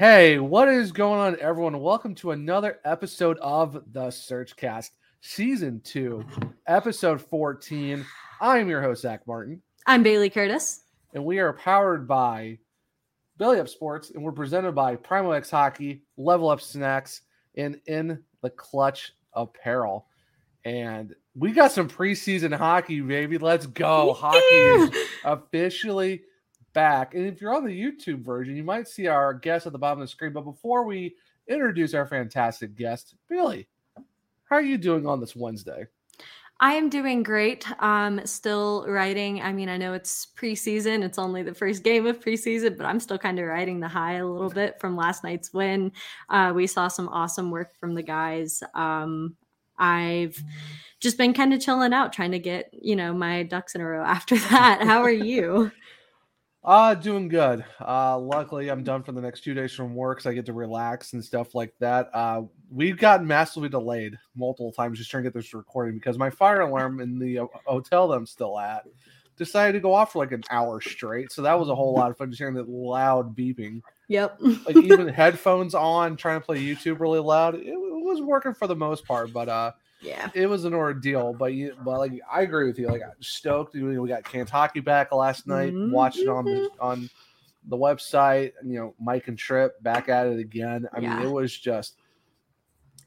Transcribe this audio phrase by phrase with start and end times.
[0.00, 1.78] Hey, what is going on, everyone?
[1.78, 6.24] Welcome to another episode of the SurgeCast, Season 2,
[6.66, 8.06] Episode 14.
[8.40, 10.84] I'm your host, Zach Martin, I'm Bailey Curtis.
[11.12, 12.56] and we are powered by
[13.36, 17.20] Belly Up Sports, and we're presented by Primo X Hockey, Level Up Snacks,
[17.56, 20.06] and In the Clutch Apparel.
[20.64, 23.36] And we got some preseason hockey, baby.
[23.36, 24.14] Let's go.
[24.14, 24.90] Hockey is
[25.26, 26.22] officially
[26.72, 27.14] back.
[27.14, 30.00] And if you're on the YouTube version, you might see our guest at the bottom
[30.00, 30.32] of the screen.
[30.32, 31.14] But before we
[31.48, 33.68] introduce our fantastic guest, Bailey,
[34.44, 35.86] how are you doing on this Wednesday?
[36.62, 37.64] I am doing great.
[37.82, 39.40] Um, still writing.
[39.40, 41.02] I mean, I know it's preseason.
[41.02, 44.14] It's only the first game of preseason, but I'm still kind of riding the high
[44.14, 45.90] a little bit from last night's win.
[46.28, 48.62] Uh, we saw some awesome work from the guys.
[48.74, 49.36] Um,
[49.78, 50.38] I've
[51.00, 53.86] just been kind of chilling out, trying to get you know my ducks in a
[53.86, 54.04] row.
[54.06, 55.72] After that, how are you?
[56.62, 57.64] Uh, doing good.
[57.80, 60.52] Uh, luckily, I'm done for the next two days from work, so I get to
[60.52, 62.10] relax and stuff like that.
[62.12, 66.28] Uh, we've gotten massively delayed multiple times just trying to get this recording because my
[66.28, 68.84] fire alarm in the hotel that I'm still at
[69.38, 71.32] decided to go off for like an hour straight.
[71.32, 73.80] So that was a whole lot of fun just hearing that loud beeping.
[74.08, 74.36] Yep.
[74.66, 77.54] Like even headphones on, trying to play YouTube really loud.
[77.54, 80.30] It, it was working for the most part, but uh, yeah.
[80.34, 81.32] it was an ordeal.
[81.32, 82.88] But you, but like I agree with you.
[82.88, 83.74] Like stoked.
[83.74, 85.72] We we got Kentucky back last night.
[85.72, 86.82] Mm-hmm, watched it on the mm-hmm.
[86.82, 87.10] on
[87.68, 88.52] the website.
[88.64, 90.88] You know, Mike and Tripp back at it again.
[90.92, 91.18] I Yeah.
[91.18, 91.96] mean, it was just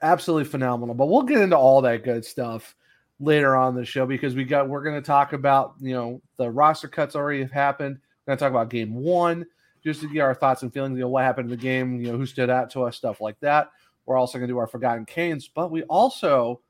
[0.02, 0.96] absolutely phenomenal.
[0.96, 2.76] But we'll get into all that good stuff
[3.20, 6.50] later on the show because we got we're going to talk about you know the
[6.50, 7.98] roster cuts already have happened.
[8.26, 9.46] We're going to talk about game one
[9.84, 10.98] just to get our thoughts and feelings.
[10.98, 12.00] You know what happened in the game.
[12.00, 13.72] You know who stood out to us, stuff like that.
[14.06, 16.62] We're also going to do our forgotten canes, but we also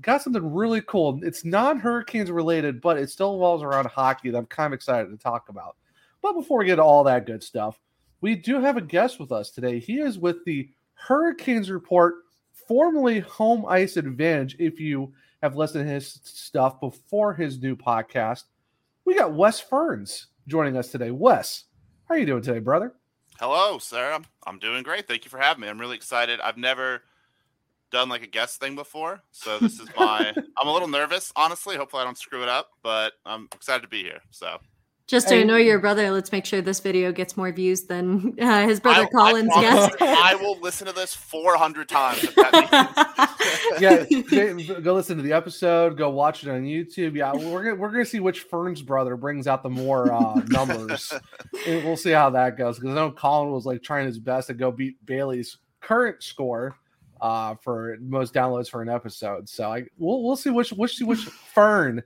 [0.00, 1.20] got something really cool.
[1.22, 5.10] It's non Hurricanes related, but it still revolves around hockey that I'm kind of excited
[5.10, 5.76] to talk about.
[6.22, 7.80] But before we get to all that good stuff,
[8.20, 9.78] we do have a guest with us today.
[9.78, 12.14] He is with the Hurricanes Report,
[12.52, 14.56] formerly Home Ice Advantage.
[14.58, 15.12] If you
[15.42, 18.44] have listened to his stuff before his new podcast,
[19.04, 21.10] we got Wes Fearns joining us today.
[21.10, 21.64] Wes,
[22.08, 22.94] how are you doing today, brother?
[23.38, 24.12] Hello, sir.
[24.12, 25.06] I'm, I'm doing great.
[25.06, 25.68] Thank you for having me.
[25.68, 26.40] I'm really excited.
[26.40, 27.02] I've never
[27.94, 30.34] done like a guest thing before, so this is my.
[30.58, 31.76] I'm a little nervous, honestly.
[31.76, 34.20] Hopefully, I don't screw it up, but I'm excited to be here.
[34.30, 34.58] So
[35.06, 35.42] Just to Hey.
[35.42, 39.02] annoy your brother, let's make sure this video gets more views than uh, his brother
[39.04, 39.96] I, Colin's I, guest.
[40.00, 42.24] I will listen to this 400 times.
[42.24, 43.80] If that means.
[44.60, 45.96] yeah, go- go listen to the episode.
[45.96, 47.14] Go watch it on YouTube.
[47.14, 51.12] Yeah, we're gonna we're gonna see which Fearns brother brings out the more uh, numbers.
[51.66, 54.54] we'll see how that goes because I know Colin was like trying his best to
[54.54, 56.76] go beat Bailey's current score
[57.20, 59.48] uh, for most downloads for an episode.
[59.48, 62.02] So I we'll we'll see which which which Fern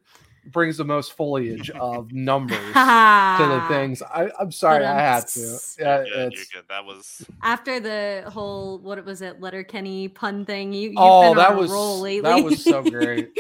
[0.47, 4.03] brings the most foliage of numbers to the things.
[4.03, 5.59] I, I'm sorry, I had to.
[5.79, 6.65] Yeah, You're good, you're good.
[6.69, 11.37] That was After the whole what was it, Letterkenny pun thing, you you've oh, been
[11.39, 12.31] that on a was roll lately.
[12.31, 13.31] that was so great.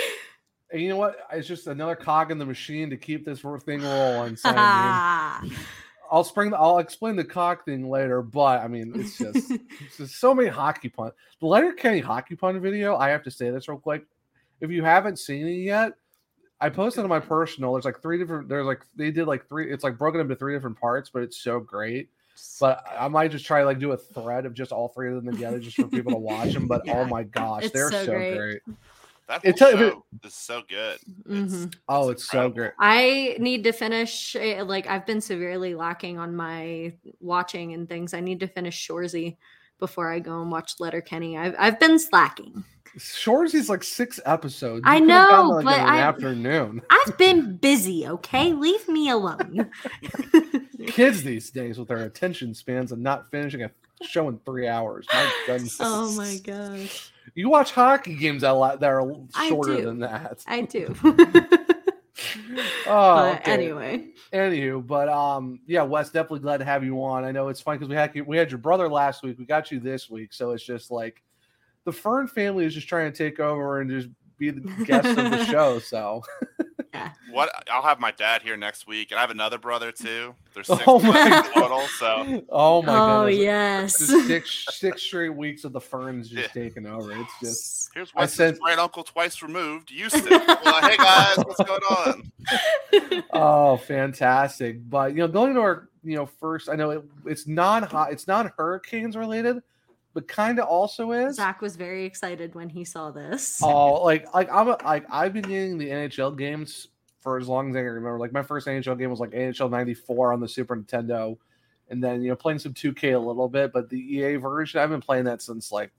[0.70, 1.16] And you know what?
[1.32, 4.36] It's just another cog in the machine to keep this thing rolling.
[4.36, 5.56] So, I mean,
[6.10, 6.50] I'll spring.
[6.50, 10.34] The, I'll explain the cock thing later, but I mean, it's just, it's just so
[10.34, 11.12] many hockey pun.
[11.40, 12.96] The Letterkenny hockey pun video.
[12.96, 14.04] I have to say this real quick.
[14.60, 15.92] If you haven't seen it yet,
[16.60, 17.72] I posted on my personal.
[17.72, 18.48] There's like three different.
[18.48, 19.70] There's like they did like three.
[19.72, 22.10] It's like broken into three different parts, but it's so great.
[22.60, 25.32] But I might just try like do a thread of just all three of them
[25.32, 26.66] together, just for people to watch them.
[26.66, 26.98] But Yeah.
[27.00, 28.36] oh my gosh, It's they're so so, great.
[28.36, 28.60] great.
[29.28, 30.98] That It whole tell- show is so good.
[31.28, 31.74] It's, Mhm.
[31.88, 32.54] Oh, it's so incredible.
[32.56, 32.72] great.
[32.80, 34.34] I need to finish.
[34.34, 38.14] eh, Like I've been severely lacking on my watching and things.
[38.14, 39.36] I need to finish Shoresy
[39.78, 41.36] before I go and watch Letterkenny.
[41.36, 42.64] I've I've been slacking.
[42.96, 44.82] Shoresy's like six episodes.
[44.86, 45.28] I You could've know,
[45.58, 46.80] that, like, but an I- afternoon.
[46.90, 48.08] I've been busy.
[48.08, 49.70] Okay, leave me alone.
[50.86, 53.70] kids these days with their attention spans and not finishing a
[54.02, 55.06] show in three hours.
[55.12, 55.76] My goodness.
[55.80, 57.12] oh my gosh.
[57.38, 59.14] You watch hockey games that, lot, that are
[59.46, 60.42] shorter than that.
[60.48, 60.92] I do.
[62.88, 63.52] Oh, but okay.
[63.52, 64.08] anyway.
[64.32, 67.24] Anywho, but um, yeah, Wes, definitely glad to have you on.
[67.24, 69.38] I know it's fun because we had we had your brother last week.
[69.38, 71.22] We got you this week, so it's just like
[71.84, 74.08] the Fern family is just trying to take over and just
[74.38, 75.78] be the guest of the show.
[75.78, 76.22] So
[77.30, 77.50] What?
[77.70, 80.34] I'll have my dad here next week, and I have another brother too.
[80.54, 81.80] There's oh six Oh of my total.
[81.98, 83.98] So oh my oh goodness, yes.
[83.98, 87.12] just six six straight weeks of the Fearns just taking over.
[87.12, 90.24] It's just here's I said sent- great uncle twice removed, Houston.
[90.30, 93.24] well, hey guys, what's going on?
[93.32, 94.88] oh fantastic.
[94.88, 98.12] But you know, going to our you know first, I know it, it's non hot,
[98.12, 99.62] it's not hurricanes related,
[100.14, 101.36] but kind of also is.
[101.36, 103.60] Zach was very excited when he saw this.
[103.62, 106.88] Oh, like like I'm a, like I've been getting the NHL games
[107.20, 108.18] for as long as I can remember.
[108.18, 111.36] Like my first NHL game was like NHL '94 on the Super Nintendo,
[111.88, 113.72] and then you know playing some 2K a little bit.
[113.72, 115.90] But the EA version, I've been playing that since like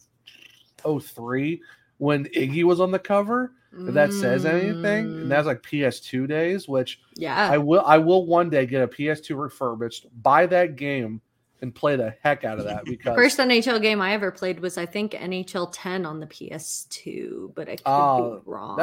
[0.81, 1.61] 03
[1.97, 3.53] when Iggy was on the cover.
[3.71, 5.29] If that says anything, and mm.
[5.29, 7.51] that's like PS2 days, which yeah.
[7.51, 11.21] I will I will one day get a PS2 refurbished, buy that game,
[11.61, 14.77] and play the heck out of that because First NHL game I ever played was
[14.77, 18.77] I think NHL 10 on the PS2, but I could Uh, be wrong.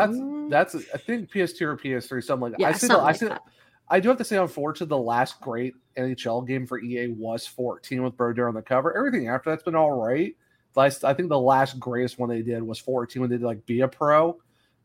[0.51, 3.13] That's that's I think PS2 or PS3 something like yeah, I see the, something I
[3.13, 3.43] see that.
[3.89, 8.03] I do have to say, unfortunately, the last great NHL game for EA was 14
[8.03, 8.97] with Brodeur on the cover.
[8.97, 10.35] Everything after that's been all right.
[10.75, 13.37] But I, s- I think the last greatest one they did was 14 when they
[13.37, 14.39] did like Be a Pro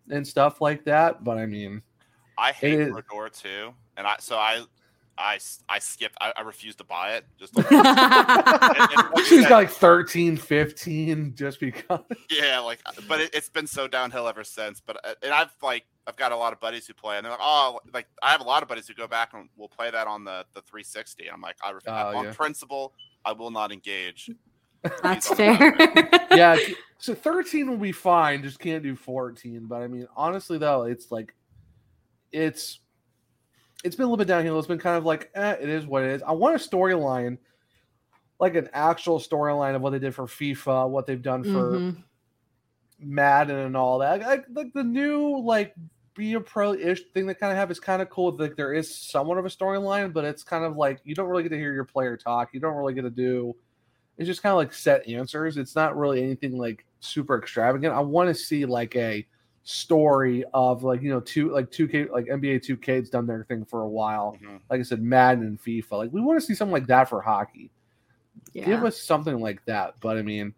[0.09, 1.23] and stuff like that.
[1.23, 1.81] But I mean,
[2.37, 4.61] I hate is- Brodeur too, and I so I
[5.21, 6.17] I s- I skipped.
[6.19, 7.25] I, I refused to buy it.
[7.39, 7.67] Just like,
[9.25, 11.99] she's got like 13, 15 just because.
[12.29, 14.81] yeah, like, but it, it's been so downhill ever since.
[14.81, 17.31] But uh, and I've like I've got a lot of buddies who play, and they're
[17.31, 19.91] like, oh, like I have a lot of buddies who go back and will play
[19.91, 21.29] that on the the 360.
[21.29, 22.33] I'm like, I ref- Oh, on yeah.
[22.33, 24.29] principle, I will not engage.
[25.03, 25.75] That's fair.
[26.31, 26.57] yeah,
[26.97, 29.67] so 13 will be fine, just can't do 14.
[29.67, 31.35] But I mean, honestly, though, it's like,
[32.31, 32.79] it's
[33.83, 34.57] it's been a little bit downhill.
[34.59, 36.23] It's been kind of like, eh, it is what it is.
[36.23, 37.37] I want a storyline,
[38.39, 42.03] like an actual storyline of what they did for FIFA, what they've done for Mhm.
[42.99, 44.21] Madden and all that.
[44.21, 45.73] Like, like the new like
[46.13, 48.35] be a pro ish thing that kind of have is kind of cool.
[48.35, 51.43] Like there is somewhat of a storyline, but it's kind of like you don't really
[51.43, 52.53] get to hear your player talk.
[52.53, 53.55] You don't really get to do.
[54.17, 55.57] It's just kind of like set answers.
[55.57, 57.95] It's not really anything like super extravagant.
[57.95, 59.25] I want to see like a
[59.63, 63.43] story of like you know two like two K like NBA two K's done their
[63.43, 64.37] thing for a while.
[64.41, 64.59] Mhm.
[64.69, 65.91] Like I said, Madden and FIFA.
[65.91, 67.71] Like we want to see something like that for hockey
[68.53, 68.83] give Yeah.
[68.83, 69.95] us something like that.
[70.01, 70.53] But I mean,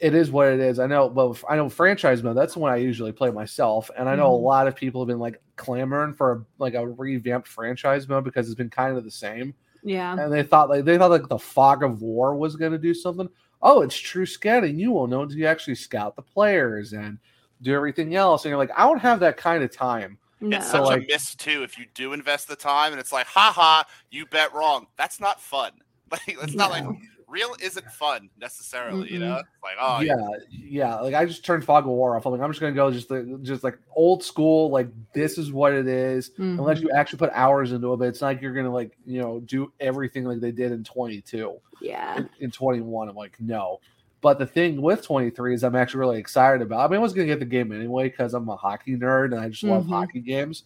[0.00, 0.78] it is what it is.
[0.80, 1.06] I know.
[1.06, 2.36] Well, I know franchise mode.
[2.36, 4.40] That's the one I usually play myself, and I know Mhm.
[4.40, 8.24] a lot of people have been like clamoring for a, like a revamped franchise mode
[8.24, 9.54] because it's been kind of the same.
[9.84, 10.16] Yeah.
[10.18, 12.94] And they thought like they thought like the fog of war was going to do
[12.94, 13.28] something.
[13.62, 14.78] Oh, it's true scouting.
[14.78, 17.18] You won't know until you actually scout the players and
[17.62, 18.44] do everything else.
[18.44, 20.18] And you're like, I don't have that kind of time.
[20.40, 20.56] No.
[20.58, 23.12] It's So, such like- a miss too if you do invest the time, and it's
[23.12, 24.86] like, haha, you bet wrong.
[24.96, 25.72] That's not fun.
[26.10, 26.84] Like it's not like
[27.26, 29.10] real isn't fun necessarily.
[29.10, 29.22] You Mm-mm.
[29.22, 30.14] know, like oh yeah,
[30.50, 30.96] yeah.
[31.00, 32.24] Like I just turned fog of war off.
[32.26, 34.70] I'm like, I'm just gonna go just the, just like old school.
[34.70, 36.30] Like this is what it is.
[36.38, 36.58] Mhm.
[36.58, 37.96] unless you actually put hours into it.
[37.96, 40.84] But it's not like you're gonna like you know do everything like they did in
[40.84, 42.18] 22, yeah.
[42.18, 43.08] in, in 21.
[43.08, 43.80] I'm like no.
[44.24, 46.80] But the thing with 23 is I'm actually really excited about.
[46.80, 49.34] I mean, I was gonna get the game anyway because I'm a hockey nerd and
[49.38, 49.90] I just love Mhm.
[49.90, 50.62] hockey games.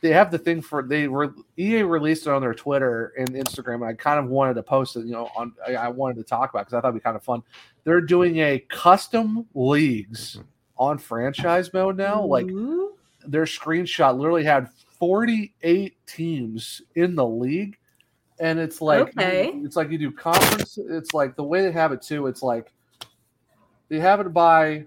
[0.00, 3.76] They have the thing for they were EA released it on their Twitter and Instagram,
[3.76, 5.04] and I kind of wanted to post it.
[5.04, 7.16] You know, on I, I wanted to talk about because I thought it'd be kind
[7.16, 7.44] of fun.
[7.84, 10.40] They're doing a custom leagues
[10.76, 12.48] on franchise mode now, like
[13.24, 14.68] their screenshot literally had
[14.98, 17.78] 48 teams in the league
[18.40, 19.52] and it's like Okay.
[19.64, 22.72] it's like you do conference it's like the way they have it too it's like
[23.88, 24.84] they have it by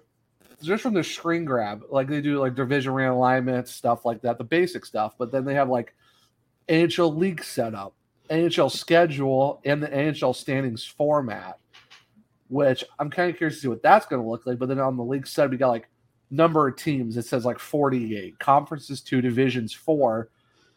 [0.61, 4.43] just from the screen grab like they do like division realignment stuff like that the
[4.43, 5.93] basic stuff but then they have like
[6.67, 7.93] nhl league setup
[8.29, 11.57] nhl schedule and the nhl standings format
[12.49, 14.79] which i'm kind of curious to see what that's going to look like but then
[14.79, 15.87] on the league setup we got like
[16.29, 17.15] number of teams.
[17.15, 20.29] It says like 48 conferences, two divisions, four.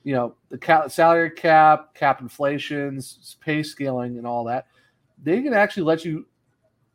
[0.03, 4.67] You know, the ca- salary cap, cap inflations, pay scaling, and all that.
[5.23, 6.27] They can actually let you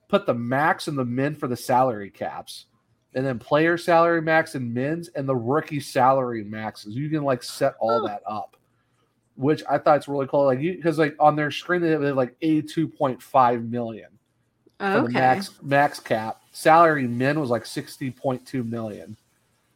[0.07, 2.65] put the max and the min for the salary caps,
[3.13, 6.95] and then player salary max and mins, and the rookie salary maxes.
[6.95, 8.57] You can like set all that up,
[9.35, 10.45] which I thought it's really cool.
[10.45, 14.09] Like you, because like on their screen they have, they have like 82.5 million
[14.79, 16.41] for the max max cap.
[16.51, 19.17] Salary min was like 60.2 million.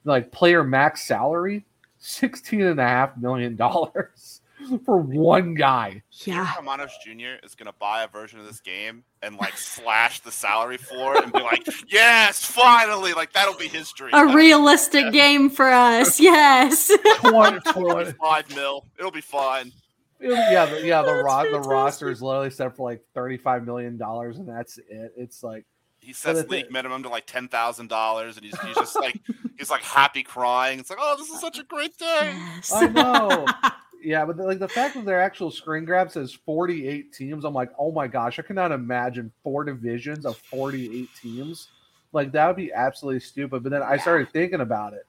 [0.06, 1.66] Like player max salary,
[2.00, 4.42] 16 and a half million dollars.
[4.86, 6.04] for one guy.
[6.26, 6.46] Yeah.
[6.48, 7.44] Karmanos Jr.
[7.46, 11.32] is gonna buy a version of this game and like slash the salary floor and
[11.32, 14.10] be like, "Yes, finally!" Like that'll be his dream.
[14.14, 15.12] A That'll- realistic Yeah.
[15.12, 16.20] game for us.
[16.30, 16.92] Yes.
[17.22, 18.86] 20, It'll 20 be five mil.
[19.00, 19.72] It'll be fine.
[20.20, 21.04] yeah, the, yeah.
[21.04, 24.50] The That's ro- the roster is literally set for like thirty five million dollars, and
[24.50, 25.14] that's it.
[25.16, 25.66] It's like
[26.10, 29.22] He sets league thi- minimum to like ten thousand dollars, and he's, he's just like
[29.60, 30.80] he's like happy crying.
[30.80, 32.34] It's like, oh, this is such a great day.
[32.36, 32.72] yes.
[32.74, 33.46] I know.
[34.02, 37.54] Yeah, but the, like the fact that their actual screen grab says 48 teams, I'm
[37.54, 41.68] like, oh my gosh, I cannot imagine four divisions of 48 teams.
[42.14, 43.62] Like that would be absolutely stupid.
[43.62, 44.02] But then I Yeah.
[44.02, 45.06] started thinking about it.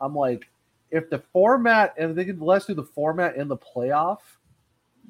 [0.00, 0.48] I'm like,
[0.90, 4.20] if the format and they could let's do the format in the playoff,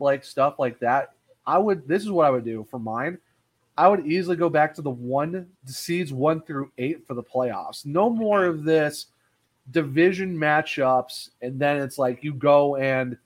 [0.00, 1.12] like stuff like that,
[1.46, 1.86] I would.
[1.86, 3.18] This is what I would do for mine.
[3.76, 7.84] I would easily go back to the one seeds one through eight for the playoffs.
[7.84, 9.06] No more of this
[9.72, 13.16] division matchups, and then it's like you go and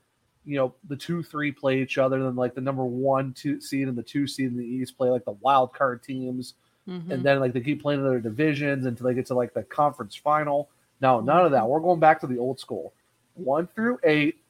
[0.45, 3.61] you know the two three play each other, and then like the number one two
[3.61, 6.55] seed and the two seed in the East play like the wild card teams,
[6.89, 7.11] Mhm.
[7.11, 10.15] and then like they keep playing other divisions until they get to like the conference
[10.17, 10.71] final.
[11.03, 11.69] No, none of that.
[11.69, 12.93] We're going back to the old school,
[13.35, 14.41] one through eight,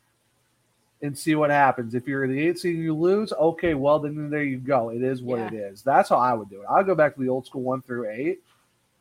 [1.02, 1.94] and see what happens.
[1.94, 4.88] If you're in the eight seed and you lose, okay, well then there you go.
[4.90, 5.46] It is what Yeah.
[5.46, 5.82] it is.
[5.82, 6.66] That's how I would do it.
[6.68, 8.42] I'd go back to the old school one through eight,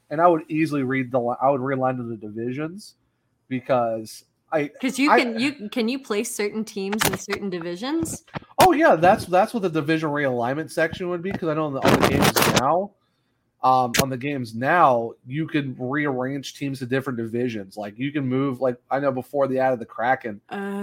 [0.10, 1.20] and I would easily read the.
[1.20, 2.96] I would realign to the divisions
[3.48, 4.64] because I.
[4.64, 8.24] Because you I- can you can you place certain teams in certain divisions?
[8.60, 11.74] Oh yeah, that's that's what the division realignment section would be because I know on
[11.74, 12.92] the, on the games now,
[13.64, 17.76] um, on the games now you can rearrange teams to different divisions.
[17.78, 20.40] Like you can move like I know before the added the Kraken,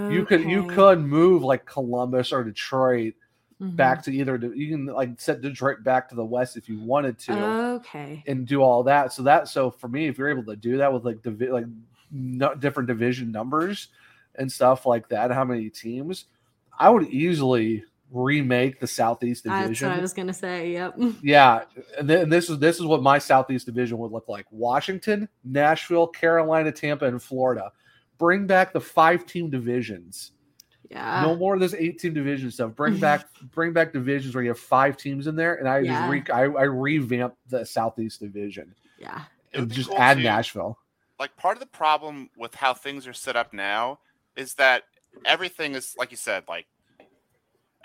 [0.09, 3.13] you could you could move like Columbus or Detroit
[3.61, 3.77] Mhm.
[3.77, 7.17] back to either you can like set Detroit back to the west if you wanted
[7.19, 7.33] to
[7.77, 8.21] Okay.
[8.27, 9.13] and do all that.
[9.13, 11.65] So that so for me, if you're able to do that with like divi- like
[12.11, 13.87] no, different division numbers
[14.35, 16.25] and stuff like that, how many teams,
[16.77, 19.67] I would easily remake the Southeast Division.
[19.69, 20.71] That's what I was gonna say.
[20.73, 20.95] Yep.
[21.21, 21.63] Yeah,
[21.97, 25.27] and, th- and this is this is what my Southeast division would look like: Washington,
[25.43, 27.71] Nashville, Carolina, Tampa, and Florida.
[28.17, 30.31] Bring back the five team divisions.
[30.91, 31.23] Yeah.
[31.23, 32.75] no more of this eight team division stuff.
[32.75, 36.07] Bring back bring back divisions where you have five teams in there, and I Yeah.
[36.07, 39.23] just re- I, I revamp the Southeast division Yeah.
[39.53, 40.23] And just cool add too.
[40.23, 40.77] Nashville.
[41.19, 43.99] like part of the problem with how things are set up now
[44.35, 44.83] is that
[45.25, 46.67] everything is like you said like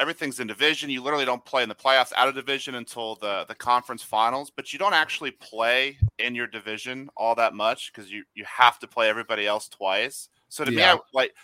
[0.00, 3.44] everything's in division you literally don't play in the playoffs out of division until the
[3.48, 8.10] the conference finals but you don't actually play in your division all that much because
[8.10, 11.34] you you have to play everybody else twice so to me I, like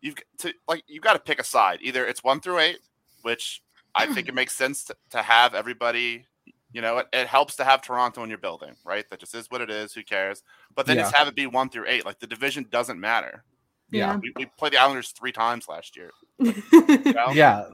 [0.00, 2.78] you've to like you got to pick a side either it's one through eight
[3.22, 3.62] which
[3.94, 6.26] i think it makes sense to, to have everybody
[6.72, 9.50] you know it, it helps to have toronto in your building right that just is
[9.50, 10.42] what it is who cares
[10.74, 12.04] but then just have it be one through eight.
[12.04, 13.44] Like the division doesn't matter.
[13.90, 14.16] Yeah.
[14.16, 16.10] We, we played the Islanders three times last year.
[16.38, 17.30] you know?
[17.32, 17.66] Yeah.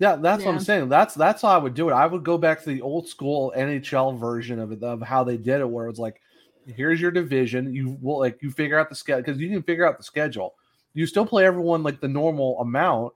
[0.00, 0.88] Yeah, that's what I'm saying.
[0.88, 1.92] That's that's how I would do it.
[1.92, 5.36] I would go back to the old school NHL version of it of how they
[5.36, 6.22] did it, where it's like,
[6.66, 7.74] here's your division.
[7.74, 10.54] You will like you figure out the schedule because you can figure out the schedule.
[10.94, 13.12] You still play everyone like the normal amount.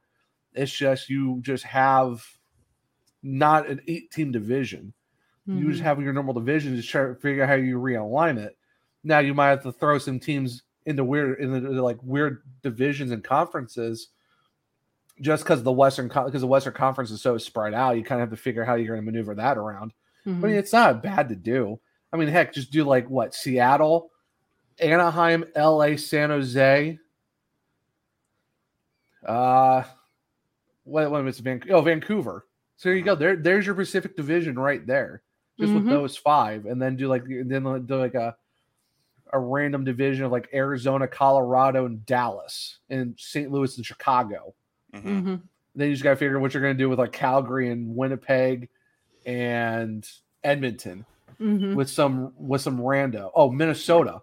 [0.53, 2.23] It's just you just have
[3.23, 4.93] not an eight team division.
[5.47, 5.85] You just Mhm.
[5.85, 6.77] have your normal division.
[6.77, 8.57] Just try to figure out how you realign it.
[9.05, 13.11] Now you might have to throw some teams into weird in the like weird divisions
[13.11, 14.09] and conferences
[15.21, 18.29] just because the western because the western conference is so spread out you kind of
[18.29, 19.93] have to figure out how you're going to maneuver that around.
[20.27, 20.41] I Mhm.
[20.43, 21.79] mean it's not bad to do.
[22.13, 24.11] I mean heck just do like what seattle
[24.81, 26.99] anaheim la san jose.
[29.25, 29.83] Uh
[30.85, 32.47] what what it's Van, oh vancouver.
[32.77, 33.15] So there you go.
[33.15, 35.23] There there's your pacific division right there
[35.59, 35.77] just Mhm.
[35.77, 38.37] with those five and then do like then do like a
[39.33, 44.53] a random division of like arizona colorado and dallas and st louis and chicago
[44.95, 45.23] Mhm.
[45.25, 45.43] Mhm.
[45.75, 47.71] then you just got to figure out what you're going to do with like Calgary
[47.71, 48.69] and Winnipeg
[49.27, 50.09] and
[50.45, 51.05] Edmonton
[51.41, 51.75] Mhm.
[51.75, 53.31] with some with some rando.
[53.35, 54.23] Oh, Minnesota.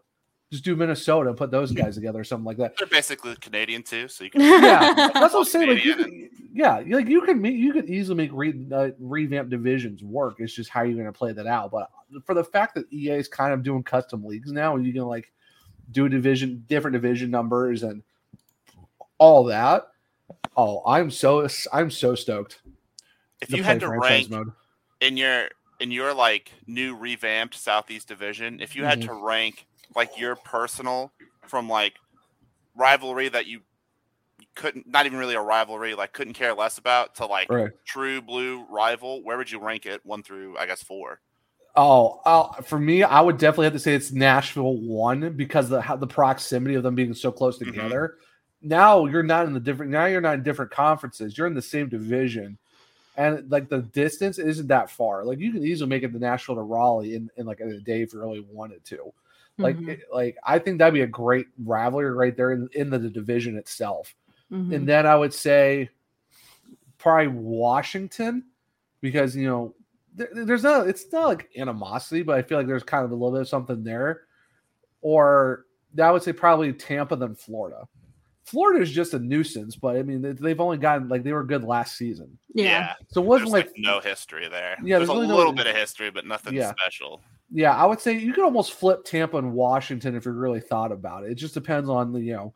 [0.52, 2.76] Just do Minnesota and put those guys together or something like that.
[2.78, 4.42] They're basically Canadian too, so you can.
[4.42, 5.70] Yeah, that's what I'm saying.
[5.70, 8.90] Like, you Canadian could, yeah, like you can make you could easily make re, uh,
[9.00, 10.36] revamp divisions work.
[10.40, 11.72] It's just how you're going to play that out.
[11.72, 11.90] But
[12.26, 15.04] for the fact that EA is kind of doing custom leagues now, and you can
[15.04, 15.32] like
[15.92, 18.04] do division different division numbers and
[19.18, 19.88] all that.
[20.56, 22.62] Oh, I'm so I'm so stoked.
[23.42, 24.52] If you had to rank mode.
[25.00, 29.06] in your in your like new revamped Southeast Division, if you had Mhm.
[29.08, 29.66] to rank
[29.96, 31.12] like your personal
[31.48, 31.94] from like
[32.76, 33.62] rivalry that you
[34.56, 37.72] couldn't not even really a rivalry like couldn't care less about to like Right.
[37.86, 40.06] true blue rival, where would you rank it?
[40.06, 41.22] One through I guess four.
[41.76, 45.82] Oh, uh, for me, I would definitely have to say it's Nashville one because the
[45.82, 47.66] how, the proximity of them being so close Mhm.
[47.66, 48.18] together.
[48.62, 51.38] Now you're not in the different now you're not in different conferences.
[51.38, 52.58] You're in the same division.
[53.18, 55.26] And like the distance isn't that far.
[55.26, 58.02] Like you can easily make it to Nashville to Raleigh in, in like a day
[58.02, 59.14] if you really wanted to.
[59.58, 59.90] Like Mhm.
[59.90, 63.58] it- like I think that'd be a great rivalry right there in, in the, division
[63.58, 64.16] itself.
[64.52, 64.74] Mhm.
[64.76, 65.90] And then I would say
[66.98, 68.46] probably Washington
[69.02, 69.74] because you know
[70.16, 73.14] there, there's not it's not like animosity, but I feel like there's kind of a
[73.16, 74.22] little bit of something there.
[75.02, 75.66] Or
[76.02, 77.88] I would say probably Tampa than Florida.
[78.44, 81.44] Florida is just a nuisance, but I mean they- they've only gotten like they were
[81.44, 82.94] good last season, yeah.
[83.10, 84.78] so it wasn't like, like no history there.
[84.84, 86.72] Yeah, there's, there's a really no- little bit of history, but nothing Yeah.
[86.80, 87.22] special.
[87.54, 90.92] Yeah, I would say you could almost flip Tampa and Washington if you really thought
[90.92, 91.32] about it.
[91.32, 92.54] It just depends on the you know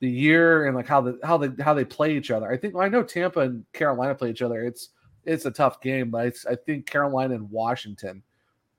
[0.00, 2.50] the year and like how the how they how they play each other.
[2.50, 4.62] I think I know Tampa and Carolina play each other.
[4.64, 4.90] It's
[5.24, 8.22] it's a tough game, but it's, I think Carolina and Washington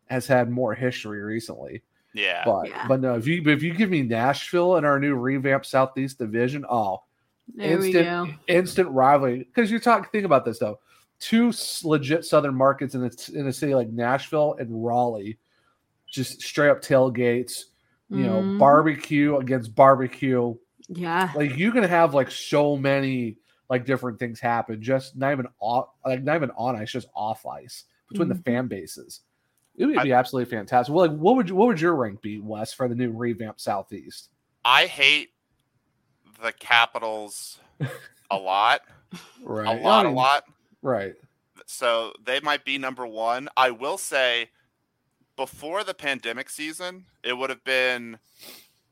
[0.05, 1.81] has had more history recently.
[2.15, 2.43] Yeah.
[2.45, 2.87] But Yeah.
[2.87, 6.65] but no, if you if you give me Nashville and our new revamped Southeast Division,
[6.69, 7.03] oh,
[7.53, 8.27] There we instant go.
[8.47, 9.39] instant rivalry.
[9.39, 10.79] Because you're talking, think about this though,
[11.19, 11.51] two
[11.83, 15.37] legit Southern markets in a in a city like Nashville and Raleigh,
[16.09, 17.65] just straight up tailgates.
[18.09, 18.59] You know, Mhm.
[18.59, 20.55] barbecue against barbecue.
[20.89, 21.31] Yeah.
[21.35, 24.79] Like you can have like so many like different things happen.
[24.79, 28.45] Just not even off, like not even on ice, just off ice between the Mhm.
[28.45, 29.21] fan bases.
[29.77, 30.93] It would be absolutely fantastic.
[30.93, 33.59] Well, like, what would you, what would your rank be, Wes, for the new revamped
[33.59, 34.29] Southeast?
[34.63, 35.31] I hate
[36.41, 37.59] the Capitals
[38.31, 38.81] a lot.
[39.41, 40.43] Right, A lot, I a mean, lot.
[40.81, 41.15] Right.
[41.65, 43.49] So they might be number one.
[43.57, 44.49] I will say
[45.35, 48.17] before the pandemic season, it would have been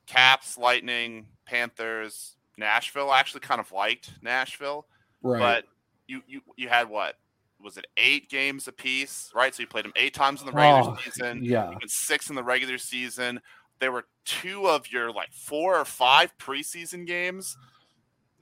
[0.06, 3.10] Caps, Lightning, Panthers, Nashville.
[3.10, 4.86] I actually kind of liked Nashville.
[5.22, 5.40] Right.
[5.40, 5.66] But
[6.08, 7.16] you, you you had what?
[7.64, 9.32] Was it eight games apiece?
[9.34, 9.54] Right?
[9.56, 11.44] So you played them eight times in the regular Oh, season.
[11.44, 11.72] yeah.
[11.88, 13.40] Six in the regular season.
[13.80, 17.58] There were two of your like four or five preseason games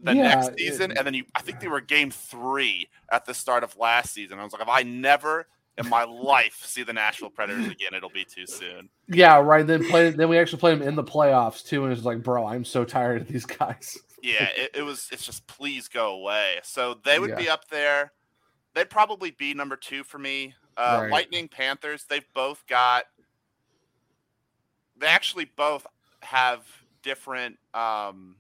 [0.04, 3.26] the Yeah, next season, it- and then you I think they were game three at
[3.26, 4.40] the start of last season.
[4.40, 5.48] I was like, if I never
[5.78, 8.90] in my life see the Nashville Predators again, it'll be too soon.
[9.08, 9.66] Yeah, right.
[9.66, 10.10] Then play.
[10.10, 12.84] Then we actually played them in the playoffs too, and it's like, bro, I'm so
[12.84, 13.98] tired of these guys.
[14.24, 15.08] Yeah, it, it was.
[15.12, 16.60] It's just please go away.
[16.64, 17.36] So they would Yeah.
[17.38, 18.12] be up there.
[18.74, 20.54] They'd probably be number two for me.
[20.78, 21.12] Uh, Right.
[21.12, 22.06] Lightning Panthers.
[22.06, 23.06] They've both got.
[24.98, 25.86] They actually both
[26.22, 26.66] have
[27.04, 27.58] different.
[27.74, 28.36] Um,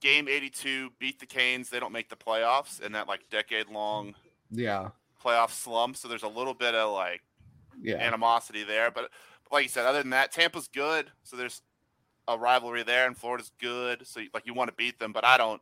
[0.00, 1.70] game 82 beat the Canes.
[1.70, 4.14] They don't make the playoffs in that like decade long
[4.50, 4.88] Yeah,
[5.22, 5.96] playoff slump.
[5.96, 7.22] So there's a little bit of like
[7.80, 8.90] yeah, animosity there.
[8.90, 9.10] But,
[9.44, 11.10] but like you said, other than that, Tampa's good.
[11.22, 11.62] So there's
[12.28, 14.06] a rivalry there, and Florida's good.
[14.06, 15.60] So like you want to beat them, but I don't.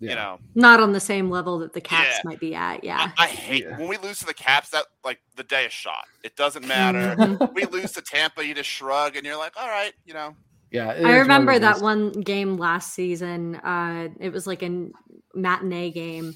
[0.00, 0.10] Yeah.
[0.10, 2.20] You know, Not on the same level that the Caps Yeah.
[2.24, 2.82] might be at.
[2.82, 3.12] Yeah.
[3.18, 3.78] I, I hate Yeah.
[3.78, 4.70] when we lose to the Caps.
[4.70, 6.04] That like the day is shot.
[6.24, 7.14] It doesn't matter.
[7.18, 7.54] Mhm.
[7.54, 10.34] we lose to Tampa, you just shrug, and you're like, all right, you know.
[10.70, 10.88] yeah.
[10.90, 11.82] I remember it that is.
[11.82, 13.56] one game last season.
[13.56, 14.88] Uh, it was like a
[15.34, 16.34] matinee game,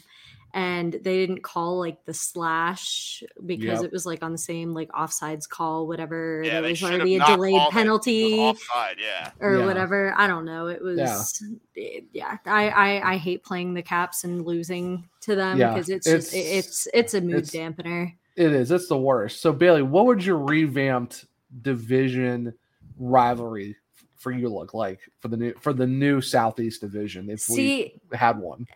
[0.56, 3.84] and they didn't call like the slash because Yep.
[3.86, 6.42] it was like on the same like offsides call, whatever.
[6.44, 7.52] Yeah, there they was should already a delayed called it.
[7.52, 8.96] It was penalty offside.
[9.00, 9.30] Yeah.
[9.40, 9.66] or Yeah.
[9.66, 10.14] whatever.
[10.16, 10.68] I don't know.
[10.68, 11.42] It was
[11.74, 12.38] it- yeah.
[12.46, 16.32] I, I I hate playing the Caps and losing to them Yeah, because it's, just
[16.32, 18.14] it's- it's it's a mood it's- dampener.
[18.36, 18.70] It is.
[18.70, 19.40] It's the worst.
[19.40, 21.24] So Bailey, what would your revamped
[21.62, 22.54] division
[22.98, 23.76] rivalry
[24.16, 28.16] for you look like for the new for the new Southeast Division if See, we
[28.16, 28.66] had one?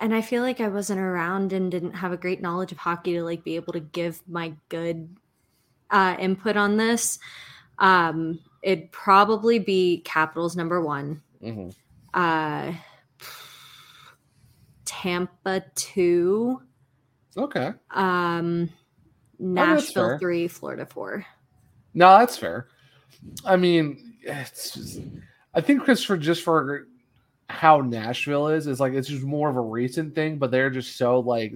[0.00, 3.12] And I feel like I wasn't around and didn't have a great knowledge of hockey
[3.14, 5.16] to like be able to give my good
[5.90, 7.18] uh, input on this.
[7.78, 11.74] Um, it'd probably be Capitals number one, Mhm.
[12.14, 12.72] uh,
[14.84, 16.62] Tampa two,
[17.36, 17.72] Okay.
[17.90, 18.76] um, fair.
[19.38, 21.26] Nashville three, Florida four.
[21.94, 22.68] No, that's fair.
[23.44, 25.00] I mean, it's just,
[25.54, 26.86] I think Christopher just for
[27.48, 30.96] how Nashville is is like it's just more of a recent thing, but they're just
[30.96, 31.52] so like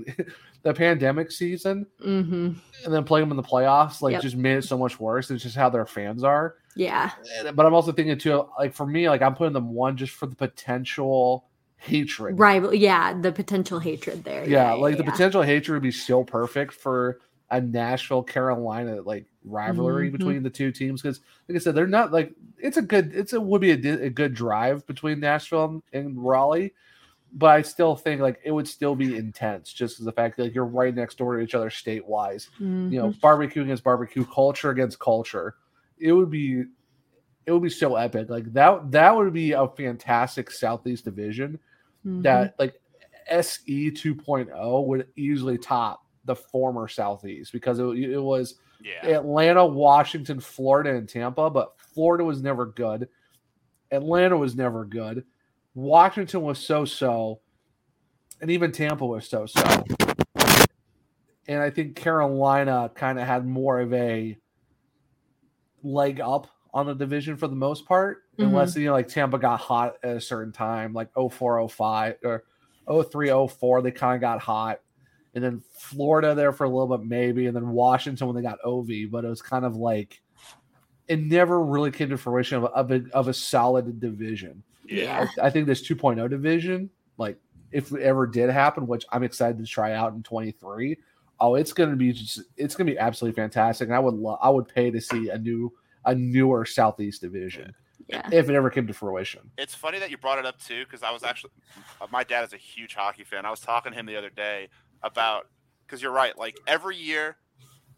[0.63, 2.53] the pandemic season Mm-hmm.
[2.85, 4.23] and then playing them in the playoffs like Yep.
[4.23, 5.31] just made it so much worse.
[5.31, 6.57] It's just how their fans are.
[6.77, 7.11] Yeah,
[7.55, 10.27] But I'm also thinking too, like for me, like I'm putting them one just for
[10.27, 11.47] the potential
[11.77, 12.39] hatred.
[12.39, 12.73] rival.
[12.75, 14.49] Yeah, the potential hatred there.
[14.49, 15.11] Yeah, like the yeah.
[15.11, 17.19] potential hatred would be so perfect for
[17.51, 20.13] a Nashville Carolina like rivalry Mhm.
[20.13, 23.33] between the two teams because, like I said, they're not like it's a good it's
[23.33, 26.75] a would be a, a good drive between Nashville and, and Raleigh,
[27.33, 30.45] but I still think like it would still be intense just as the fact that
[30.45, 32.49] like, you're right next door to each other state wise.
[32.91, 33.21] You know, Mhm.
[33.21, 35.55] barbecue against barbecue, culture against culture.
[35.99, 36.65] It would be
[37.47, 38.29] it would be so epic.
[38.29, 41.59] Like that that would be a fantastic Southeast division
[42.07, 42.23] Mhm.
[42.23, 42.79] that like
[43.31, 49.17] SE 2.0 would easily top the former Southeast because it, it was Yeah.
[49.17, 53.09] Atlanta, Washington, Florida, and Tampa, but Florida was never good.
[53.91, 55.25] Atlanta was never good.
[55.75, 57.41] Washington was so so,
[58.41, 59.85] and even Tampa was so so.
[61.49, 64.37] And I think Carolina kind of had more of a
[65.83, 68.45] leg up on the division for the most part, mm-hmm.
[68.45, 72.45] unless you know, like Tampa got hot at a certain time, like 04, 05 or
[73.05, 74.81] 03, 04, they kind of got hot.
[75.35, 78.59] And then Florida there for a little bit, maybe, and then Washington when they got
[78.65, 80.21] Ovi, but it was kind of like
[81.07, 84.63] it never really came to fruition of a, of a, of a solid division.
[84.87, 85.27] Yeah.
[85.41, 87.39] I, I think this 2.0 division, like
[87.73, 90.97] if it ever did happen, which I'm excited to try out in 23,
[91.41, 93.89] oh, it's going to be just it's going to be absolutely fantastic.
[93.89, 95.73] And I would lo- I would pay to see a new
[96.05, 97.75] a newer Southeast division
[98.09, 98.27] Yeah.
[98.33, 99.51] if it ever came to fruition.
[99.59, 101.51] It's funny that you brought it up too, because I was actually,
[102.11, 103.45] my dad is a huge hockey fan.
[103.45, 104.69] I was talking to him the other day
[105.03, 105.49] about,
[105.87, 107.37] because you're right, like every year,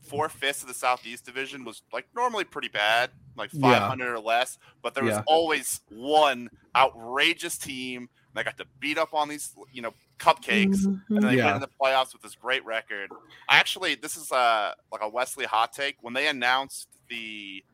[0.00, 3.80] four fifths of the Southeast Division was like normally pretty bad, like Yeah.
[3.80, 5.22] 500 or less, but there was Yeah.
[5.26, 11.14] always one outrageous team that got to beat up on these, you know, cupcakes, mm-hmm.
[11.14, 11.46] and then they Yeah.
[11.46, 13.10] went in the playoffs with this great record.
[13.48, 15.96] I actually, this is a like a Wesley hot take.
[16.02, 17.64] When they announced the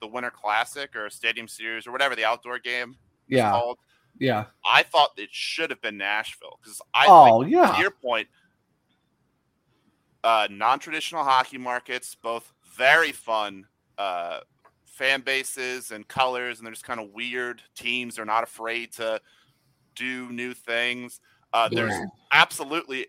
[0.00, 2.96] the Winter Classic or Stadium Series or whatever the outdoor game
[3.28, 3.50] Yeah.
[3.50, 3.78] called,
[4.18, 4.46] Yeah.
[4.64, 7.06] I thought it should have been Nashville because I.
[7.06, 7.72] Oh, like, yeah.
[7.74, 8.28] To your point,
[10.24, 13.66] uh, non-traditional hockey markets, both very fun
[13.98, 14.40] uh,
[14.84, 18.16] fan bases and colors, and they're just kind of weird teams.
[18.16, 19.20] They're not afraid to
[19.94, 21.20] do new things.
[21.52, 21.94] Uh, there's
[22.32, 23.06] absolutely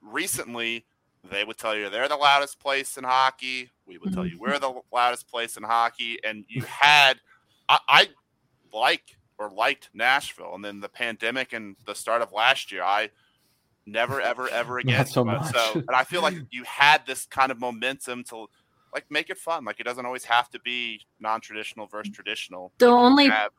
[0.00, 0.86] recently
[1.30, 3.70] they would tell you they're the loudest place in hockey.
[3.86, 7.20] We would tell you we're the loudest place in hockey, and you had
[7.68, 8.08] I, I
[8.72, 13.10] like or liked Nashville, and then the pandemic and the start of last year, I
[13.90, 14.98] never ever ever again.
[14.98, 15.52] Not so much.
[15.52, 18.46] So, and I feel like you had this kind of momentum to
[18.94, 19.64] like make it fun.
[19.64, 22.72] Like it doesn't always have to be non-traditional versus traditional.
[22.78, 23.52] The You only have-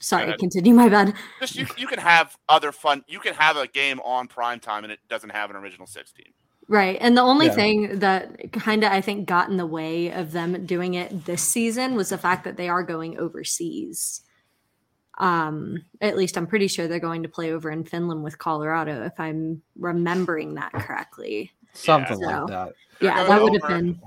[0.00, 0.38] sorry, ahead.
[0.38, 1.14] continue my bad.
[1.40, 3.04] just you, you can have other fun.
[3.08, 6.32] You can have a game on prime time and it doesn't have an original sixteen.
[6.68, 6.98] Right.
[7.00, 7.52] And the only Yeah.
[7.54, 11.42] thing that kind of I think got in the way of them doing it this
[11.42, 14.22] season was the fact that they are going overseas.
[15.18, 19.02] Um, at least I'm pretty sure they're going to play over in Finland with Colorado,
[19.04, 21.52] if I'm remembering that correctly.
[21.72, 22.72] Something So- like that.
[23.00, 24.00] They're Yeah, going that would have been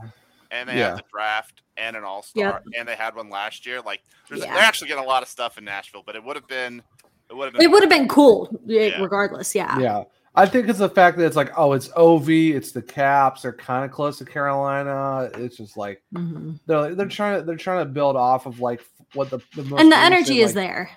[0.51, 0.87] and they Yeah.
[0.89, 3.81] have the draft and an all star, and they had one last year.
[3.81, 4.53] Like there's, Yeah.
[4.53, 6.81] they're actually getting a lot of stuff in Nashville, but it would have been
[7.29, 8.99] it would have been it would have been cool Yeah.
[8.99, 9.53] regardless.
[9.53, 9.77] Yeah.
[9.77, 10.03] Yeah.
[10.35, 13.51] I think it's the fact that it's like, oh, it's OV, it's the Caps, they're
[13.53, 15.29] kind of close to Carolina.
[15.35, 16.59] It's just like Mhm.
[16.65, 18.81] they're like, they're trying to they're trying to build off of like
[19.13, 20.89] what the, the most And the recent, energy is there.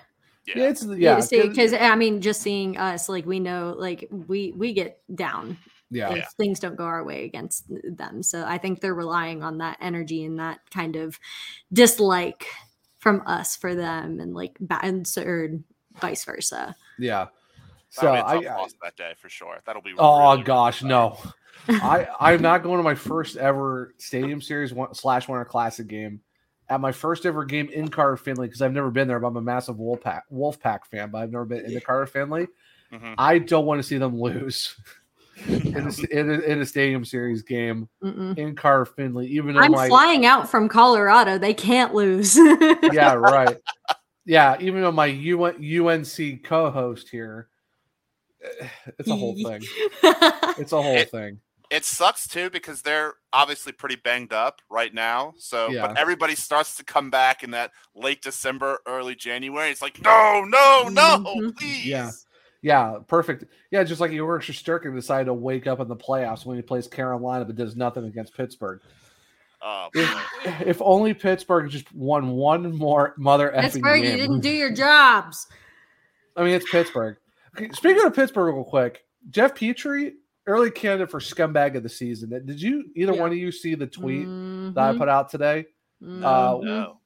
[0.45, 0.53] yeah.
[0.57, 4.73] Yeah, it's yeah, because I mean, just seeing us, like we know, like we we
[4.73, 5.57] get down
[5.89, 8.21] yeah, if things don't go our way against them.
[8.23, 11.19] So I think they're relying on that energy and that kind of
[11.71, 12.45] dislike
[12.99, 15.49] from us for them, and like bad or
[16.01, 16.75] vice versa.
[16.99, 17.27] yeah.
[17.93, 19.59] So be a tough I, I that day for sure.
[19.67, 19.93] That'll be.
[19.99, 21.19] oh really, gosh, really no.
[21.69, 26.21] I I'm not going to my first ever Stadium Series one, slash Winter Classic game.
[26.69, 29.37] At my first ever game in Carter Finley because I've never been there, but I'm
[29.37, 32.47] a massive Wolfpack Wolfpack fan, but I've never been into Carter Finley.
[32.91, 33.13] Mhm.
[33.19, 34.75] I don't want to see them lose
[35.47, 38.35] in, a, in, a, in a Stadium Series game Mm-mm.
[38.39, 39.27] in Carter Finley.
[39.27, 41.37] Even though I'm my flying out from Colorado.
[41.37, 42.35] They can't lose.
[42.91, 43.57] yeah, right.
[44.25, 47.49] Yeah, even though my UN, UNC co-host here,
[48.99, 49.61] it's a whole thing.
[50.57, 51.39] It's a whole It- thing.
[51.69, 55.33] It sucks too because they're obviously pretty banged up right now.
[55.39, 55.87] So, Yeah.
[55.87, 59.71] but everybody starts to come back in that late December, early January.
[59.71, 61.57] It's like, no, no, no, Mhm.
[61.57, 61.85] please.
[61.87, 62.11] Yeah.
[62.61, 63.45] Yeah, perfect.
[63.71, 66.87] Yeah, just like Igor Shesterkin decided to wake up in the playoffs when he plays
[66.87, 68.79] Carolina, but does nothing against Pittsburgh.
[69.63, 74.49] Oh, If, if only Pittsburgh just won one more mother effing Pittsburgh, you didn't do
[74.51, 75.47] your jobs.
[76.37, 77.17] I mean, it's Pittsburgh.
[77.55, 80.13] Okay, speaking of Pittsburgh, real quick, Jeff Petry,
[80.47, 82.29] early candidate for scumbag of the season.
[82.45, 83.21] Did you either Yeah.
[83.21, 84.97] one of you see the tweet that I Mhm.
[84.97, 85.65] put out today?
[86.01, 86.23] Mhm.
[86.23, 86.99] Uh, no.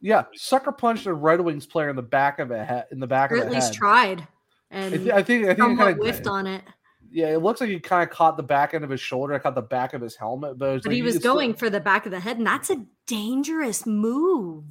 [0.00, 2.86] Yeah, sucker punched a Red Wings player in the back of a head.
[2.92, 3.74] In the back or of at least head.
[3.74, 4.20] tried.
[4.20, 4.26] I,
[4.70, 5.12] And I think.
[5.12, 6.32] I think he somewhat kind whiffed of.
[6.32, 6.62] on it.
[7.10, 9.32] Yeah, it looks like he kind of caught the back end of his shoulder.
[9.32, 11.22] I caught the back of his helmet, but, it was But like he was it's
[11.22, 14.64] still- going for the back of the head, and that's a dangerous move.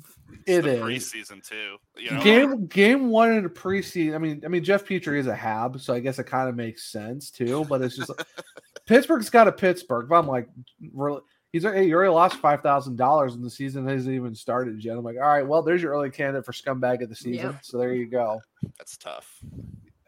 [0.46, 0.82] It the is.
[0.82, 1.78] preseason too.
[1.98, 4.16] You know, game game one in the preseason.
[4.16, 6.56] I mean, I mean Jeff Petry is a Hab, so I guess it kind of
[6.56, 7.66] makes sense too.
[7.70, 8.12] But it's just
[8.88, 10.08] Pittsburgh's got a Pittsburgh.
[10.10, 10.48] But I'm like,
[10.94, 11.22] really,
[11.52, 14.84] he's like, hey, you already lost five thousand dollars, and the season hasn't even started
[14.84, 14.98] yet.
[14.98, 17.52] I'm like, all right, well, there's your early candidate for scumbag of the season.
[17.52, 17.60] Yep.
[17.64, 18.42] So there you go.
[18.78, 19.40] that's tough.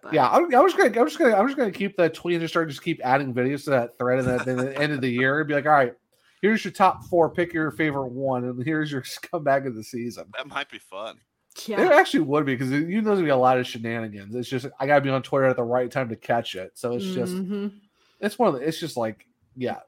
[0.04, 2.36] But Yeah, I'm, I'm just gonna, I'm just gonna, I'm just gonna keep that tweet
[2.36, 4.94] and just start just keep adding videos to that thread, and then at the end
[4.94, 5.94] of the year, be like, all right,
[6.42, 10.26] here's your top four, pick your favorite one, and here's your comeback of the season.
[10.38, 11.20] That might be fun.
[11.68, 14.36] It actually would be because you know there's gonna be a lot of shenanigans.
[14.36, 16.72] It's just I gotta be on Twitter at the right time to catch it.
[16.76, 17.72] So it's just Mhm.
[18.20, 19.80] it's one of the, it's just like yeah,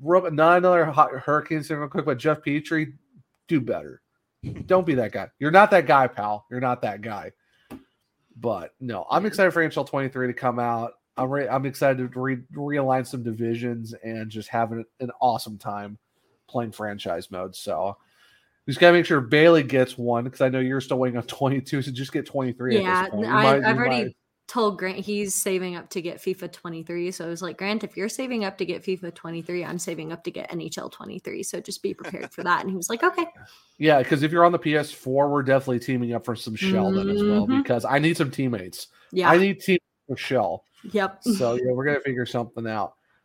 [0.00, 2.94] rub not another hot hurricane thing real quick, but Jeff Petry,
[3.48, 4.00] do better.
[4.64, 5.28] Don't be that guy.
[5.38, 6.46] You're not that guy, pal.
[6.50, 7.32] You're not that guy.
[8.36, 10.94] But no, I'm excited for NHL 23 to come out.
[11.16, 15.58] I'm re- I'm excited to re- realign some divisions and just have an, an awesome
[15.58, 15.98] time
[16.48, 17.54] playing franchise mode.
[17.54, 17.96] So
[18.66, 21.22] we just gotta make sure Bailey gets one because I know you're still waiting on
[21.26, 22.80] 22, so just get 23.
[22.80, 23.26] Yeah, at this point.
[23.26, 27.10] I, might, I've already might- told Grant he's saving up to get FIFA 23.
[27.12, 30.12] So I was like, Grant, if you're saving up to get FIFA 23, I'm saving
[30.12, 31.42] up to get NHL 23.
[31.42, 32.60] So just be prepared for that.
[32.60, 33.24] And he was like, okay.
[33.78, 37.08] Yeah, because if you're on the PS4, we're definitely teaming up for some Shell then
[37.08, 37.62] as well Mhm.
[37.62, 38.88] because I need some teammates.
[39.12, 39.30] Yeah.
[39.30, 40.64] I need team for Shell.
[40.92, 41.22] Yep.
[41.22, 42.94] So yeah, we're gonna figure something out.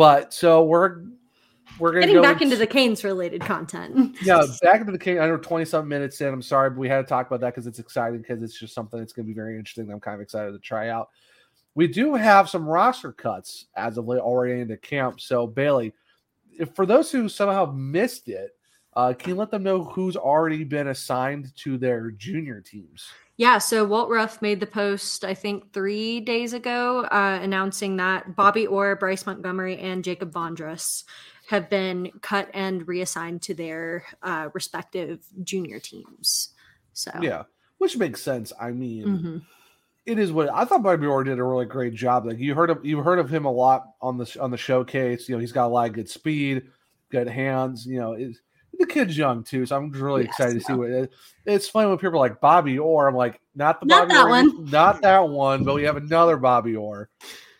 [0.00, 1.02] But so we're
[1.78, 4.16] we're gonna Getting go back into the Canes related content.
[4.22, 5.18] yeah back into the king.
[5.18, 6.28] I know 20 something minutes in.
[6.32, 8.72] I'm sorry, but we had to talk about that because it's exciting because it's just
[8.72, 9.86] something that's gonna be very interesting.
[9.86, 11.10] that I'm kind of excited to try out.
[11.74, 15.20] We do have some roster cuts as of late already into camp.
[15.20, 15.92] So Bailey,
[16.58, 18.52] if for those who somehow missed it,
[18.94, 23.16] uh, can you let them know who's already been assigned to their junior teams?
[23.36, 28.36] Yeah, so Walt Ruff made the post, I think, three days ago, uh, announcing that
[28.36, 31.04] Bobby Orr, Bryce Montgomery, and Jacob Bondrus
[31.48, 36.54] have been cut and reassigned to their uh, respective junior teams.
[36.92, 37.44] So Yeah,
[37.78, 38.52] which makes sense.
[38.60, 39.42] I mean, Mhm.
[40.06, 40.82] it is what I thought.
[40.82, 42.26] Bobby Orr did a really great job.
[42.26, 45.28] Like you heard of you heard of him a lot on the on the showcase.
[45.28, 46.70] You know, he's got a lot of good speed,
[47.10, 47.86] good hands.
[47.86, 48.40] You know, is
[48.80, 51.12] the kid's young too, so I'm really Yes, excited to see what it,
[51.46, 53.06] it's funny when people are like Bobby Orr.
[53.08, 54.52] I'm like, not the Not Bobby that Orr, one.
[54.70, 57.08] not that one, but we have another Bobby Orr.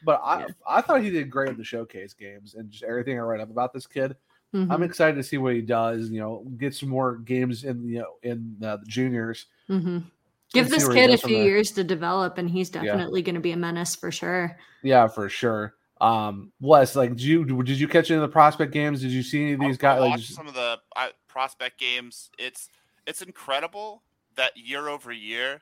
[0.02, 3.22] But I I thought he did great in the showcase games and just everything I
[3.22, 4.16] read up about this kid.
[4.52, 4.84] I'm Mhm.
[4.84, 6.10] excited to see what he does.
[6.10, 9.46] You know, get some more games in you know in uh, the juniors.
[9.68, 10.04] Mhm.
[10.52, 12.82] Give this kid a few years to develop, and he's Yeah.
[12.82, 14.58] definitely going to be a menace for sure.
[14.82, 15.74] Yeah, for sure.
[16.00, 19.02] Um, Wes, like, did you did you catch any of the prospect games?
[19.02, 20.00] Did you see any of these guys?
[20.00, 22.30] Like, watched some of the I, prospect games.
[22.38, 22.68] It's
[23.06, 24.02] it's incredible
[24.36, 25.60] that year over year,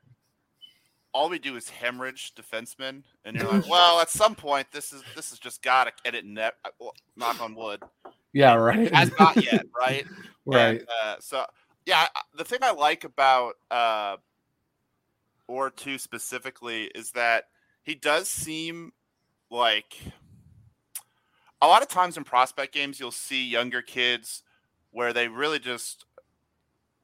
[1.12, 5.03] all we do is hemorrhage defensemen, and you're like, well, at some point, this is
[5.16, 6.24] this has just got to and it.
[6.24, 6.51] Ne-
[7.16, 7.83] knock on wood.
[8.33, 10.07] yeah, right, It has not yet, right?
[10.46, 10.81] right.
[10.81, 11.44] And, uh, so
[11.87, 14.16] yeah, the thing I like about uh,
[15.48, 17.44] or two specifically is that
[17.83, 18.92] he does seem
[19.51, 19.96] like
[21.62, 24.42] a lot of times in prospect games you'll see younger kids
[24.90, 26.05] where they really just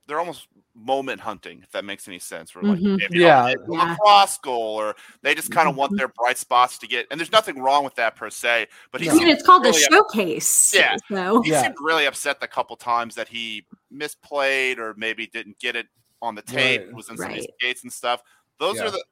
[0.06, 3.00] they're almost moment hunting if that makes any sense where like Mhm.
[3.02, 3.44] if, Yeah.
[3.46, 3.94] they Yeah.
[3.94, 5.96] a cross goal or they just kind of want Mhm.
[5.98, 9.06] their bright spots to get and there's nothing wrong with that per se but he
[9.06, 9.12] No.
[9.12, 10.74] I mean, seemed it's called really the showcase.
[10.74, 10.96] Yeah.
[11.10, 11.62] So he Yeah.
[11.62, 15.88] seemed really upset the couple times that he misplayed or maybe didn't get it
[16.20, 16.82] on the tape.
[16.82, 16.92] Right.
[16.92, 17.54] Was in some of these Right.
[17.60, 18.22] skates and stuff.
[18.58, 18.84] Those Yeah.
[18.86, 19.04] are the.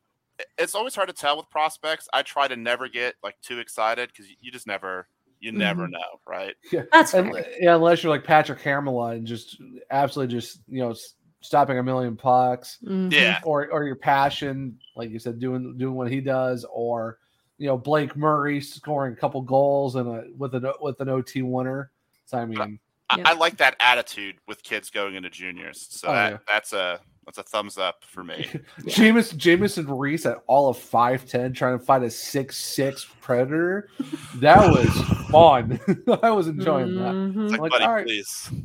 [0.59, 2.09] It's always hard to tell with prospects.
[2.13, 5.07] I try to never get like too excited because you just never,
[5.43, 5.91] you never Mhm.
[5.93, 6.55] know, right?
[6.73, 10.95] Yeah, that's and, yeah, unless you're like Patrik Hamrla and just absolutely just you know
[11.41, 13.13] stopping a million pucks, Mhm.
[13.13, 17.19] Yeah, or or your passion, like you said, doing doing what he does, or
[17.59, 21.43] you know Blake Murray scoring a couple goals and a with an with an OT
[21.43, 21.91] winner.
[22.27, 22.79] So I mean,
[23.11, 23.27] I, Yep.
[23.27, 25.87] I like that attitude with kids going into juniors.
[25.91, 26.39] So Oh, that, yeah.
[26.49, 28.49] that's a that's a thumbs up for me.
[28.85, 33.91] Jameis Jamieson Rees at all of five ten trying to fight a six six predator.
[34.37, 34.89] That was
[35.33, 35.81] fun.
[36.23, 37.35] I was enjoying Mhm.
[37.35, 37.43] that.
[37.45, 38.07] It's like, Like, buddy, all right.
[38.07, 38.51] please.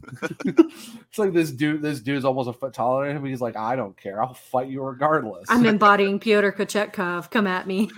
[1.09, 1.81] It's like this dude.
[1.81, 3.25] This dude's almost a foot taller than him.
[3.25, 4.21] He's like, I don't care.
[4.21, 5.47] I'll fight you regardless.
[5.49, 7.31] I'm embodying Pyotr Kochetkov.
[7.31, 7.89] Come at me.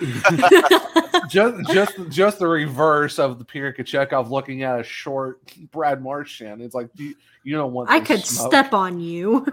[1.27, 5.39] just just just the reverse of the Pyotr Kochetkov looking at a short
[5.71, 6.61] Brad Marchand.
[6.61, 7.89] It's like you, you don't want.
[7.89, 8.51] I could smoke.
[8.51, 9.45] step on you.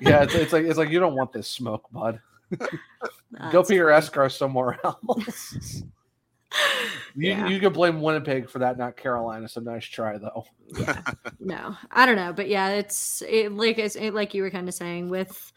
[0.00, 2.20] Yeah, it's, it's like it's like you don't want this smoke, bud.
[2.58, 2.66] Go
[3.52, 5.82] That's your Escar somewhere else.
[7.16, 7.46] You, Yeah.
[7.48, 9.48] you could blame Winnipeg for that, not Carolina.
[9.48, 10.44] So nice try, though.
[11.40, 14.68] no, I don't know, but yeah, it's it, like it's it, like you were kind
[14.68, 15.52] of saying with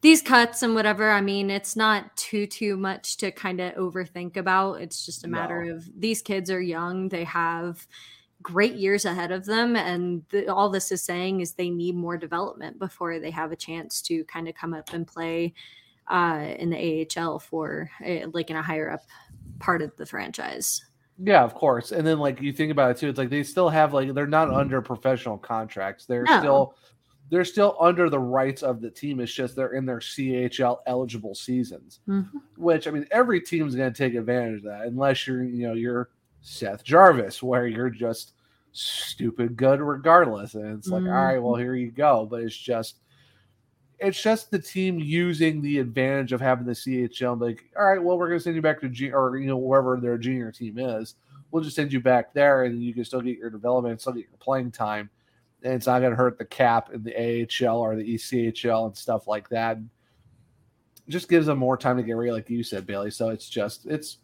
[0.00, 1.10] these cuts and whatever.
[1.10, 4.80] I mean, it's not too too much to kind of overthink about.
[4.80, 5.74] It's just a matter No.
[5.76, 7.86] of these kids are young; they have
[8.42, 12.16] great years ahead of them, and the, all this is saying is they need more
[12.16, 15.52] development before they have a chance to kind of come up and play
[16.08, 19.02] uh, in the AHL for uh, like in a higher up
[19.62, 20.84] part of the franchise.
[21.18, 21.92] Yeah, of course.
[21.92, 24.26] And then like you think about it too, it's like they still have like they're
[24.26, 26.04] not under professional contracts.
[26.04, 26.38] They're No.
[26.40, 26.74] still
[27.30, 29.18] they're still under the rights of the team.
[29.20, 32.00] It's just they're in their CHL eligible seasons.
[32.08, 32.28] Mhm.
[32.56, 36.10] Which I mean every team's gonna take advantage of that unless you're you know you're
[36.40, 38.32] Seth Jarvis, where you're just
[38.72, 40.54] stupid good regardless.
[40.54, 42.26] And it's like, all right, well here you go.
[42.28, 42.98] But it's just
[44.02, 47.40] it's just the team using the advantage of having the CHL.
[47.40, 49.56] Like, all right, well, we're going to send you back to G or you know
[49.56, 51.14] wherever their junior team is.
[51.50, 54.20] We'll just send you back there, and you can still get your development, still get
[54.28, 55.10] your playing time,
[55.62, 57.14] and it's not going to hurt the cap in the
[57.66, 59.76] AHL or the ECHL and stuff like that.
[59.76, 63.10] It just gives them more time to get ready, like you said, Bailey.
[63.10, 64.18] So it's just it's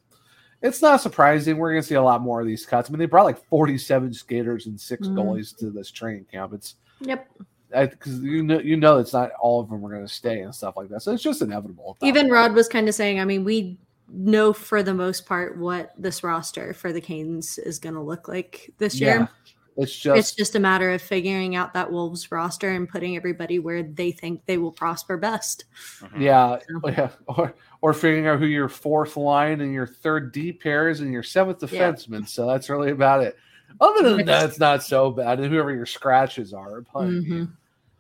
[0.63, 1.57] it's not surprising.
[1.59, 2.89] We're going to see a lot more of these cuts.
[2.89, 5.15] I mean, they brought like forty-seven skaters and 6 Mhm.
[5.15, 6.53] goalies to this training camp.
[6.53, 7.29] It's Yep.
[7.71, 10.55] Because you know you know it's not all of them are going to stay and
[10.55, 11.03] stuff like that.
[11.03, 11.97] So it's just inevitable.
[12.03, 12.33] Even point.
[12.33, 13.79] Rod was kind of saying, I mean, we
[14.11, 18.27] know for the most part what this roster for the Canes is going to look
[18.29, 19.29] like this Yeah, year.
[19.77, 23.59] it's just it's just a matter of figuring out that Wolves roster and putting everybody
[23.59, 25.65] where they think they will prosper best.
[26.01, 26.23] Mm-hmm.
[26.23, 31.01] yeah, yeah, or or figuring out who your fourth line and your third D pairs
[31.01, 31.93] and your seventh Yeah.
[31.93, 32.27] defenseman.
[32.27, 33.37] So that's really about it.
[33.81, 35.41] Other than that, it's not so bad.
[35.41, 37.51] And whoever your scratches are, but Mhm.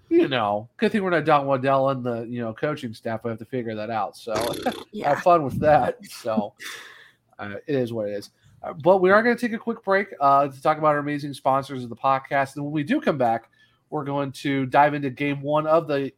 [0.08, 3.24] you know, good thing we're not Don Waddell and the you know coaching staff.
[3.24, 4.16] We have to figure that out.
[4.16, 4.34] So
[4.92, 5.10] Yeah.
[5.10, 5.98] have fun with that.
[6.06, 6.54] So
[7.38, 8.30] uh, it is what it is.
[8.62, 10.98] Uh, but we are going to take a quick break uh, to talk about our
[10.98, 12.56] amazing sponsors of the podcast.
[12.56, 13.50] And when we do come back,
[13.90, 16.12] we're going to dive into game one of the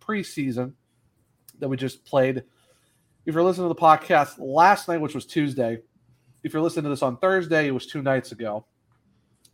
[0.00, 0.72] preseason
[1.58, 2.42] that we just played.
[3.26, 5.80] If you're listening to the podcast last night, which was Tuesday,
[6.42, 8.64] if you're listening to this on Thursday, it was two nights ago.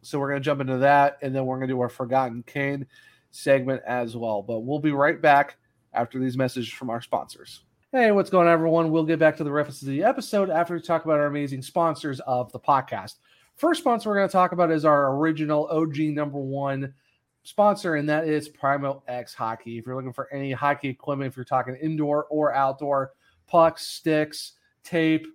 [0.03, 2.43] So we're going to jump into that, and then we're going to do our Forgotten
[2.47, 2.87] Canes
[3.31, 4.43] segment as well.
[4.43, 5.57] But we'll be right back
[5.93, 7.65] after these messages from our sponsors.
[7.91, 8.91] Hey, what's going on, everyone?
[8.91, 11.63] We'll get back to the references of the episode after we talk about our amazing
[11.63, 13.15] sponsors of the podcast.
[13.57, 16.93] First sponsor we're going to talk about is our original OG number one
[17.45, 19.79] sponsor, and that is Primo X Hockey.
[19.79, 23.13] If you're looking for any hockey equipment, if you're talking indoor or outdoor,
[23.47, 25.27] pucks, sticks, tape,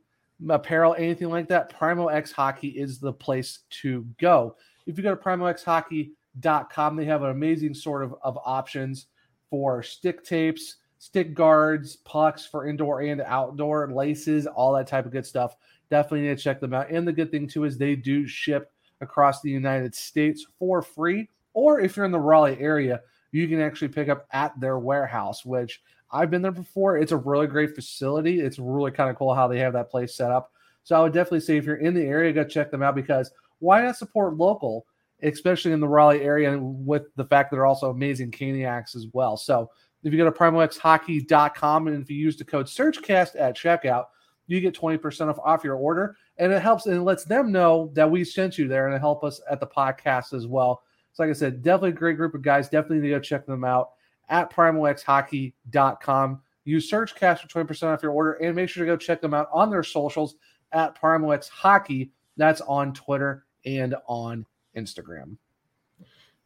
[0.47, 4.55] apparel, anything like that, Primo X Hockey is the place to go.
[4.85, 9.07] If you go to primoxhockey.com, they have an amazing sort of, of options
[9.49, 15.11] for stick tapes, stick guards, pucks for indoor and outdoor, laces, all that type of
[15.11, 15.55] good stuff.
[15.89, 16.91] Definitely need to check them out.
[16.91, 18.71] And the good thing too is they do ship
[19.01, 21.29] across the United States for free.
[21.53, 25.45] Or if you're in the Raleigh area, you can actually pick up at their warehouse,
[25.45, 26.97] which I've been there before.
[26.97, 28.39] It's a really great facility.
[28.39, 30.51] It's really kind of cool how they have that place set up.
[30.83, 33.31] So I would definitely say if you're in the area, go check them out because
[33.59, 34.87] why not support local,
[35.21, 39.37] especially in the Raleigh area, with the fact that they're also amazing caniacs as well.
[39.37, 39.69] So
[40.03, 44.05] if you go to primoxhockey.com and if you use the code SurgeCast at checkout,
[44.47, 46.15] you get 20% off, off your order.
[46.37, 49.23] And it helps and it lets them know that we sent you there and it
[49.23, 50.81] us at the podcast as well.
[51.13, 52.69] So like I said, definitely a great group of guys.
[52.69, 53.89] Definitely need to go check them out
[54.29, 56.41] at primoxhockey.com.
[56.65, 59.49] Use SurgeCast for 20% off your order and make sure to go check them out
[59.51, 60.35] on their socials
[60.71, 62.11] at Primox Hockey.
[62.37, 64.45] That's on Twitter and on
[64.77, 65.37] Instagram.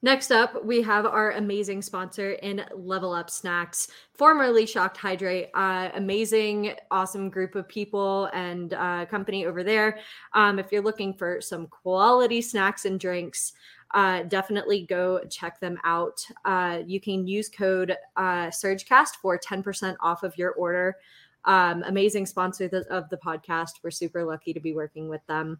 [0.03, 5.47] Next up, we have our amazing sponsor in Level Up Snacks, formerly Shocked Hydrate.
[5.53, 9.99] Uh, amazing, awesome group of people and uh, company over there.
[10.33, 13.53] Um, if you're looking for some quality snacks and drinks,
[13.93, 16.25] uh, definitely go check them out.
[16.45, 20.97] Uh, you can use code uh, SurgeCast for 10% off of your order.
[21.45, 23.73] Um, amazing sponsor th- of the podcast.
[23.83, 25.59] We're super lucky to be working with them.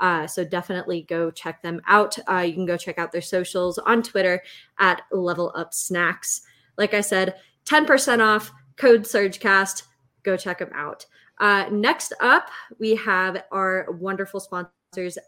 [0.00, 2.16] Uh, so definitely go check them out.
[2.28, 4.42] Uh, you can go check out their socials on Twitter
[4.78, 6.42] at Level Up Snacks.
[6.76, 9.84] Like I said, 10% off, code SurgeCast.
[10.22, 11.06] Go check them out.
[11.38, 12.48] Uh, next up,
[12.78, 14.70] we have our wonderful sponsor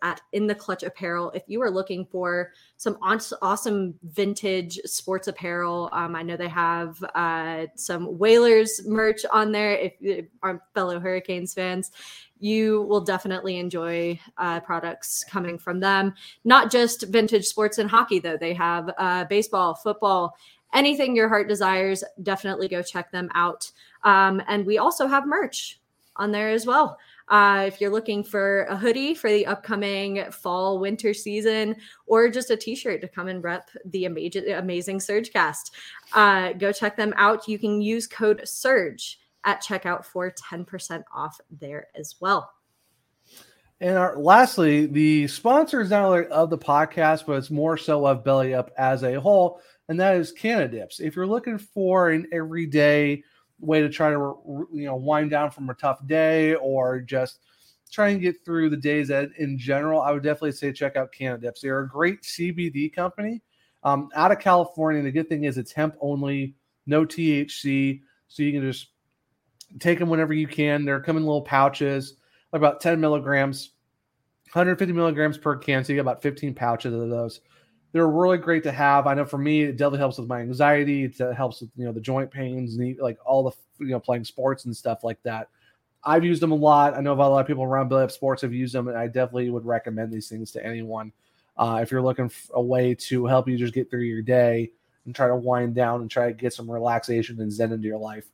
[0.03, 1.31] at In the Clutch Apparel.
[1.31, 7.03] If you are looking for some awesome vintage sports apparel, um, I know they have
[7.15, 9.73] uh, some Whalers merch on there.
[9.75, 11.93] If, if our fellow Hurricanes fans,
[12.39, 16.13] you will definitely enjoy uh, products coming from them.
[16.45, 18.37] Not just vintage sports and hockey, though.
[18.37, 20.37] They have uh, baseball, football,
[20.75, 22.05] anything your heart desires.
[22.23, 23.73] Definitely go check them out.
[24.03, 25.81] Um, and we also have merch
[26.17, 26.99] on there as well.
[27.29, 32.51] Uh, if you're looking for a hoodie for the upcoming fall winter season, or just
[32.51, 35.71] a t-shirt to come and rep the amazing amazing Surgecast,
[36.13, 37.49] uh, go check them out.
[37.49, 42.51] You can use code Surge at checkout for 10% off there as well.
[43.81, 48.07] And our, lastly, the sponsor is not only of the podcast, but it's more so
[48.07, 51.01] of Belly Up as a whole, and that is Cannadips.
[51.01, 53.25] If you're looking for an everyday
[53.65, 54.37] way to try to
[54.73, 57.41] you know wind down from a tough day or just
[57.91, 61.13] try and get through the days that in general, I would definitely say check out
[61.13, 61.61] Cannadips.
[61.61, 63.41] They're a great CBD company
[63.85, 65.03] um, out of California.
[65.03, 66.55] The good thing is it's hemp only,
[66.87, 68.89] no THC, so you can just
[69.79, 70.85] take them whenever you can.
[70.85, 72.15] They're coming in little pouches,
[72.53, 73.71] about 10 milligrams,
[74.53, 75.85] 150 milligrams per can.
[75.85, 77.41] So you get about 15 pouches of those.
[77.95, 79.07] They're really great to have.
[79.07, 81.05] I know for me, it definitely helps with my anxiety.
[81.05, 84.25] It helps with you know the joint pains, and like all the you know playing
[84.25, 85.49] sports and stuff like that.
[86.03, 86.97] I've used them a lot.
[86.97, 89.07] I know a lot of people around Belly Up Sports have used them, and I
[89.07, 91.13] definitely would recommend these things to anyone.
[91.57, 94.73] Uh, if you're looking for a way to help you just get through your day
[95.07, 97.99] and try to wind down and try to get some relaxation and zen into your
[97.99, 98.27] life.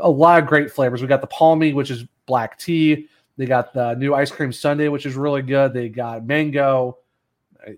[0.00, 1.02] A lot of great flavors.
[1.02, 3.08] We got the palmy, which is black tea.
[3.36, 5.72] They got the new ice cream sundae, which is really good.
[5.72, 6.98] They got mango.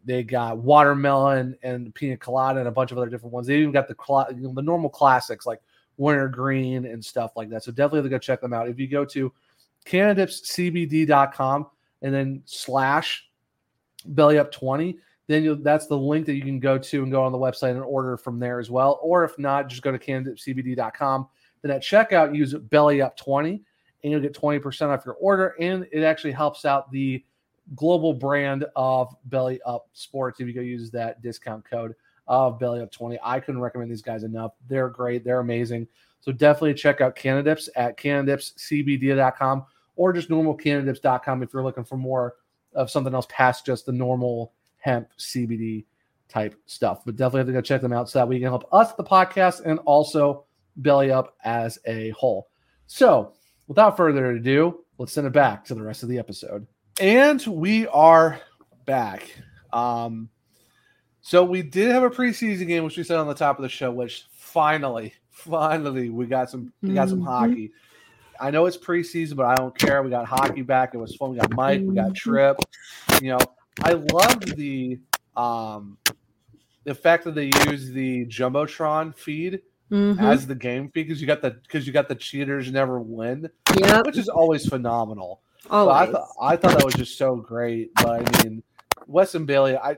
[0.05, 3.47] They got watermelon and pina colada and a bunch of other different ones.
[3.47, 3.97] They even got the
[4.37, 5.61] you know, the normal classics like
[5.97, 7.64] wintergreen and stuff like that.
[7.64, 8.68] So definitely go check them out.
[8.68, 9.33] If you go to
[9.87, 11.66] cannadipscbd.com
[12.03, 13.28] and then slash
[14.07, 17.22] belly up 20, then you that's the link that you can go to and go
[17.22, 18.99] on the website and order from there as well.
[19.03, 21.28] Or if not, just go to cannadipscbd.com.
[21.62, 23.62] Then at checkout, use belly up 20
[24.03, 25.55] and you'll get 20% off your order.
[25.61, 27.24] And it actually helps out the
[27.75, 30.41] global brand of Belly Up Sports.
[30.41, 31.95] If you go use that discount code
[32.27, 34.53] of Belly Up 20, I couldn't recommend these guys enough.
[34.68, 35.89] They're great, they're amazing.
[36.20, 39.66] So definitely check out Cannadips at cannadipscbd.com
[39.97, 42.37] or just normalcannadips.com if you're looking for more
[42.75, 45.85] of something else past just the normal hemp CBD
[46.29, 47.05] type stuff.
[47.05, 49.05] But definitely have to go check them out so that we can help us, the
[49.05, 50.45] podcast, and also
[50.77, 52.49] Belly Up as a whole.
[52.87, 53.35] So
[53.66, 56.66] without further ado, let's send it back to the rest of the episode.
[57.01, 58.40] And we are
[58.84, 59.34] back.
[59.72, 60.28] Um,
[61.22, 63.68] so we did have a preseason game, which we said on the top of the
[63.68, 67.28] show, which finally, finally, we got some we got some mm-hmm.
[67.28, 67.72] hockey.
[68.38, 70.03] I know it's preseason, but I don't care.
[70.03, 70.95] We got hockey back.
[70.95, 71.30] It was fun.
[71.30, 71.80] We got Mike.
[71.80, 72.12] We got mm-hmm.
[72.12, 72.59] Tripp.
[73.22, 73.38] You know,
[73.82, 74.99] I loved the
[75.34, 75.97] um
[76.84, 80.22] the fact that they use the jumbotron feed mm-hmm.
[80.22, 83.49] as the game feed because you got the because you got the cheaters never win.
[83.78, 85.40] Yeah, which is always phenomenal.
[85.71, 87.95] Oh, I thought I thought that was just so great.
[87.95, 88.63] But I mean,
[89.07, 89.97] Wes and Bailey, I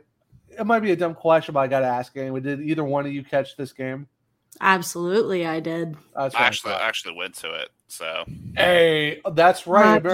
[0.58, 2.40] it might be a dumb question, but I got to ask anyway.
[2.40, 4.06] Did either one of you catch this game?
[4.60, 5.96] Absolutely, I did.
[6.14, 7.70] I actually, I actually went to it.
[7.88, 8.24] So
[8.56, 10.04] hey, that's right.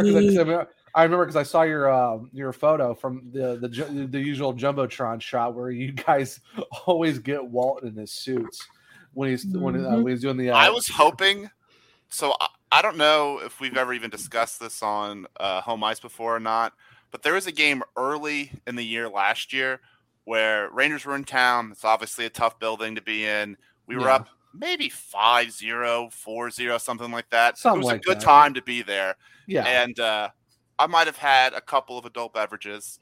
[0.92, 5.20] I remember because I saw your uh, your photo from the, the the usual jumbotron
[5.20, 6.40] shot where you guys
[6.86, 8.66] always get Walt in his suits
[9.12, 9.60] when he's mm-hmm.
[9.60, 10.02] when, uh, mm-hmm.
[10.02, 10.50] when he's doing the.
[10.50, 11.50] Uh, I was hoping.
[12.08, 12.34] So
[12.72, 16.40] I don't know if we've ever even discussed this on uh, home ice before or
[16.40, 16.72] not,
[17.10, 19.80] but there was a game early in the year last year
[20.24, 21.70] where Rangers were in town.
[21.72, 23.56] It's obviously a tough building to be in.
[23.86, 24.16] We were yeah.
[24.16, 27.58] up maybe 5 0, 4 0, something like that.
[27.58, 28.24] Something it was like a good that.
[28.24, 29.16] time to be there.
[29.46, 29.64] Yeah.
[29.64, 30.28] And uh,
[30.78, 33.00] I might have had a couple of adult beverages.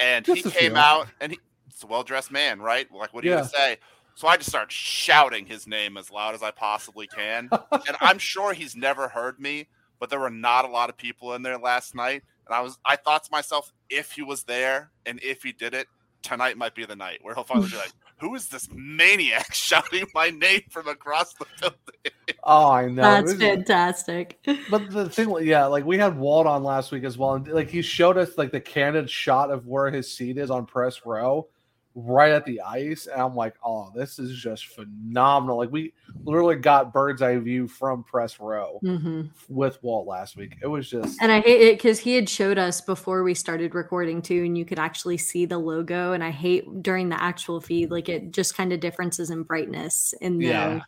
[0.00, 1.38] And Just he came out and he,
[1.68, 2.92] it's a well dressed man, right?
[2.92, 3.78] Like, what do you say?
[4.14, 7.48] So I just start shouting his name as loud as I possibly can.
[7.50, 9.66] and I'm sure he's never heard me,
[9.98, 12.22] but there were not a lot of people in there last night.
[12.46, 15.74] And I was I thought to myself, if he was there and if he did
[15.74, 15.88] it,
[16.22, 20.06] tonight might be the night where he'll finally be like, Who is this maniac shouting
[20.14, 22.36] my name from across the building?
[22.44, 23.02] Oh, I know.
[23.02, 24.38] That's fantastic.
[24.70, 27.34] But the thing, yeah, like we had Walt on last week as well.
[27.34, 30.64] And like he showed us like the candid shot of where his seat is on
[30.64, 31.48] press row
[31.94, 33.06] right at the ice.
[33.06, 35.58] And I'm like, oh, this is just phenomenal.
[35.58, 35.92] Like we
[36.24, 39.22] literally got bird's eye view from press row mm-hmm.
[39.48, 40.56] with Walt last week.
[40.62, 43.74] It was just and I hate it because he had showed us before we started
[43.74, 46.12] recording too, and you could actually see the logo.
[46.12, 50.14] And I hate during the actual feed, like it just kind of differences in brightness
[50.20, 50.80] in the yeah.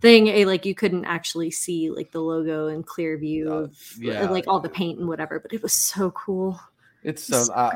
[0.00, 0.28] thing.
[0.28, 4.28] Eh, like you couldn't actually see like the logo in clear view uh, of yeah.
[4.28, 6.60] like all the paint and whatever, but it was so cool.
[7.02, 7.72] It's so uh,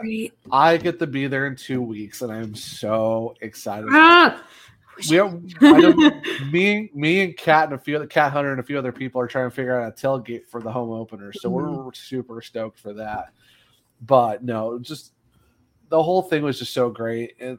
[0.52, 3.88] I get to be there in two weeks, and I'm so excited.
[3.90, 4.44] Ah!
[5.10, 5.28] We I
[6.52, 9.20] me, me, and Cat and a few other Cat Hunter and a few other people
[9.20, 12.78] are trying to figure out a tailgate for the home opener, so we're super stoked
[12.78, 13.32] for that.
[14.02, 15.12] But no, just
[15.88, 17.34] the whole thing was just so great.
[17.40, 17.58] And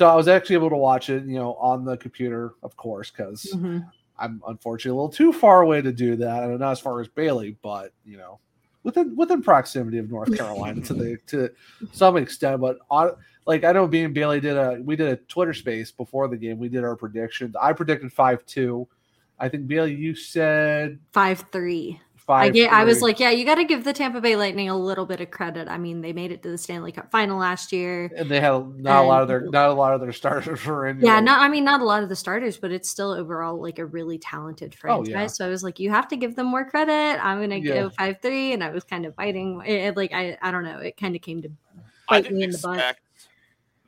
[0.00, 3.10] so I was actually able to watch it, you know, on the computer, of course,
[3.10, 3.86] because Mhm.
[4.18, 6.44] I'm unfortunately a little too far away to do that.
[6.44, 8.38] and not as far as Bailey, but you know,
[8.82, 11.50] within within proximity of North Carolina to the to
[11.92, 12.62] some extent.
[12.62, 13.10] But on,
[13.44, 16.38] like I know, me and Bailey did a we did a Twitter space before the
[16.38, 16.58] game.
[16.58, 17.54] We did our predictions.
[17.60, 18.88] I predicted five two.
[19.38, 22.00] I think Bailey, you said Five three.
[22.30, 22.46] Five.
[22.46, 24.76] I, get, I was like, yeah, you got to give the Tampa Bay Lightning a
[24.76, 25.68] little bit of credit.
[25.68, 28.10] I mean, they made it to the Stanley Cup final last year.
[28.16, 30.64] and they had not a lot of their um, not a lot of their starters
[30.64, 30.98] were in.
[31.00, 31.22] Yeah, there.
[31.22, 33.84] not I mean not a lot of the starters, but it's still overall like a
[33.86, 35.08] really talented Oh, franchise.
[35.10, 35.26] yeah.
[35.26, 37.18] So I was like, you have to give them more credit.
[37.24, 37.74] I'm gonna Yeah.
[37.74, 39.60] go five three, and I was kind of biting.
[39.66, 40.78] It, it, like I I don't know.
[40.78, 41.48] It kind of came to
[42.08, 42.76] I bite me didn't in the butt.
[42.76, 43.00] expect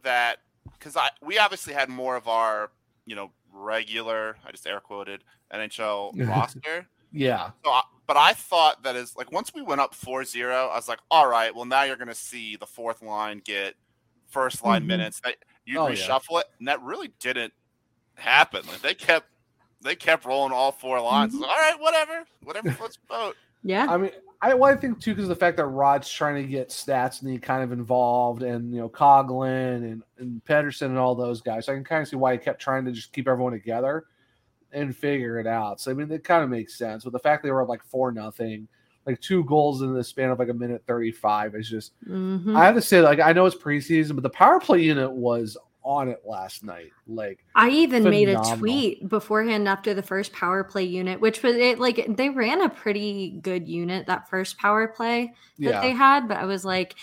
[0.02, 0.38] that
[0.78, 2.70] because I we obviously had more of our
[3.06, 5.22] you know regular I just air quoted
[5.54, 6.86] NHL roster.
[7.12, 10.74] yeah, So I, but I thought that is like once we went up 4-0, I
[10.74, 13.74] was like, all right, well now you're gonna see the fourth line get
[14.28, 14.86] first line Mhm.
[14.86, 15.20] minutes.
[15.20, 16.18] That you Oh, yeah.
[16.38, 17.52] it, and that really didn't
[18.14, 18.66] happen.
[18.66, 19.26] Like they kept
[19.80, 21.34] they kept rolling all four lines.
[21.34, 21.44] Mm-hmm.
[21.44, 23.36] All right, whatever, whatever floats your boat.
[23.64, 23.86] Yeah.
[23.88, 26.48] I mean, I, well, I think too because of the fact that Rod's trying to
[26.48, 30.98] get stats and he kind of involved, and you know Coghlan and and Pedersen and
[30.98, 31.66] all those guys.
[31.66, 34.06] So I can kind of see why he kept trying to just keep everyone together
[34.72, 35.80] and figure it out.
[35.80, 37.04] So I mean, it kind of makes sense.
[37.04, 38.68] But the fact they were up like four nothing,
[39.06, 41.92] like two goals in the span of like a minute thirty five is just.
[42.08, 42.56] Mhm.
[42.56, 45.56] I have to say, like I know it's preseason, but the power play unit was
[45.84, 46.92] on it last night.
[47.08, 48.58] Like I even made a phenomenal.
[48.58, 52.68] tweet beforehand after the first power play unit, which was it like they ran a
[52.68, 55.80] pretty good unit that first power play that Yeah.
[55.80, 56.94] they had, but I was like,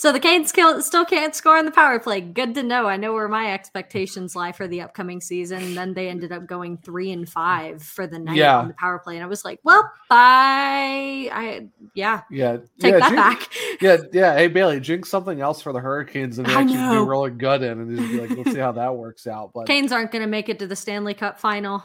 [0.00, 2.22] so the Canes still can't score in the power play.
[2.22, 2.86] Good to know.
[2.86, 5.62] I know where my expectations lie for the upcoming season.
[5.62, 8.56] And then they ended up going three and five for the night Yeah.
[8.58, 11.28] on the power play, and I was like, well, bye.
[11.30, 13.48] I yeah, Yeah, take yeah, that jinx- back.
[13.82, 14.34] Yeah, yeah.
[14.36, 17.04] Hey Bailey, jinx something else for the Hurricanes and they I actually know.
[17.04, 19.52] be really good in, and just be like, let's see how that works out.
[19.54, 21.82] But Canes aren't going to make it to the Stanley Cup final.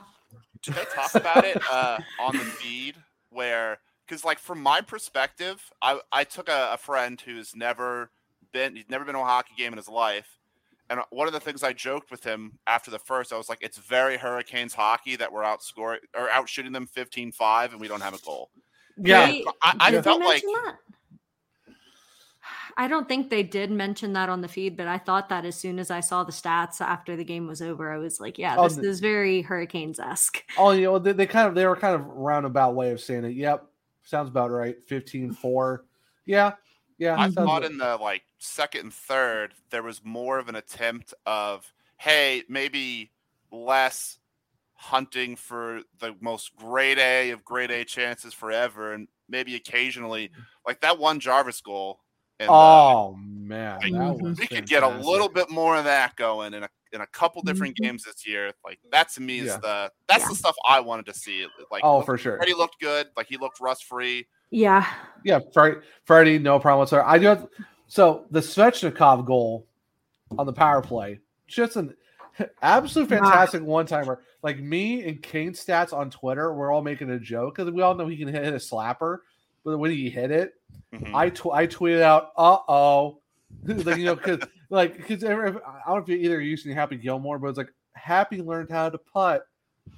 [0.64, 2.96] Did they talk about it uh, on the feed
[3.30, 3.78] where
[4.08, 8.10] because like from my perspective i i took a, a friend who's never
[8.54, 10.40] been he's never been to a hockey game in his life
[10.90, 13.60] and one of the things i joked with him after the first i was like
[13.62, 18.02] it's very hurricanes hockey that we're outscoring or out shooting them 15-5 and we don't
[18.02, 18.50] have a goal
[18.98, 20.76] yeah, They- i, I Did felt they like that?
[22.78, 25.56] I don't think they did mention that on the feed, but I thought that as
[25.56, 28.56] soon as I saw the stats after the game was over, I was like, yeah,
[28.58, 30.44] Oh, this is very Hurricanes esque.
[30.58, 33.24] oh, you know, they, they kind of they were kind of roundabout way of saying
[33.24, 33.32] it.
[33.34, 33.66] Yep,
[34.06, 34.76] sounds about right.
[34.88, 35.80] 15-4.
[36.26, 36.54] Yeah,
[36.98, 37.20] yeah.
[37.20, 37.72] I thought good.
[37.72, 43.12] in the like second and third there was more of an attempt of hey maybe
[43.52, 44.20] less
[44.74, 50.32] hunting for the most grade A of grade A chances forever and maybe occasionally
[50.68, 52.02] like that one Jarvis goal.
[52.40, 54.24] in the- uh, Oh man, like, that mm-hmm.
[54.24, 57.08] was we could get a little bit more of that going in a in a
[57.08, 58.52] couple different games this year.
[58.64, 59.58] Like that to me is Yeah.
[59.58, 61.46] the that's the stuff I wanted to see.
[61.72, 62.38] Like Oh, for sure.
[62.38, 63.08] Freddie looked good.
[63.16, 64.26] Like he looked rust free.
[64.50, 64.86] Yeah.
[65.24, 67.06] Yeah, Fre- Freddie, no problem whatsoever.
[67.08, 67.48] I do have
[67.88, 69.68] so the Svechnikov goal
[70.40, 71.94] on the power play, just an
[72.62, 73.18] absolute Wow.
[73.20, 74.24] fantastic one timer.
[74.42, 77.96] Like me and Kane stats on Twitter, we're all making a joke because we all
[77.96, 79.20] know he can hit, hit a slapper,
[79.64, 80.54] but when he hit it,
[80.94, 81.14] Mhm.
[81.14, 83.20] I tw- I tweeted out, "Uh oh,"
[83.66, 84.40] like you know, because
[84.70, 88.42] like because I don't know if you either using Happy Gilmore, but it's like Happy
[88.42, 89.46] learned how to putt.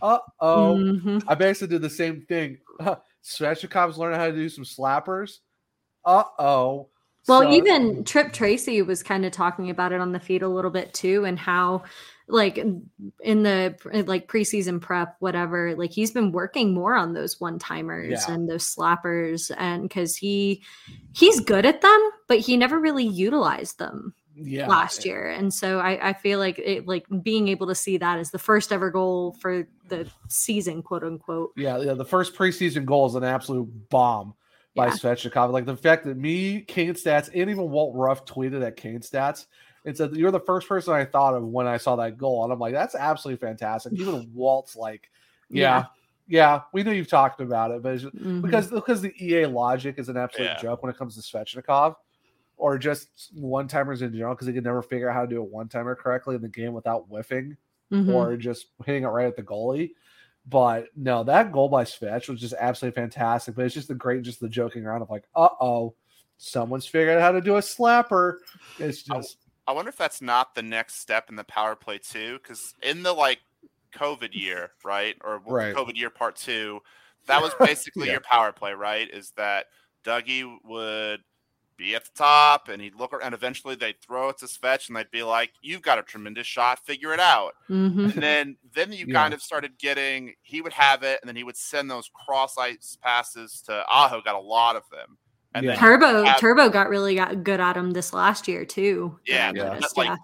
[0.01, 0.76] Uh oh.
[0.78, 1.24] Mhm.
[1.28, 2.57] I basically did the same thing.
[3.24, 5.39] Svechnikov's learning how to do some slappers.
[6.05, 6.89] uh oh.
[7.28, 10.47] Well, So- even Tripp Tracy was kind of talking about it on the feed a
[10.47, 11.84] little bit too, and how
[12.30, 13.76] like in the
[14.07, 18.34] like preseason prep, whatever, like he's been working more on those one timers Yeah.
[18.34, 20.63] and those slappers, and because he
[21.13, 25.79] he's good at them, but he never really utilized them yeah, last year, and so
[25.79, 28.89] I, I feel like it like being able to see that as the first ever
[28.91, 31.51] goal for the season, quote unquote.
[31.55, 31.93] Yeah, yeah.
[31.93, 34.33] The first preseason goal is an absolute bomb
[34.75, 34.93] by Yeah.
[34.93, 35.51] Svechnikov.
[35.51, 39.47] Like the fact that me, Kane Stats, and even Walt Ruff tweeted at Kane Stats
[39.85, 42.43] and said, You're the first person I thought of when I saw that goal.
[42.43, 43.93] And I'm like, That's absolutely fantastic.
[43.93, 45.09] Even Walt's like,
[45.49, 45.85] Yeah,
[46.27, 48.41] yeah, we know you've talked about it, but it's just, Mhm.
[48.41, 50.57] because because the EA logic is an absolute Yeah.
[50.57, 51.95] joke when it comes to Svechnikov
[52.58, 55.39] or just one timers in general because they can never figure out how to do
[55.39, 57.55] a one timer correctly in the game without whiffing
[57.91, 58.14] Mhm.
[58.14, 59.91] or just hitting it right at the goalie.
[60.45, 63.55] But no, that goal by Svetch was just absolutely fantastic.
[63.55, 65.95] But it's just the great, just the joking around of like, uh oh,
[66.38, 68.38] someone's figured out how to do a slapper.
[68.80, 69.38] It's just
[69.68, 73.03] I wonder if that's not the next step in the power play too, because in
[73.03, 73.39] the like
[73.93, 75.76] COVID year, right, or Right.
[75.76, 76.82] COVID year part two,
[77.26, 78.14] that was basically Yeah.
[78.14, 79.10] your power play, right?
[79.10, 79.66] Is that
[80.05, 81.22] Dougie would
[81.78, 84.88] be at the top and he'd look ar- and eventually they'd throw it to Svetch
[84.88, 88.13] and they'd be like, "You've got a tremendous shot, figure it out." Mhm.
[88.13, 89.13] And then then you Yeah.
[89.13, 92.57] kind of started getting he would have it and then he would send those cross
[92.57, 95.17] ice passes to Aho, got a lot of them.
[95.53, 95.71] And Yeah.
[95.71, 99.19] then Turbo have- Turbo got really got good at him this last year too.
[99.28, 100.15] that Yeah, noticed, like yeah.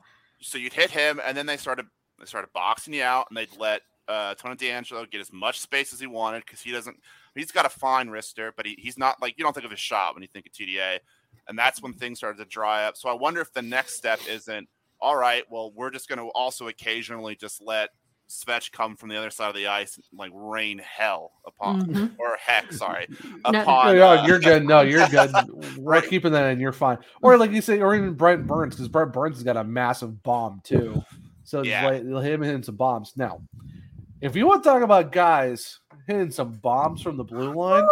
[0.41, 1.87] so you'd hit him, and then they started
[2.19, 5.93] they started boxing you out, and they'd let uh, Tony DeAngelo get as much space
[5.93, 6.97] as he wanted because he doesn't.
[7.35, 9.79] He's got a fine wrister, but he, he's not like you don't think of his
[9.79, 10.99] shot when you think of TDA,
[11.47, 12.97] and that's when things started to dry up.
[12.97, 14.67] So I wonder if the next step isn't
[15.01, 15.43] all right.
[15.49, 17.89] Well, we're just going to also occasionally just let
[18.29, 22.15] Svetch come from the other side of the ice, and, like rain hell upon Mhm.
[22.17, 23.07] or heck, sorry,
[23.51, 23.59] No.
[23.61, 23.95] upon.
[23.97, 24.63] no, uh, you're good.
[24.65, 25.29] No, you're good.
[25.77, 26.09] We're Right.
[26.09, 26.59] keeping that in.
[26.61, 26.97] You're fine.
[27.21, 30.23] Or like you say, or even Brent Burns because Brent Burns has got a massive
[30.23, 31.03] bomb too.
[31.43, 31.83] So it's Yeah.
[31.85, 33.11] like him hitting some bombs.
[33.17, 33.41] Now,
[34.21, 37.83] if you want to talk about guys hitting some bombs from the blue line,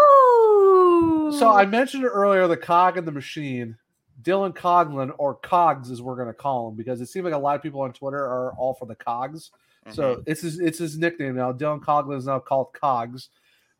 [1.39, 3.77] So I mentioned it earlier, the cog in the machine,
[4.21, 7.55] Dylan Coghlan or Cogs as we're gonna call him because it seems like a lot
[7.55, 9.51] of people on Twitter are all for the Cogs.
[9.89, 11.51] So it's his it's his nickname now.
[11.51, 13.29] Dylan Coghlan is now called Cogs.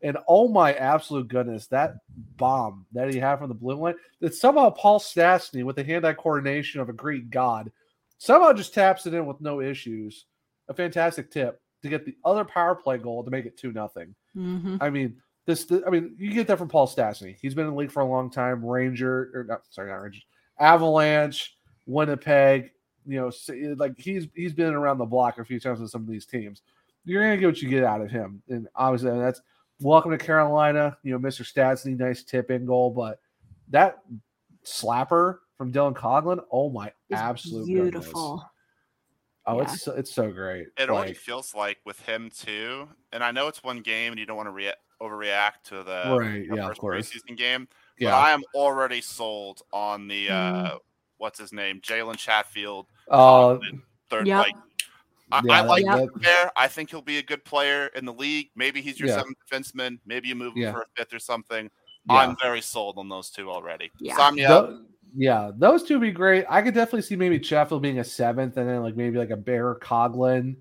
[0.02, 1.94] And oh my absolute goodness, that
[2.36, 6.14] bomb that he had from the blue line, that somehow Paul Stastny with the hand-eye
[6.14, 7.70] coordination of a Greek god
[8.18, 10.26] somehow just taps it in with no issues.
[10.68, 14.12] A fantastic tip to get the other power play goal to make it two nothing.
[14.36, 14.78] Mhm.
[14.80, 15.70] I mean, this.
[15.86, 17.36] I mean, you get that from Paul Stastny.
[17.40, 18.64] He's been in the league for a long time.
[18.64, 20.20] Ranger, or not, sorry, not Ranger.
[20.58, 22.70] Avalanche, Winnipeg.
[23.06, 26.08] You know, like he's he's been around the block a few times with some of
[26.08, 26.62] these teams.
[27.04, 29.40] You're gonna get what you get out of him, and obviously that's
[29.80, 30.96] welcome to Carolina.
[31.02, 31.42] You know, Mr.
[31.42, 33.18] Stastny, nice tip in goal, but
[33.70, 33.98] that
[34.64, 38.12] slapper from Dylan Coghlan, oh my It's absolute goodness.
[39.44, 39.52] Beautiful.
[39.54, 39.72] Oh, Yeah.
[39.74, 40.66] it's so, it's so great.
[40.78, 44.26] It already feels like with him too, and I know it's one game and you
[44.26, 47.10] don't want to rea- overreact to the Right, the yeah, of course.
[47.10, 47.68] preseason game.
[47.98, 48.10] Yeah.
[48.10, 50.34] But I am already sold on the uh,
[50.74, 50.78] Mm.
[51.18, 52.86] what's his name, Jalen Chatfield.
[53.10, 53.58] uh,
[54.10, 54.38] Third, Yep.
[54.38, 54.54] like
[55.32, 55.98] I, Yeah, I like Yep.
[55.98, 56.52] him there.
[56.56, 58.50] I think he'll be a good player in the league.
[58.54, 59.16] Maybe he's your Yeah.
[59.16, 59.98] seventh defenseman.
[60.04, 60.72] Maybe you move him Yeah.
[60.72, 61.70] for a fifth or something.
[62.10, 62.16] Yeah.
[62.16, 63.90] I'm very sold on those two already.
[63.98, 64.14] Yeah.
[64.16, 64.68] Sign me up.
[64.68, 64.84] Tho-
[65.16, 66.44] yeah, those two would be great.
[66.48, 69.36] I could definitely see maybe Chatfield being a seventh, and then like maybe like a
[69.36, 70.56] Bear Coghlan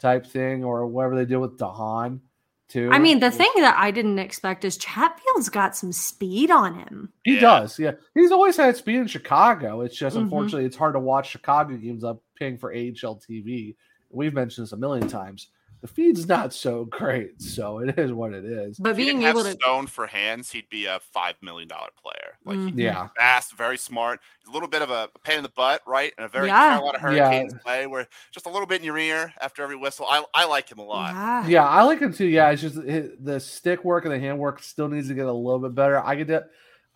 [0.00, 2.20] type thing, or whatever they do with DeHaan
[2.68, 2.90] too.
[2.92, 7.12] I mean, the thing that I didn't expect is Chatfield's got some speed on him.
[7.24, 7.40] he Yeah.
[7.40, 7.78] does.
[7.78, 9.82] Yeah, he's always had speed in Chicago.
[9.82, 10.22] It's just Mhm.
[10.22, 13.76] unfortunately it's hard to watch Chicago games up paying for AHL TV.
[14.10, 15.48] We've mentioned this a million times.
[15.84, 18.78] The feed's not so great, so it is what it is.
[18.78, 21.34] But If he being didn't have able to Stone for hands, he'd be a five
[21.42, 22.38] million dollar player.
[22.46, 22.70] Like Mhm.
[22.70, 24.20] he's Yeah, fast, very smart.
[24.48, 26.14] A little bit of a pain in the butt, right?
[26.16, 26.78] And a very Yeah.
[26.78, 27.28] Carolina Yeah.
[27.28, 30.06] Hurricanes play where just a little bit in your ear after every whistle.
[30.08, 31.12] I, I like him a lot.
[31.12, 31.46] yeah.
[31.48, 32.28] yeah, I like him too.
[32.28, 35.26] Yeah, it's just it, the stick work and the hand work still needs to get
[35.26, 35.98] a little bit better.
[36.02, 36.46] I could, de-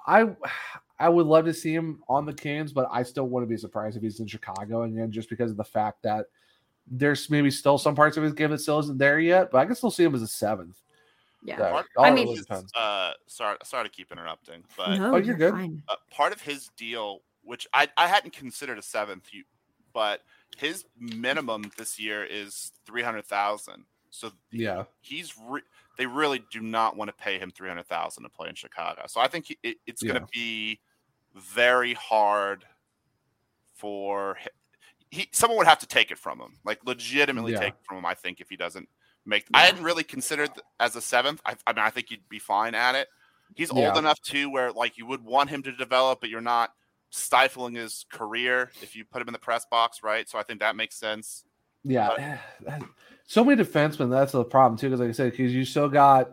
[0.07, 0.31] I,
[0.99, 3.99] I would love to see him on the Canes, but I still wouldn't be surprised
[3.99, 6.25] if he's in Chicago again, just because of the fact that
[6.91, 9.51] there's maybe still some parts of his game that still isn't there yet.
[9.51, 10.77] But I can still see him as a seventh.
[11.43, 11.57] Yeah.
[11.59, 12.73] So, Part- I mean- really depends.
[12.75, 15.53] Uh, sorry, sorry to keep interrupting, but No, Oh, you're good.
[15.53, 15.83] fine.
[15.89, 19.45] uh, part of his deal, which I, I hadn't considered a seventh, you,
[19.93, 20.23] but
[20.57, 23.85] his minimum this year is three hundred thousand.
[24.11, 25.63] So Yeah, he's re-
[25.97, 29.03] they really do not want to pay him three hundred thousand to play in Chicago.
[29.07, 30.81] So I think he, it, it's going to be
[31.35, 32.65] very hard
[33.75, 34.49] for hi-
[35.11, 35.29] he.
[35.33, 37.61] Someone would have to take it from him, like legitimately Yeah.
[37.61, 38.07] take it from him.
[38.07, 38.89] I think if he doesn't
[39.27, 40.51] make, I hadn't really considered
[40.81, 41.41] as a seventh.
[41.45, 43.09] I, I mean, I think he'd be fine at it.
[43.55, 43.89] He's Yeah.
[43.89, 46.73] old enough too, where like you would want him to develop, but you're not
[47.11, 50.29] stifling his career if you put him in the press box, right?
[50.29, 51.45] So I think that makes sense.
[51.85, 52.79] Yeah, eh,
[53.27, 54.11] so many defensemen.
[54.11, 56.33] That's the problem too, because like I said, because you still got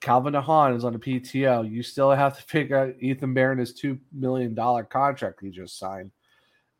[0.00, 1.70] Calvin DeHaan is on the PTO.
[1.70, 5.78] You still have to figure out Ethan Barron his two million dollar contract he just
[5.78, 6.10] signed,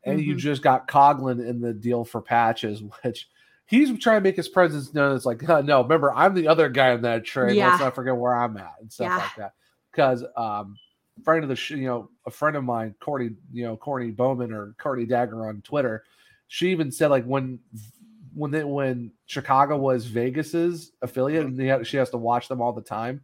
[0.05, 0.39] and you Mhm.
[0.39, 3.29] just got Coghlan in the deal for patches, which
[3.67, 5.15] he's trying to make his presence known.
[5.17, 7.57] It's like, no, remember, I'm the other guy in that trade.
[7.57, 7.69] Yeah.
[7.71, 9.17] Let's not forget where I'm at and stuff Yeah.
[9.17, 9.55] like that.
[9.91, 10.77] Because um,
[11.25, 14.53] friend of the sh- you know, a friend of mine, Courtney, you know, Courtney Bowman
[14.53, 16.05] or Courtney Dagger on Twitter,
[16.49, 17.59] she even said like when
[18.35, 22.63] when they, when Chicago was Vegas's affiliate and they had, she has to watch them
[22.63, 23.21] all the time.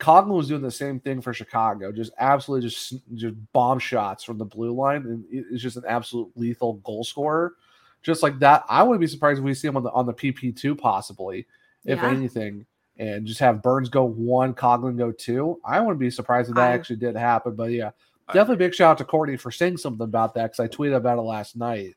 [0.00, 4.38] Coghlan was doing the same thing for Chicago, just absolutely just just bomb shots from
[4.38, 7.54] the blue line, and it- it's just an absolute lethal goal scorer.
[8.02, 10.12] Just like that, I wouldn't be surprised if we see him on the on the
[10.12, 11.46] PP two possibly,
[11.84, 12.10] if Yeah.
[12.10, 12.66] anything,
[12.98, 15.60] and just have Burns go one, Coghlan go two.
[15.64, 17.54] I wouldn't be surprised if that I- actually did happen.
[17.54, 17.92] But yeah,
[18.32, 21.18] definitely big shout out to Courtney for saying something about that because I tweeted about
[21.18, 21.94] it last night.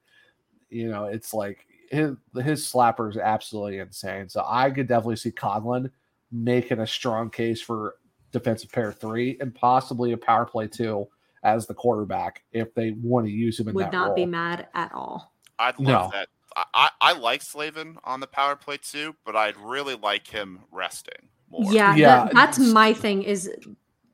[0.70, 4.30] You know, it's like his his slapper is absolutely insane.
[4.30, 5.90] So I could definitely see Coghlan
[6.32, 7.96] making a strong case for
[8.32, 11.08] defensive pair three and possibly a power play two
[11.44, 14.68] as the quarterback if they want to use him in Would that not be mad
[14.74, 15.34] at all.
[15.60, 15.92] I'd No.
[15.92, 16.28] love that.
[16.56, 20.60] I, I, I like Slavin on the power play too, but I'd really like him
[20.72, 21.72] resting more.
[21.72, 23.24] Yeah, that- Yeah, that's my thing.
[23.24, 23.50] Is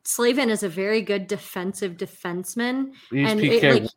[0.05, 3.63] Slavin is a very good defensive defenseman, He's and PK.
[3.63, 3.91] it, like,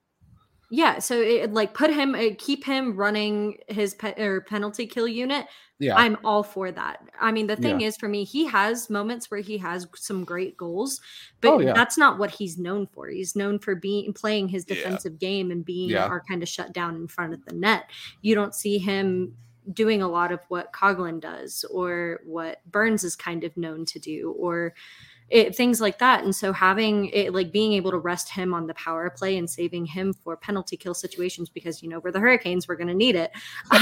[0.70, 5.06] yeah, so it, like put him, uh, keep him running his pe- or penalty kill
[5.08, 5.46] unit.
[5.78, 7.00] yeah, I'm all for that.
[7.20, 7.88] I mean, the thing Yeah.
[7.88, 11.00] is, for me, he has moments where he has some great goals,
[11.42, 11.74] but Oh, yeah.
[11.74, 13.08] that's not what he's known for.
[13.08, 14.74] He's known for being playing his Yeah.
[14.76, 16.06] defensive game and being Yeah.
[16.06, 17.90] our kind of shut down in front of the net.
[18.22, 19.36] You don't see him
[19.72, 23.98] doing a lot of what Coghlan does or what Burns is kind of known to
[23.98, 24.72] do or
[25.28, 26.22] it, things like that.
[26.24, 29.48] And so having it like being able to rest him on the power play and
[29.48, 32.94] saving him for penalty kill situations because you know we're the Hurricanes, we're going to
[32.94, 33.32] need it.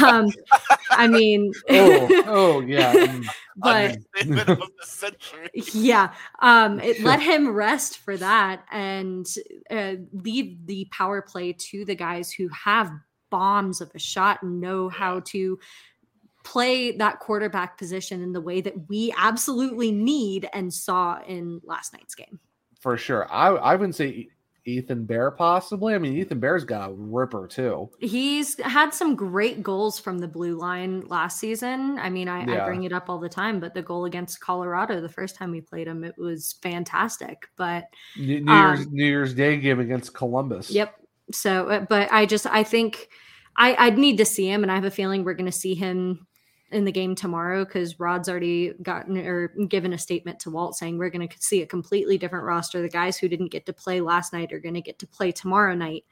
[0.03, 0.29] Um,
[0.91, 3.21] I mean, oh, oh yeah.
[3.57, 5.51] but Understatement of the century.
[5.73, 9.27] yeah um it let him rest for that and
[9.71, 12.91] uh, leave the power play to the guys who have
[13.31, 15.59] bombs of a shot and know how to
[16.45, 21.93] play that quarterback position in the way that we absolutely need and saw in last
[21.93, 22.39] night's game
[22.81, 23.27] for sure.
[23.33, 24.29] I I wouldn't say
[24.67, 25.95] Ethan Bear possibly.
[25.95, 27.91] I mean, Ethan Bear's got a ripper too.
[27.99, 32.65] he's had some great goals from the blue line last season i mean I, I
[32.67, 35.61] bring it up all the time but the goal against colorado the first time we
[35.61, 37.85] played him it was fantastic but
[38.19, 40.71] New, New Um, Year's New Year's Day game against Columbus.
[40.71, 40.95] Yep.
[41.33, 43.09] So, uh, but I just I think
[43.57, 45.75] I I'd need to see him, and I have a feeling we're going to see
[45.75, 46.27] him
[46.75, 50.99] in the game tomorrow because Rod's already gotten or given a statement to Walt saying
[50.99, 52.83] we're going to see a completely different roster.
[52.83, 55.33] The guys who didn't get to play last night are going to get to play
[55.33, 56.05] tomorrow night.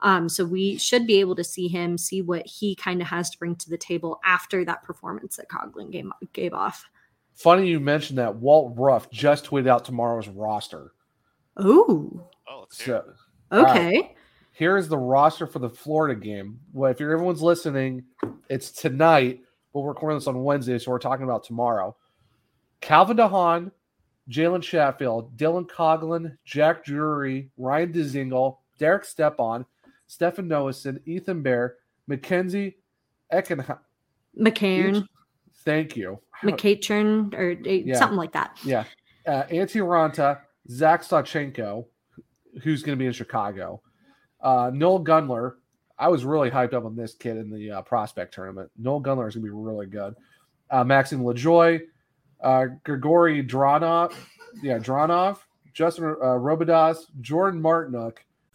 [0.00, 3.30] Um, so we should be able to see him, see what he kind of has
[3.30, 6.88] to bring to the table after that performance that Coghlan gave, gave off.
[7.34, 8.36] Funny you mentioned that.
[8.36, 10.92] Walt Ruff just tweeted out tomorrow's roster.
[11.56, 13.04] Oh, Oh, let's hear it.
[13.06, 14.14] So all right, okay.
[14.52, 16.58] here is the roster for the Florida game.
[16.72, 18.04] Well, if you're everyone's listening,
[18.48, 19.40] it's tonight,
[19.72, 21.96] but we're recording this on Wednesday, so we're talking about tomorrow.
[22.80, 23.70] Calvin DeHaan,
[24.28, 29.64] Jalen Chatfield, Dylan Coghlan, Jack Drury, Ryan Dzingel, Derek Stepan,
[30.06, 32.76] Stefan Noesen, Ethan Bear, Mackenzie
[33.32, 33.78] Eckenheim.
[34.38, 35.06] McCain,
[35.64, 36.20] Thank you.
[36.42, 37.96] McCatron, or uh, Yeah.
[37.98, 38.58] something like that.
[38.64, 38.84] Yeah.
[39.26, 40.40] Uh, Antti Raanta,
[40.70, 41.84] Zach Sawchenko,
[42.62, 43.82] who's going to be in Chicago.
[44.40, 45.56] Uh, Noel Gunler.
[46.00, 48.70] I was really hyped up on this kid in the uh, prospect tournament.
[48.78, 50.16] Noel Gunler is going to be really good.
[50.70, 51.82] Uh, Maxime Lajoie,
[52.40, 54.14] uh, Grigory Dronov,
[54.62, 55.38] yeah, Dronov,
[55.74, 58.18] Justin uh, Robidas, Jordan Martinook,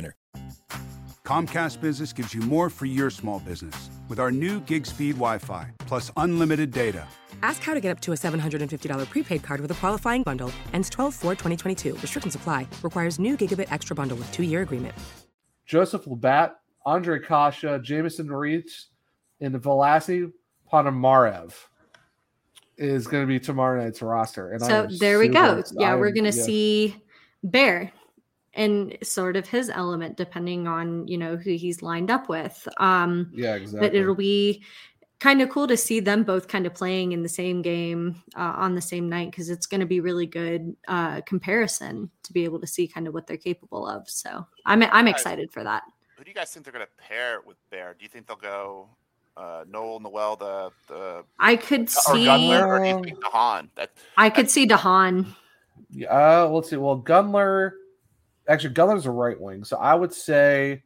[0.00, 0.16] winner.
[1.24, 5.38] Comcast Business gives you more for your small business with our new gig speed Wi
[5.38, 7.06] Fi plus unlimited data.
[7.42, 10.50] Ask how to get up to a $750 prepaid card with a qualifying bundle.
[10.72, 11.94] Ends 12 4 2022.
[11.96, 12.66] Restrictions apply.
[12.82, 14.94] Requires new gigabit extra bundle with two year agreement.
[15.66, 16.52] Joseph LaBate,
[16.86, 18.88] Ondrej Kase, Jamieson Rees,
[19.40, 20.30] and Vasily
[20.72, 21.52] Ponomarev.
[22.76, 24.50] is going to be tomorrow night's roster.
[24.52, 25.58] And So am there we go.
[25.58, 26.42] ex- Yeah, I we're gonna yeah.
[26.42, 26.96] see
[27.44, 27.92] Bear
[28.54, 32.66] and sort of his element depending on you know who he's lined up with.
[32.78, 34.62] Um Yeah, But it'll be
[35.20, 38.54] kind of cool to see them both kind of playing in the same game uh,
[38.56, 42.44] on the same night because it's going to be really good uh, comparison to be
[42.44, 44.08] able to see kind of what they're capable of.
[44.08, 45.82] So I'm I'm excited for that.
[46.16, 47.94] Who do you guys think they're going to pair with Bear?
[47.98, 48.88] Do you think they'll go
[49.36, 53.68] uh, Noel, Noel, the the I could or see Gunler, or do you think DeHaan?
[53.76, 55.26] That I could see DeHaan.
[56.10, 56.76] Uh, let's see.
[56.76, 57.72] Well, Gunler,
[58.50, 60.82] actually, Gunler's a right wing, so I would say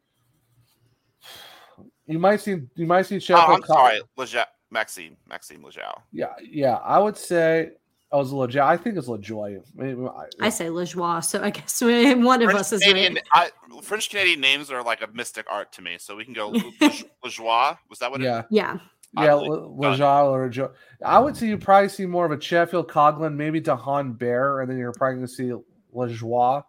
[2.07, 3.57] you might see you might see oh, Chatfield.
[3.57, 6.01] I'm Col- sorry, Leja- Maxime, Maxime Lejeau.
[6.13, 7.71] Yeah, yeah, I would say
[8.13, 8.61] I was LeJoy.
[8.61, 9.63] I think it's LeJoy.
[9.75, 13.51] Maybe I- I say Lejoie, so I guess one of us is Canadian, right.
[13.73, 16.49] I, French Canadian names are like a mystic art to me, so we can go
[16.81, 16.91] Le-
[17.25, 17.79] Lejoie.
[17.89, 18.21] Was that what?
[18.21, 18.41] Yeah.
[18.41, 18.79] It, Yeah.
[19.17, 20.73] Yeah, I Le- Lejean or Jo.
[21.05, 24.69] I would say you probably see more of a Chatfield Coghlan, maybe DeHaan Bear, and
[24.69, 25.53] then you're probably going to see
[25.95, 26.65] Lejoie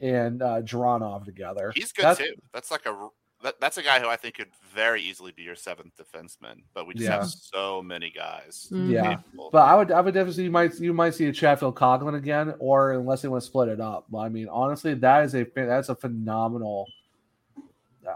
[0.00, 1.72] and uh, Dronov together.
[1.74, 2.34] he's good That's- too.
[2.52, 3.08] That's like a
[3.42, 6.86] that, that's a guy who I think could very easily be your seventh defenseman, but
[6.86, 7.16] we just Yeah.
[7.18, 8.66] have so many guys.
[8.70, 9.18] Yeah,
[9.52, 12.54] but I would I would definitely you might you might see a Chatfield Coghlan again,
[12.58, 14.06] or unless they want to split it up.
[14.10, 16.86] But I mean, honestly, that is a that's a phenomenal.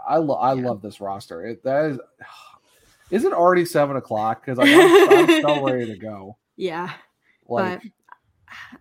[0.07, 1.45] I lo- I love this roster.
[1.45, 1.99] It that is.
[3.11, 4.45] Is it already seven o'clock?
[4.45, 4.69] Because I'm,
[5.29, 6.37] I'm so ready to go.
[6.55, 6.93] Yeah.
[7.45, 7.91] Like, but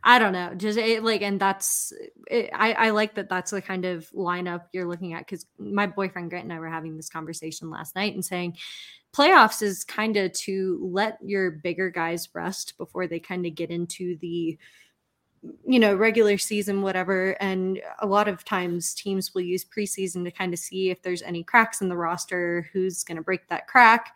[0.02, 0.54] I don't know.
[0.54, 1.92] Just it, like, and that's
[2.26, 3.28] it, I I like that.
[3.28, 6.68] That's the kind of lineup you're looking at because my boyfriend Grant and I were
[6.68, 8.56] having this conversation last night and saying
[9.12, 13.70] playoffs is kind of to let your bigger guys rest before they kind of get
[13.70, 14.56] into the
[15.66, 20.30] you know regular season whatever and a lot of times teams will use preseason to
[20.30, 23.66] kind of see if there's any cracks in the roster who's going to break that
[23.66, 24.14] crack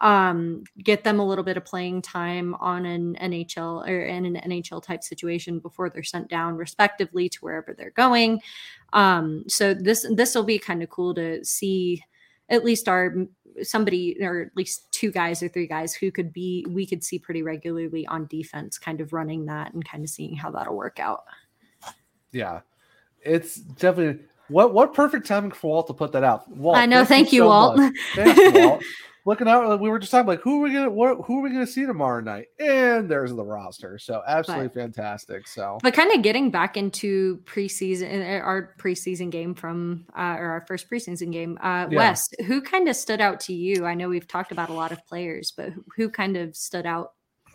[0.00, 4.50] um get them a little bit of playing time on an NHL or in an
[4.50, 8.42] NHL type situation before they're sent down respectively to wherever they're going
[8.92, 12.02] um so this this will be kind of cool to see
[12.50, 13.14] at least our
[13.62, 17.18] somebody or at least two guys or three guys who could be we could see
[17.18, 21.00] pretty regularly on defense kind of running that and kind of seeing how that'll work
[21.00, 21.24] out
[22.36, 22.60] yeah,
[23.22, 26.48] it's definitely what what perfect timing for Walt to put that out.
[26.50, 27.76] Walt, I know, thank you, so Walt.
[27.76, 27.94] much.
[28.14, 28.82] Thank you, Walt.
[29.26, 31.50] Looking out, we were just talking like who are we gonna what, who are we
[31.50, 32.46] gonna see tomorrow night?
[32.60, 33.98] And there's the roster.
[33.98, 35.48] So absolutely fantastic.
[35.48, 40.50] So but kind of getting back into preseason uh, our preseason game from uh, or
[40.50, 41.96] our first preseason game uh Yeah.
[41.96, 44.92] Wes who kind of stood out to you i know we've talked about a lot
[44.92, 47.14] of players but who- who kind of stood out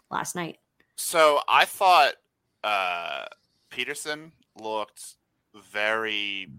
[0.10, 0.58] last night
[0.98, 2.16] So I thought
[2.66, 3.26] uh,
[3.70, 5.16] Peterson looked
[5.72, 6.52] very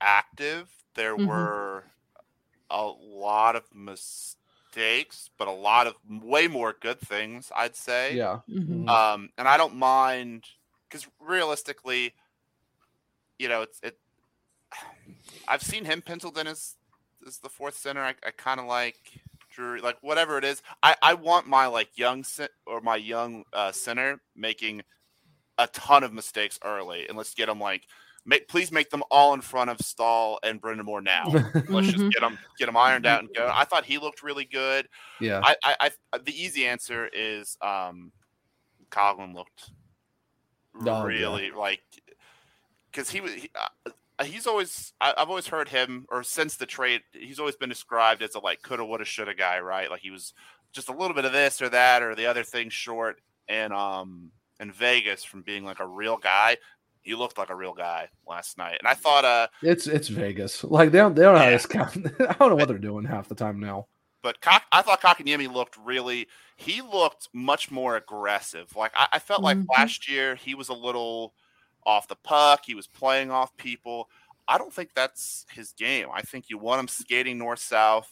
[0.00, 0.68] active.
[0.94, 1.26] There Mhm.
[1.28, 1.84] were
[2.70, 4.36] a lot of mistakes,
[5.38, 8.16] but a lot of way more good things, I'd say.
[8.16, 8.88] yeah, Mhm.
[8.88, 10.44] Um, and I don't mind
[10.88, 12.14] because realistically,
[13.38, 13.98] you know, it's it.
[15.48, 16.76] I've seen him penciled in as
[17.26, 18.02] as the fourth center.
[18.02, 18.96] I, I kind of like
[19.50, 20.62] Drury, like whatever it is.
[20.82, 22.24] I I want my like young
[22.66, 24.82] or my young uh, center making
[25.58, 27.84] a ton of mistakes early, and let's get them like.
[28.28, 31.28] Make, please make them all in front of Stahl and Brendan Moore now.
[31.68, 33.50] Let's just get them get them ironed out and go.
[33.50, 34.86] I thought he looked really good.
[35.18, 38.12] yeah, I, I, I the easy answer is um,
[38.90, 39.70] Coghlan looked
[40.74, 41.02] Oh, yeah.
[41.04, 41.80] really like
[42.92, 43.50] because he was he,
[43.88, 47.68] uh, he's always I, I've always heard him or since the trade he's always been
[47.70, 50.34] described as a like coulda woulda shoulda guy right like he was
[50.72, 54.30] just a little bit of this or that or the other thing short and um
[54.60, 56.56] in Vegas from being like a real guy
[57.02, 60.62] he looked like a real guy last night and I thought uh it's it's Vegas.
[60.64, 61.96] Like they don't they don't know how to scout.
[62.20, 63.86] I don't know what they're doing half the time now.
[64.22, 66.26] but Cock, I thought Kotkaniemi looked really.
[66.56, 68.74] He looked much more aggressive.
[68.76, 69.66] Like I, I felt like Mhm.
[69.76, 71.34] last year he was a little
[71.86, 72.62] off the puck.
[72.66, 74.08] He was playing off people.
[74.48, 76.08] I don't think that's his game.
[76.12, 78.10] I think you want him skating north south.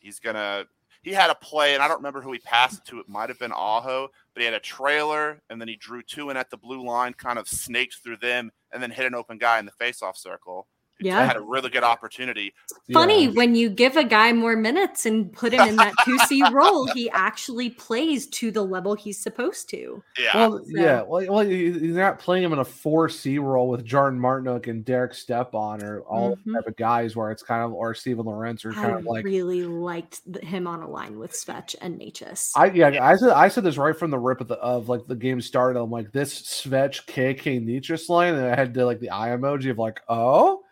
[0.00, 0.66] He's gonna.
[1.02, 3.00] He had a play, and I don't remember who he passed it to.
[3.00, 6.30] It might have been Aho, but he had a trailer, and then he drew two
[6.30, 9.38] in at the blue line, kind of snaked through them, and then hit an open
[9.38, 10.66] guy in the faceoff circle.
[11.00, 11.24] Who Yeah.
[11.26, 12.52] had a really good opportunity.
[12.92, 13.30] funny Yeah.
[13.32, 17.10] when you give a guy more minutes and put him in that 2c role he
[17.10, 21.02] actually plays to the level he's supposed to Yeah, Well, yeah.
[21.02, 24.66] Well, well, you- you're not playing him in a four C role with Jordan Martinook
[24.68, 26.54] and Derek Stepan or all Mhm.
[26.54, 29.24] type of guys where it's kind of or Steven Lorentz or kind i of like
[29.24, 32.52] really liked him on a line with Svech and Necas.
[32.56, 35.06] I yeah, I said I said this right from the rip of the of like
[35.06, 35.78] the game started.
[35.78, 39.70] I'm like this Svech KK Necas line, and I had to like the eye emoji
[39.70, 40.62] of like, oh,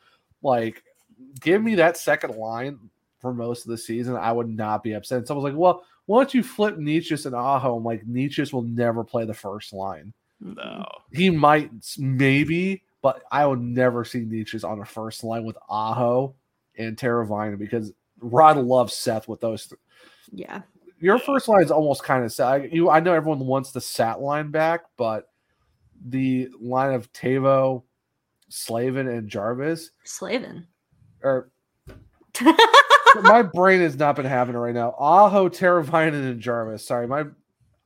[0.47, 0.83] like
[1.41, 2.79] give me that second line
[3.21, 5.19] for most of the season, I would not be upset.
[5.19, 7.77] And someone's like, well, why don't you flip Necas and Aho?
[7.77, 10.13] I'm like, Necas will never play the first line.
[10.41, 10.85] No.
[11.13, 16.35] He might, maybe, but I would never see Necas on the first line with Aho
[16.79, 19.67] and Teravainen because Rod loves Seth with those.
[19.67, 19.81] Th-
[20.31, 20.63] Yeah.
[20.99, 22.71] Your first line is almost kind of sad.
[22.73, 25.29] You, I know everyone wants the Sat line back, but
[26.07, 27.83] the line of Tavo,
[28.49, 30.67] Slavin, and Jarvis, Slavin.
[31.23, 31.51] or
[33.23, 34.95] my brain has not been having it right now.
[34.99, 36.87] Aho, Teravainen, and Jarvis.
[36.87, 37.25] Sorry, my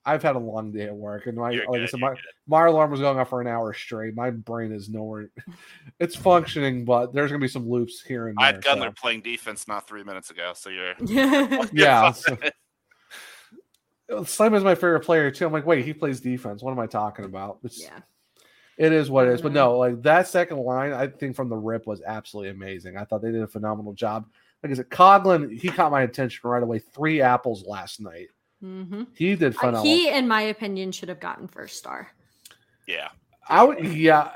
[0.04, 2.16] I've had a long day at work, and my You're like I said, you're my
[2.62, 4.14] my alarm was going off for an hour straight.
[4.16, 5.30] My brain is nowhere.
[6.00, 8.60] It's functioning, but there's gonna be some loops here and I there.
[8.64, 10.94] had so- playing defense not three minutes ago, so you're
[11.72, 12.12] Yeah.
[12.12, 12.38] so-
[14.24, 15.46] Slim is my favorite player too.
[15.46, 16.62] I'm like, wait, he plays defense.
[16.62, 17.58] What am I talking about?
[17.62, 18.00] It's, yeah.
[18.80, 19.42] It is what it is.
[19.42, 22.96] But no, like that second line, I think from the rip was absolutely amazing.
[22.96, 24.26] I thought they did a phenomenal job.
[24.62, 26.78] Like I said, Coghlan, he caught my attention right away.
[26.78, 28.28] Three apples last night.
[28.64, 29.02] Mm-hmm.
[29.14, 29.84] He did phenomenal.
[29.84, 32.08] he, in my opinion, should have gotten first star.
[32.86, 33.08] yeah.
[33.48, 34.30] I would, yeah,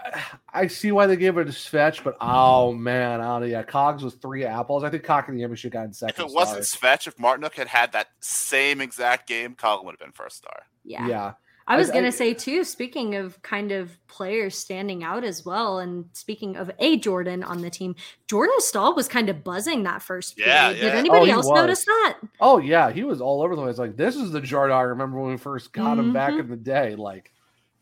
[0.53, 4.15] I see why they gave it to Svetch, but oh man, oh yeah, Cogs was
[4.15, 4.83] three apples.
[4.83, 6.25] I think Cockney should have gotten If second.
[6.27, 6.97] it wasn't star.
[6.97, 10.65] Svetch, if Martinook had had that same exact game, Colin would have been first star.
[10.83, 11.07] Yeah.
[11.07, 11.33] yeah,
[11.67, 15.25] I was I- going I- to say too, speaking of kind of players standing out
[15.25, 17.95] as well, and speaking of a Jordan on the team,
[18.29, 20.53] Jordan Staal was kind of buzzing that first period.
[20.53, 21.55] Yeah, Did anybody Oh, else was.
[21.61, 22.19] notice that?
[22.41, 23.79] Oh yeah, he was all over the place.
[23.79, 26.41] Like this is the Jordan I remember when we first got him back Mhm.
[26.41, 26.95] in the day.
[26.97, 27.33] Like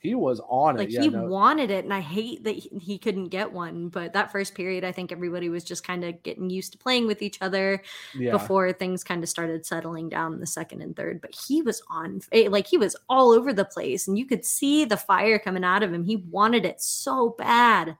[0.03, 0.95] he was on Like it.
[0.95, 3.89] Yeah, he no, wanted it, and I hate that he, couldn't get one.
[3.89, 7.07] But that first period, I think everybody was just kind of getting used to playing
[7.07, 7.81] with each other
[8.19, 8.33] yeah.
[8.33, 11.21] before things kind of started settling down in the second and third.
[11.21, 14.45] But he was on, eh, like he was all over the place, and you could
[14.45, 16.03] see the fire coming out of him.
[16.03, 17.97] He wanted it so bad.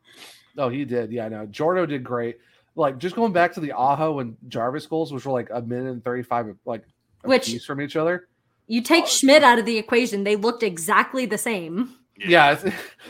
[0.59, 1.13] Oh, he did.
[1.13, 2.39] Yeah, no, Jordo did great.
[2.75, 5.93] Like just going back to the Aho and Jarvis goals, which were like a minute
[5.93, 6.83] and thirty five, like
[7.23, 8.27] a Which- piece from each other.
[8.67, 11.95] You take oh, Schmidt out of the equation, they looked exactly the same.
[12.17, 12.53] Yeah,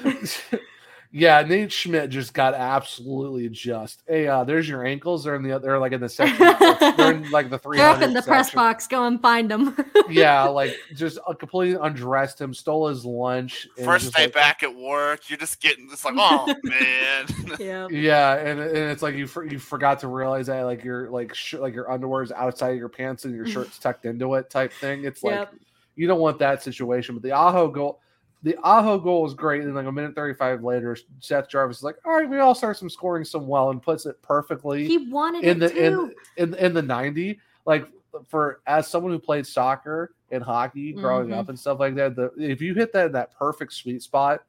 [0.04, 0.42] it's-
[1.12, 1.42] yeah.
[1.42, 4.02] Nate Schmidt just got absolutely just.
[4.08, 5.22] Hey, uh, there's your ankles.
[5.24, 6.38] They're in the they're like in the section.
[6.96, 7.76] they're in like the three.
[7.78, 8.88] They're up in the press box.
[8.88, 9.76] Go and find them.
[10.10, 13.66] Yeah, like just uh, completely undressed him, stole his lunch.
[13.78, 17.26] and First just, day like, back at work, you're just getting it's like, oh man.
[17.58, 17.86] yeah.
[17.88, 21.34] Yeah, and, and it's like you for, you forgot to realize that like your like
[21.34, 24.50] sh- like your underwear is outside of your pants and your shirt's tucked into it
[24.50, 25.04] type thing.
[25.04, 25.54] It's like Yep.
[25.94, 27.14] you don't want that situation.
[27.14, 28.00] But the Aho goal,
[28.42, 29.62] the Aho goal was great.
[29.62, 32.54] And like a minute thirty five later, Seth Jarvis is like, "All right, we all
[32.54, 36.14] start some scoring some well," and puts it perfectly He wanted in the in, too.
[36.36, 37.40] in in the ninety.
[37.66, 37.88] Like
[38.28, 41.38] for as someone who played soccer and hockey growing Mhm.
[41.38, 44.42] up and stuff like that, the if you hit that in that perfect sweet spot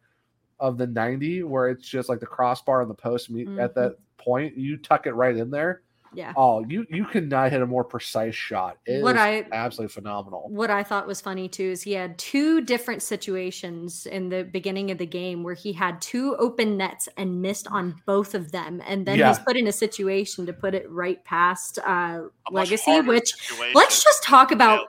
[0.60, 3.96] of the 90 where it's just like the crossbar and the post meet at that
[4.18, 5.82] point you tuck it right in there
[6.14, 6.34] yeah.
[6.36, 10.46] oh you you cannot hit a more precise shot It What is I- absolutely phenomenal
[10.50, 14.92] What I thought was funny too is he had two different situations in the beginning
[14.92, 18.82] of the game where he had two open nets and missed on both of them,
[18.88, 19.30] and then Yeah.
[19.30, 23.06] he's put in a situation to put it right past uh, Lagacé.
[23.08, 23.74] Which situation.
[23.76, 24.88] let's just talk about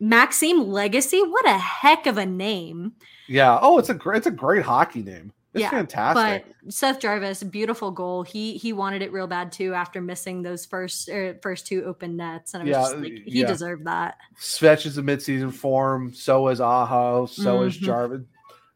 [0.00, 1.20] Maxime Lagacé.
[1.30, 2.92] What a heck of a name!
[3.28, 7.42] yeah oh it's a great it's a great hockey name it's fantastic But Seth Jarvis,
[7.42, 8.22] beautiful goal.
[8.22, 12.16] He he wanted it real bad too after missing those first er, first two open
[12.16, 13.46] nets, and I was Yeah, just like, he yeah.
[13.46, 14.16] deserved that.
[14.38, 16.12] Svetch is a midseason form.
[16.14, 17.26] So is Aho.
[17.26, 17.80] So is Mhm.
[17.82, 18.22] Jarvis.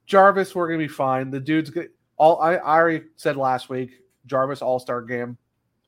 [0.07, 1.31] Jarvis, we're gonna be fine.
[1.31, 1.91] The dude's good.
[2.17, 3.93] All I, I already said last week.
[4.27, 5.37] Jarvis All Star game.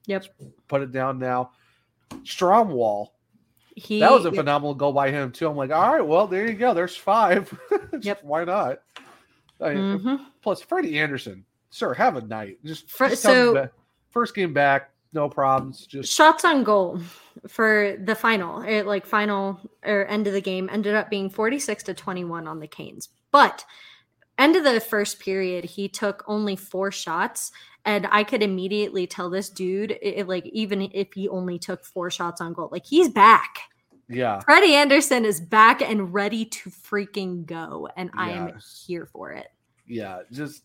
[0.07, 0.26] Yep.
[0.68, 1.51] Put it down now.
[2.22, 3.09] Stromwall.
[3.74, 5.49] He That was a phenomenal goal by him too.
[5.49, 6.72] I'm like, all right, well, there you go.
[6.72, 7.53] There's five.
[8.01, 8.22] yep.
[8.24, 8.78] Why not?
[9.61, 10.24] I Mhm.
[10.47, 12.59] Plus, Freddie Andersen, sir, have a night.
[12.64, 13.68] Just, come so-
[14.11, 15.84] first game back, no problems.
[15.88, 17.01] Just shots on goal
[17.49, 21.82] for the final, eh, like final or end of the game, ended up being 46
[21.82, 23.09] to 21 on the Canes.
[23.32, 23.64] But
[24.38, 27.51] end of the first period, he took only four shots.
[27.84, 31.84] And I could immediately tell this dude, it, it, like, even if he only took
[31.84, 33.59] four shots on goal, like, he's back.
[34.09, 34.38] yeah.
[34.38, 37.88] Freddie Andersen is back and ready to freaking go.
[37.97, 39.49] And I am here for it.
[39.87, 40.62] Yeah, just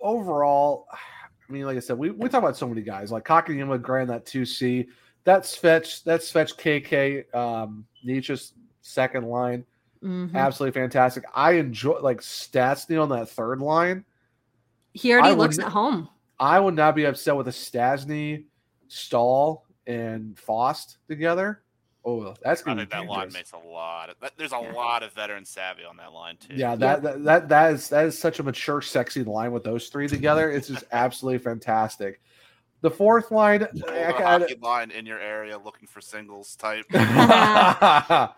[0.00, 3.82] overall, I mean, like I said, we, we talk about so many guys like Kakayama
[3.82, 4.86] Grand, that 2C,
[5.24, 8.52] that's Fetch, that's Fetch KK, um, Nietzsche's
[8.82, 9.64] second line.
[10.02, 10.34] Mhm.
[10.34, 11.24] Absolutely fantastic.
[11.34, 14.04] I enjoy like Stastny on that third line.
[14.94, 16.08] He already I looks would- at home.
[16.38, 18.44] I would not be upset with a Stastny,
[18.88, 21.62] Staal, and Fast together.
[22.04, 23.34] Oh, that's I gonna think be that line dangerous.
[23.34, 24.08] makes a lot.
[24.10, 26.54] Of, that, there's a lot of veteran savvy on that line too.
[26.54, 29.88] Yeah, that, that that that is that is such a mature, sexy line with those
[29.88, 30.50] three together.
[30.50, 32.20] It's just absolutely fantastic.
[32.82, 36.56] The fourth line, Hold I- a I- hockey line in your area looking for singles
[36.56, 36.86] type.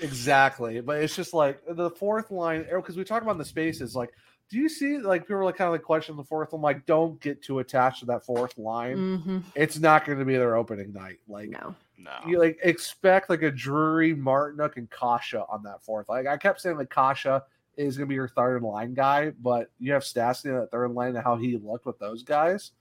[0.00, 0.80] exactly.
[0.80, 3.94] But it's just like the fourth line because we talk about in the spaces.
[3.96, 4.10] Like,
[4.50, 6.62] do you see like people are like kind of like question the fourth one?
[6.62, 8.96] Like, don't get too attached to that fourth line.
[8.96, 9.42] Mhm.
[9.54, 11.18] It's not going to be their opening night.
[11.28, 12.12] Like, no, no.
[12.26, 16.08] You like expect like a Drury, Martinook, and Kase on that fourth.
[16.08, 17.42] Like I kept saying like Kase
[17.76, 20.92] is going to be your third line guy, but you have Stastny on that third
[20.92, 22.72] line and how he looked with those guys.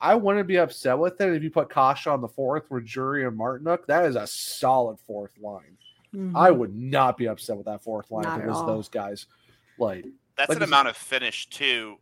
[0.00, 3.26] I wouldn't be upset with it if you put Kase on the fourth with Drury
[3.26, 3.86] and Martinook.
[3.86, 5.76] That is a solid fourth line.
[6.12, 6.58] I mm-hmm.
[6.58, 9.26] would not be upset with that fourth line Not if it was those guys.
[9.78, 11.98] Like That's like an amount of finish too.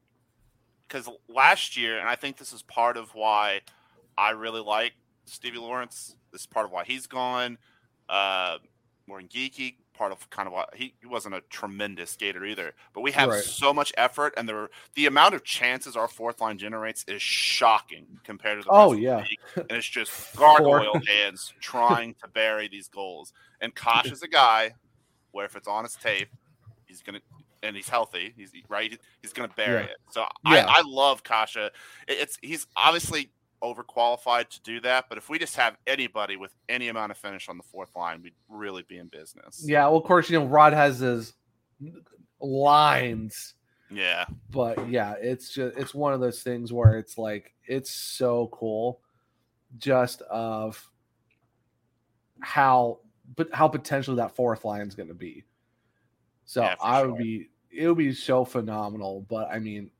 [0.86, 3.60] Because last year, and I think this is part of why
[4.16, 4.94] I really like
[5.30, 6.16] Stevie Lorentz.
[6.32, 7.58] This is part of why he's gone.
[8.08, 8.58] Uh,
[9.06, 12.74] Morgan Geekie, part of kind of why he, he wasn't a tremendous skater either.
[12.92, 13.42] But we have Right.
[13.42, 18.06] so much effort, and the the amount of chances our fourth line generates is shocking
[18.24, 19.24] compared to the Oh, of the yeah.
[19.56, 23.32] and it's just gargoyle hands trying to bury these goals.
[23.60, 24.74] And Kosh is a guy
[25.32, 26.28] where if it's on his tape,
[26.86, 27.20] he's gonna
[27.62, 28.34] and he's healthy.
[28.36, 28.96] He's right.
[29.22, 29.90] He's gonna bury Yeah.
[29.90, 29.96] it.
[30.10, 30.66] So Yeah.
[30.68, 31.70] I, I love Kase.
[32.06, 33.30] It's he's obviously
[33.62, 37.48] overqualified to do that, but if we just have anybody with any amount of finish
[37.48, 39.62] on the fourth line, we'd really be in business.
[39.66, 41.34] yeah, well, of course, you know Rod has his
[42.40, 43.54] lines.
[43.90, 44.26] Yeah.
[44.50, 49.00] but yeah, it's just it's one of those things where it's like it's so cool,
[49.78, 50.90] just of
[52.40, 53.00] how
[53.36, 55.44] but how potentially that fourth line is going to be.
[56.44, 59.26] So Yeah, I would be it would be so phenomenal.
[59.28, 59.90] But I mean,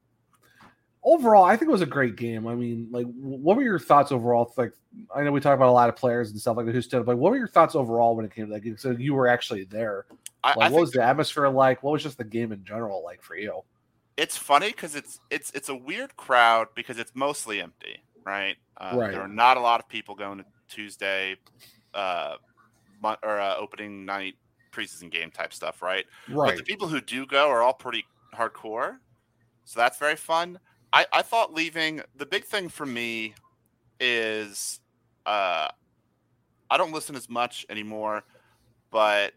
[1.03, 2.47] overall, I think it was a great game.
[2.47, 4.53] I mean, like, what were your thoughts overall?
[4.57, 4.73] Like,
[5.15, 7.01] I know we talked about a lot of players and stuff like that who stood
[7.01, 7.07] up.
[7.07, 8.77] Like, what were your thoughts overall when it came to that game?
[8.77, 10.07] So you were actually there.
[10.11, 11.83] Like, I what think was the atmosphere like?
[11.83, 13.63] What was just the game in general like for you?
[14.19, 18.57] it's funny because it's it's it's a weird crowd because it's mostly empty, right?
[18.77, 19.13] Uh, Right.
[19.13, 21.37] There are not a lot of people going to Tuesday,
[21.95, 22.35] uh,
[23.23, 24.35] or uh, opening night
[24.73, 26.05] preseason game type stuff, right?
[26.29, 26.49] Right.
[26.49, 28.99] But the people who do go are all pretty hardcore,
[29.65, 30.59] so that's very fun.
[30.93, 33.35] I I thought leaving the big thing for me
[34.01, 34.81] is
[35.27, 35.69] uh,
[36.71, 38.25] I don't listen as much anymore,
[38.91, 39.33] but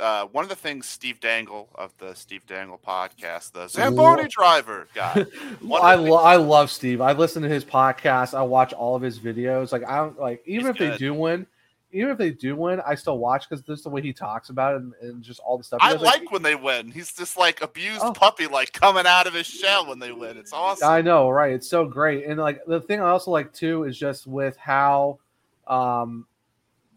[0.00, 4.88] uh, one of the things Steve Dangle of the Steve Dangle podcast, the Zamboni driver
[4.94, 5.26] guy.
[5.72, 7.00] I lo- I love Steve.
[7.00, 8.34] I listen to his podcast.
[8.34, 9.72] I watch all of his videos.
[9.72, 11.46] Like I don't like even He's if they do win,
[11.94, 14.50] even if they do win, I still watch because this is the way he talks
[14.50, 15.78] about it and, and just all the stuff.
[15.82, 16.02] I does.
[16.02, 16.90] like when they win.
[16.90, 18.12] He's just like abused Oh.
[18.12, 20.36] puppy, like coming out of his shell when they win.
[20.36, 20.88] It's awesome.
[20.88, 21.52] I know, right?
[21.52, 22.26] It's so great.
[22.26, 25.18] And like the thing I also like too is just with how
[25.66, 26.26] um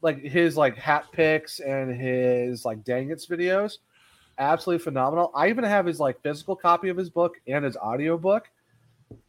[0.01, 3.77] like his like hat picks and his like dang it's videos
[4.39, 5.31] absolutely phenomenal.
[5.33, 8.49] I even have his like physical copy of his book and his audio book,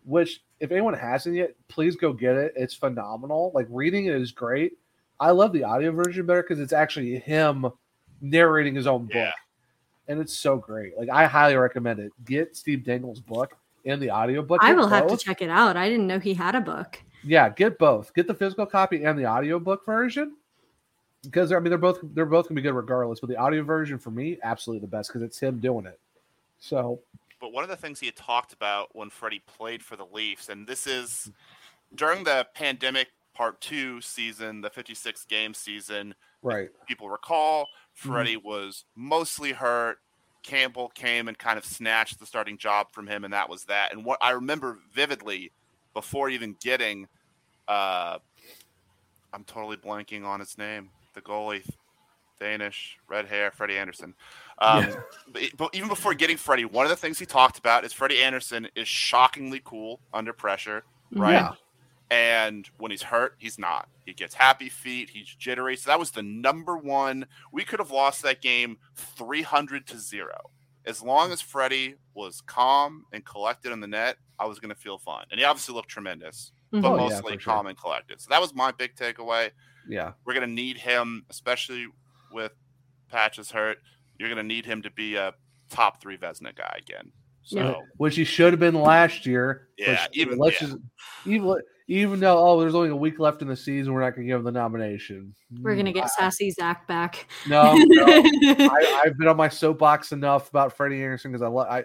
[0.05, 2.53] which if anyone hasn't yet, please go get it.
[2.57, 3.51] It's phenomenal.
[3.55, 4.73] Like reading it is great.
[5.21, 7.67] I love the audio version better because it's actually him
[8.21, 9.15] narrating his own book.
[9.15, 9.33] Yeah.
[10.07, 10.97] And it's so great.
[10.97, 12.13] Like I highly recommend it.
[12.25, 14.61] Get Steve Dangle's book and the audio book.
[14.63, 15.77] I Get will have to check it out.
[15.77, 17.03] I didn't know he had a book.
[17.25, 18.15] Yeah, get both.
[18.15, 20.37] Get the physical copy and the audio book version.
[21.25, 23.21] Because I mean they're both they're both gonna be good regardless.
[23.21, 25.99] But the audio version for me, absolutely the best because it's him doing it.
[26.61, 27.01] So
[27.41, 30.49] But one of the things he had talked about when Freddie played for the Leafs,
[30.49, 31.31] and this is
[31.95, 33.09] during the pandemic
[33.39, 36.69] part two season, the 56 game season, right.
[36.87, 37.69] people recall
[37.99, 38.11] Mm-hmm.
[38.13, 39.99] Freddie was mostly hurt.
[40.45, 43.93] Campbell came and kind of snatched the starting job from him, and that was that.
[43.93, 45.51] And what I remember vividly
[45.95, 47.09] before even getting,
[47.67, 48.19] uh,
[49.33, 51.69] I'm totally blanking on his name, the goalie,
[52.39, 54.15] Danish, red hair, Freddie Andersen.
[54.59, 54.95] Um, Yeah.
[55.33, 58.23] but, but even before getting Freddie, one of the things he talked about is Freddie
[58.23, 61.33] Andersen is shockingly cool under pressure, right?
[61.33, 61.53] Yeah.
[62.11, 63.89] And when he's hurt, he's not.
[64.07, 65.11] He gets happy feet.
[65.11, 65.77] He's jittery.
[65.77, 67.27] So that was the number one.
[67.53, 70.51] We could have lost that game 300 to zero.
[70.87, 74.81] As long as Freddie was calm and collected in the net, I was going to
[74.81, 75.27] feel fine.
[75.31, 77.53] And he obviously looked tremendous, but Oh, yeah, mostly sure.
[77.53, 78.23] calm and collected.
[78.23, 79.51] So that was my big takeaway.
[79.87, 80.13] Yeah.
[80.25, 81.89] We're going to need him, especially
[82.33, 82.53] with
[83.11, 83.79] Patches hurt.
[84.19, 85.35] You're going to need him to be a
[85.69, 87.13] top three Vezina guy again.
[87.43, 89.69] So which he should have been last year.
[89.77, 90.69] Yeah, even- let's yeah.
[90.69, 90.79] just
[91.27, 91.47] even
[91.89, 94.39] even though oh there's only a week left in the season, we're not gonna give
[94.39, 95.35] him the nomination.
[95.61, 97.27] We're gonna Mm, get I- sassy Zach back.
[97.49, 98.05] No, no.
[98.07, 101.85] I, I've been on my soapbox enough about Freddie Andersen because I, lo- I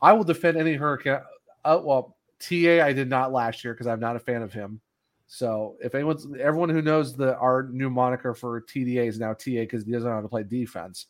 [0.00, 1.20] I will defend any Hurricane.
[1.64, 4.80] Uh, well, TA I did not last year because I'm not a fan of him.
[5.28, 9.60] So if anyone's everyone who knows the our new moniker for TDA is now TA
[9.60, 11.06] because he doesn't know how to play defense.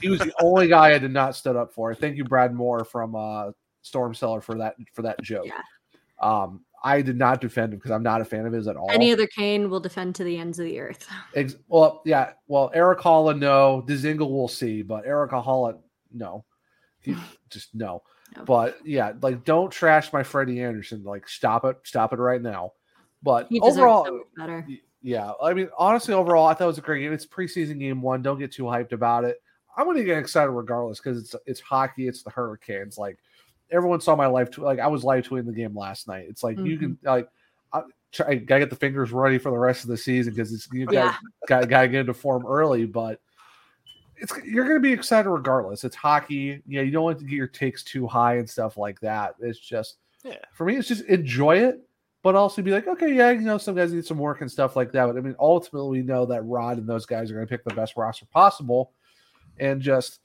[0.00, 1.94] He was the only guy I did not stood up for.
[1.94, 3.50] Thank you, Brad Moore from uh,
[3.82, 5.46] Storm Cellar for that for that joke.
[6.20, 8.90] Um, I did not defend him because I'm not a fan of his at all.
[8.90, 11.08] Any other Cane will defend to the ends of the earth.
[11.34, 12.32] Ex- well, yeah.
[12.48, 13.84] Well, Eric Holland, no.
[13.86, 14.82] Dzingel, we'll see.
[14.82, 15.78] But Erica Holland,
[16.12, 16.44] no.
[17.00, 17.16] He,
[17.50, 18.02] just no.
[18.36, 18.44] No.
[18.44, 21.04] But yeah, like don't trash my Freddie Andersen.
[21.04, 22.72] Like stop it, stop it right now.
[23.22, 24.66] But overall, so better.
[25.02, 25.32] yeah.
[25.40, 27.12] I mean, honestly, overall, I thought it was a great game.
[27.12, 28.22] It's preseason game one.
[28.22, 29.40] Don't get too hyped about it.
[29.76, 32.08] I'm going to get excited regardless because it's it's hockey.
[32.08, 32.98] It's the Hurricanes.
[32.98, 33.18] Like
[33.72, 34.50] everyone saw my live.
[34.50, 36.26] Tw- like I was live tweeting the game last night.
[36.28, 37.06] It's like you can mm-hmm.
[37.08, 37.28] like.
[37.72, 37.82] I,
[38.12, 40.68] try, I gotta get the fingers ready for the rest of the season because it's
[40.72, 41.16] you Yeah.
[41.48, 42.84] got got to get into form early.
[42.84, 43.20] But
[44.16, 45.84] it's you're gonna be excited regardless.
[45.84, 46.62] It's hockey.
[46.66, 49.34] Yeah, you don't want to get your takes too high and stuff like that.
[49.40, 50.36] It's just Yeah.
[50.52, 51.80] for me, it's just enjoy it,
[52.22, 54.76] but also be like, okay, yeah, you know, some guys need some work and stuff
[54.76, 55.06] like that.
[55.06, 57.64] But I mean, ultimately, we know that Rod and those guys are going to pick
[57.64, 58.92] the best roster possible,
[59.58, 60.20] and just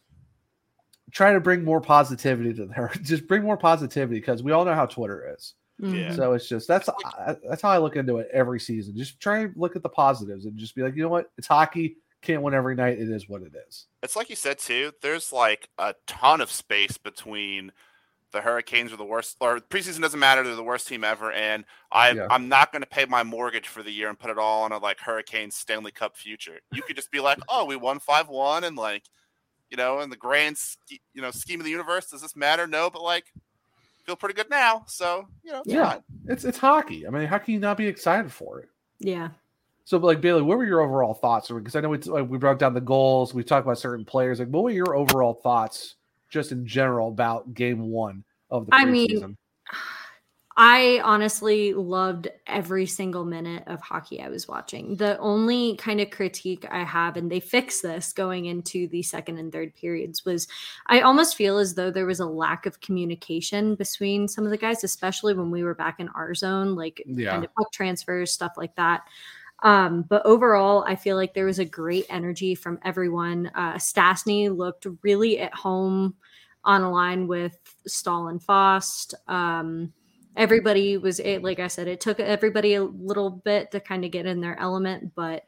[1.11, 2.91] try to bring more positivity to there.
[3.01, 5.53] just bring more positivity because we all know how Twitter is.
[5.79, 6.13] Yeah.
[6.13, 6.89] So it's just that's
[7.47, 8.97] that's how I look into it every season.
[8.97, 11.47] Just try and look at the positives and just be like, you know what, it's
[11.47, 11.97] hockey.
[12.23, 12.99] Can't win every night.
[12.99, 13.85] It is what it is.
[14.01, 14.91] It's like you said too.
[15.03, 17.71] There's like a ton of space between
[18.31, 20.43] the Hurricanes are the worst, or preseason doesn't matter.
[20.43, 22.27] They're the worst team ever, and I Yeah.
[22.29, 24.71] I'm not going to pay my mortgage for the year and put it all on
[24.71, 26.59] a like Hurricanes Stanley Cup future.
[26.71, 29.03] You could just be like, oh, we won five one, and like,
[29.69, 30.57] you know, in the grand
[30.89, 32.68] you know scheme of the universe, does this matter?
[32.68, 33.26] No, but like,
[34.06, 34.84] feel pretty good now.
[34.88, 36.03] So you know, it's Yeah, fine.
[36.27, 37.06] it's it's hockey.
[37.07, 38.69] I mean, how can you not be excited for it?
[38.99, 39.30] Yeah.
[39.85, 41.49] So, like Bailey, what were your overall thoughts?
[41.49, 44.39] Because I know we like, we broke down the goals, we talked about certain players.
[44.39, 45.95] Like, what were your overall thoughts,
[46.30, 49.22] just in general, about Game One of the I preseason?
[49.22, 49.38] mean,
[50.59, 54.95] I honestly loved every single minute of hockey I was watching.
[54.95, 59.38] The only kind of critique I have, and they fixed this going into the second
[59.38, 60.47] and third periods, was
[60.88, 64.57] I almost feel as though there was a lack of communication between some of the
[64.57, 67.34] guys, especially when we were back in our zone, like Yeah.
[67.34, 69.03] kind of puck transfers, stuff like that.
[69.61, 73.51] Um, but overall, I feel like there was a great energy from everyone.
[73.53, 76.15] Uh, Stastny looked really at home
[76.63, 79.13] on a line with Staal and Fast.
[79.27, 79.93] Um,
[80.38, 84.11] everybody was it, like I said, it took everybody a little bit to kind of
[84.11, 85.43] get in their element, but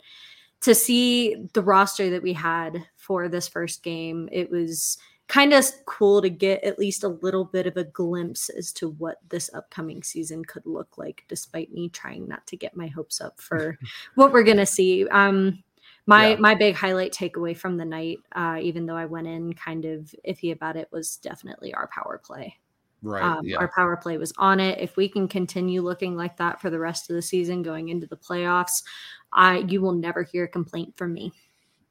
[0.61, 4.97] to see the roster that we had for this first game, it was
[5.27, 8.89] kind of cool to get at least a little bit of a glimpse as to
[8.89, 13.21] what this upcoming season could look like, despite me trying not to get my hopes
[13.21, 13.77] up for
[14.15, 15.07] what we're gonna see.
[15.09, 15.63] Um
[16.07, 16.37] my Yeah.
[16.39, 20.13] my big highlight takeaway from the night, uh, even though I went in kind of
[20.27, 22.57] iffy about it, was definitely our power play.
[23.01, 23.23] Right.
[23.23, 23.57] Um, yeah.
[23.57, 24.79] Our power play was on it.
[24.79, 28.07] If we can continue looking like that for the rest of the season, going into
[28.07, 28.83] the playoffs,
[29.31, 31.31] I you will never hear a complaint from me.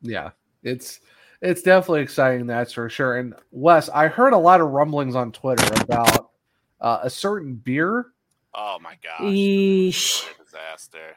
[0.02, 0.30] yeah.
[0.62, 1.00] It's
[1.40, 2.46] it's definitely exciting.
[2.46, 3.18] That's for sure.
[3.18, 6.30] And Wes, I heard a lot of rumblings on Twitter about
[6.80, 8.06] uh, a certain beer.
[8.54, 10.24] Oh my gosh, Yeesh.
[10.44, 11.16] disaster.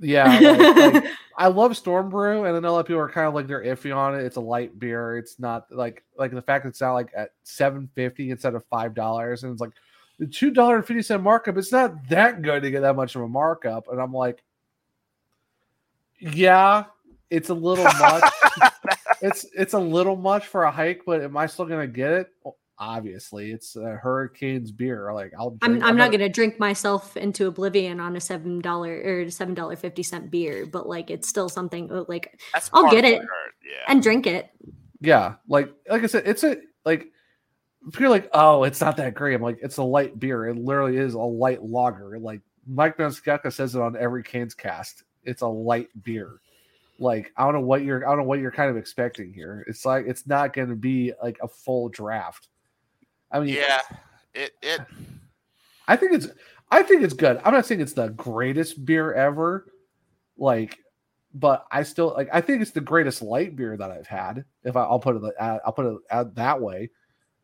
[0.00, 1.04] Yeah, like, like,
[1.36, 3.64] I love Storm Brew, and then a lot of people are kind of like they're
[3.64, 4.24] iffy on it.
[4.24, 5.16] It's a light beer.
[5.18, 8.64] It's not like like the fact that it's not like at seven fifty instead of
[8.66, 9.72] five dollars, and it's like
[10.18, 11.56] the two dollar and fifty cent markup.
[11.56, 14.42] It's not that good to get that much of a markup, and I'm like,
[16.18, 16.84] yeah,
[17.30, 18.32] it's a little much.
[19.20, 22.32] it's it's a little much for a hike, but am I still gonna get it?
[22.82, 25.12] Well, obviously, it's a Hurricanes beer.
[25.12, 25.56] Like I'll.
[25.62, 29.54] I'm, drink- I'm not gonna- drink myself into oblivion on a seven dollar or seven
[29.54, 31.90] dollar fifty cent beer, but like it's still something.
[31.92, 33.84] uh, Like That's I'll get it Yeah.
[33.88, 34.50] and drink it.
[35.00, 37.06] Yeah, like like I said, it's a like
[37.88, 39.34] if you're like, oh, it's not that great.
[39.34, 40.46] I'm like, it's a light beer.
[40.48, 42.18] It literally is a light lager.
[42.18, 45.02] Like Mike Maniscalco says it on every Canes cast.
[45.24, 46.40] It's a light beer.
[46.98, 49.64] Like I don't know what you're I don't know what you're kind of expecting here.
[49.68, 52.48] It's like it's not going to be like a full draft.
[53.32, 53.80] I mean, yeah,
[54.34, 54.80] it it
[55.88, 56.28] I think it's
[56.70, 57.40] I think it's good.
[57.44, 59.66] I'm not saying it's the greatest beer ever,
[60.36, 60.78] like,
[61.34, 64.44] but I still like I think it's the greatest light beer that I've had.
[64.64, 66.90] If I, I'll put it uh, I'll put it that way.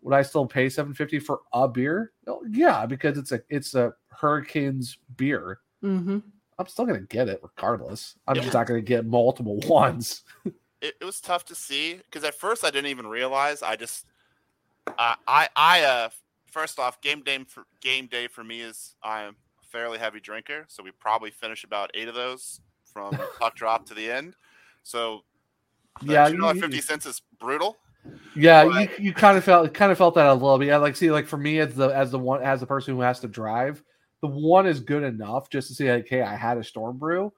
[0.02, 2.12] Would I still pay 750 for a beer?
[2.28, 5.58] Oh, yeah, because it's a it's a Hurricanes beer.
[5.82, 6.18] Mm-hmm.
[6.58, 8.16] I'm still gonna get it regardless.
[8.28, 8.42] I'm Yeah.
[8.42, 10.22] just not gonna get multiple ones.
[10.44, 13.62] it, it was tough to see because at first I didn't even realize.
[13.62, 14.06] I just,
[14.98, 16.08] uh, I, I, uh,
[16.46, 20.64] first off, game day for game day for me is I'm a fairly heavy drinker,
[20.68, 22.60] so we probably finish about eight of those
[22.92, 24.34] from puck drop to the end.
[24.82, 25.22] So,
[26.02, 27.76] Yeah, you know, fifty cents is brutal.
[28.34, 30.68] Yeah, But- you, you kind of felt kind of felt that a little bit.
[30.68, 33.00] Yeah, like see, like for me as the as the one as the person who
[33.02, 33.82] has to drive,
[34.22, 37.32] the one is good enough just to see like, hey, I had a storm brew,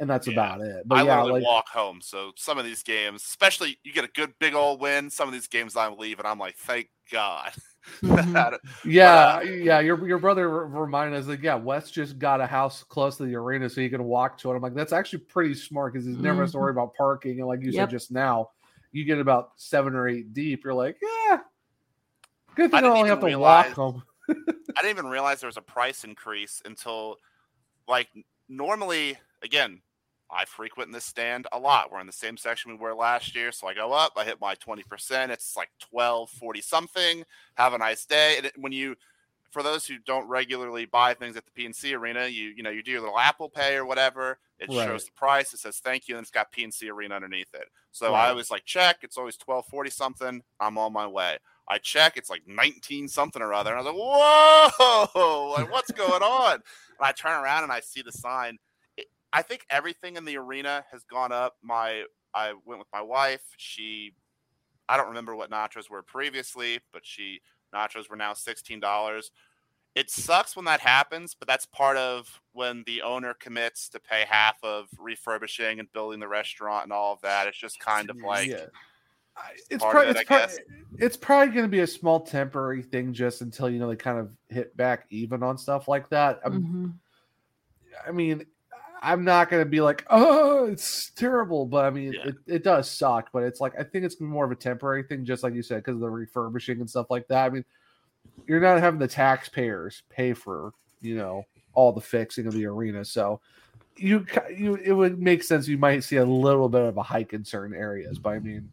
[0.00, 0.32] and that's Yeah.
[0.32, 0.88] about it.
[0.88, 2.00] But I yeah, literally like walk home.
[2.02, 5.10] So some of these games, especially you get a good big old win.
[5.10, 7.52] Some of these games I leave and I'm like, thank God.
[8.02, 9.80] Yeah, But, uh, yeah.
[9.80, 13.24] Your your brother re- reminded us like, yeah, Wes just got a house close to
[13.24, 14.56] the arena, so you can walk to it.
[14.56, 17.38] I'm like, that's actually pretty smart because he's never has to worry about parking.
[17.38, 17.88] And like you Yep.
[17.88, 18.50] said just now,
[18.92, 20.64] you get about seven or eight deep.
[20.64, 21.38] You're like, yeah,
[22.54, 24.02] good thing I I, didn't only have even to walk home.
[24.28, 27.16] I didn't even realize there was a price increase until,
[27.88, 28.08] like,
[28.48, 29.80] normally, again,
[30.32, 31.90] I frequent this stand a lot.
[31.90, 33.52] We're in the same section we were last year.
[33.52, 35.30] So I go up, I hit my 20%.
[35.30, 37.24] It's like 12, 40 something.
[37.54, 38.36] Have a nice day.
[38.38, 38.96] And when you,
[39.50, 42.82] for those who don't regularly buy things at the PNC arena, you, you know, you
[42.82, 44.38] do your little Apple Pay or whatever.
[44.58, 44.86] It Right.
[44.86, 45.52] shows the price.
[45.52, 46.16] It says thank you.
[46.16, 47.68] And it's got PNC arena underneath it.
[47.90, 48.98] So I always like check.
[49.02, 50.42] It's always 12, 40 something.
[50.60, 51.38] I'm on my way.
[51.66, 53.70] I check, it's like 19 something or other.
[53.70, 56.54] And I was like, whoa, like, what's going on?
[56.54, 56.62] And
[57.00, 58.58] I turn around and I see the sign.
[59.32, 61.56] It, I think everything in the arena has gone up.
[61.62, 62.04] My
[62.34, 63.42] I went with my wife.
[63.56, 64.14] She
[64.88, 67.40] I don't remember what nachos were previously, but she
[67.74, 69.30] nachos were now $16.
[69.94, 74.24] It sucks when that happens, but that's part of when the owner commits to pay
[74.28, 77.46] half of refurbishing and building the restaurant and all of that.
[77.48, 78.66] It's just kind of like Yeah.
[79.68, 80.58] it's part probably of it's, it, I prob- guess.
[80.98, 84.18] it's probably going to be a small temporary thing just until you know they kind
[84.18, 86.42] of hit back even on stuff like that.
[86.44, 86.94] Mhm.
[88.06, 88.46] I mean,
[89.02, 92.90] I'm not going to be like, oh, it's terrible, but I mean, it, it does
[92.90, 93.30] suck.
[93.32, 95.76] But it's like I think it's more of a temporary thing, just like you said,
[95.76, 97.46] because of the refurbishing and stuff like that.
[97.46, 97.64] I mean,
[98.46, 103.04] you're not having the taxpayers pay for you know all the fixing of the arena,
[103.04, 103.40] so
[103.96, 105.66] you you it would make sense.
[105.66, 108.70] You might see a little bit of a hike in certain areas, but I mean,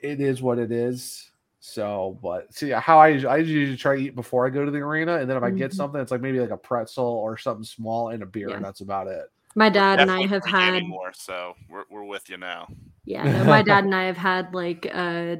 [0.00, 1.29] it is what it is.
[1.60, 4.70] So, but see how I usually, I usually try to eat before I go to
[4.70, 5.74] the arena, and then if I get Mhm.
[5.74, 8.56] something, it's like maybe like a pretzel or something small and a beer, Yeah.
[8.56, 9.30] and that's about it.
[9.56, 12.68] My dad and I have had more, so we're, we're with you now.
[13.04, 15.38] Yeah, no, my dad and I have had like a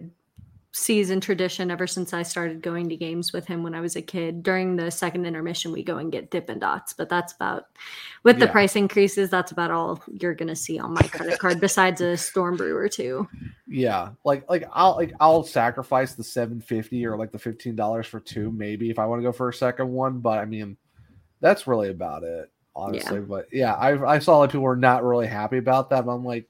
[0.73, 4.03] season tradition ever since I started going to games with him when I was a
[4.03, 4.43] kid.
[4.43, 7.65] During the second intermission, we go and get Dippin' Dots, but that's about
[8.23, 8.53] with the Yeah.
[8.53, 9.31] price increases.
[9.31, 12.89] That's about all you're gonna see on my credit card, besides a Storm Brew or
[12.89, 13.27] two.
[13.67, 18.07] Yeah, like like I'll like I'll sacrifice the seven fifty or like the fifteen dollars
[18.07, 20.19] for two, maybe if I want to go for a second one.
[20.21, 20.77] But I mean,
[21.41, 23.21] that's really about it, honestly.
[23.21, 26.05] But yeah, I I saw a lot of people were not really happy about that.
[26.05, 26.49] But I'm like,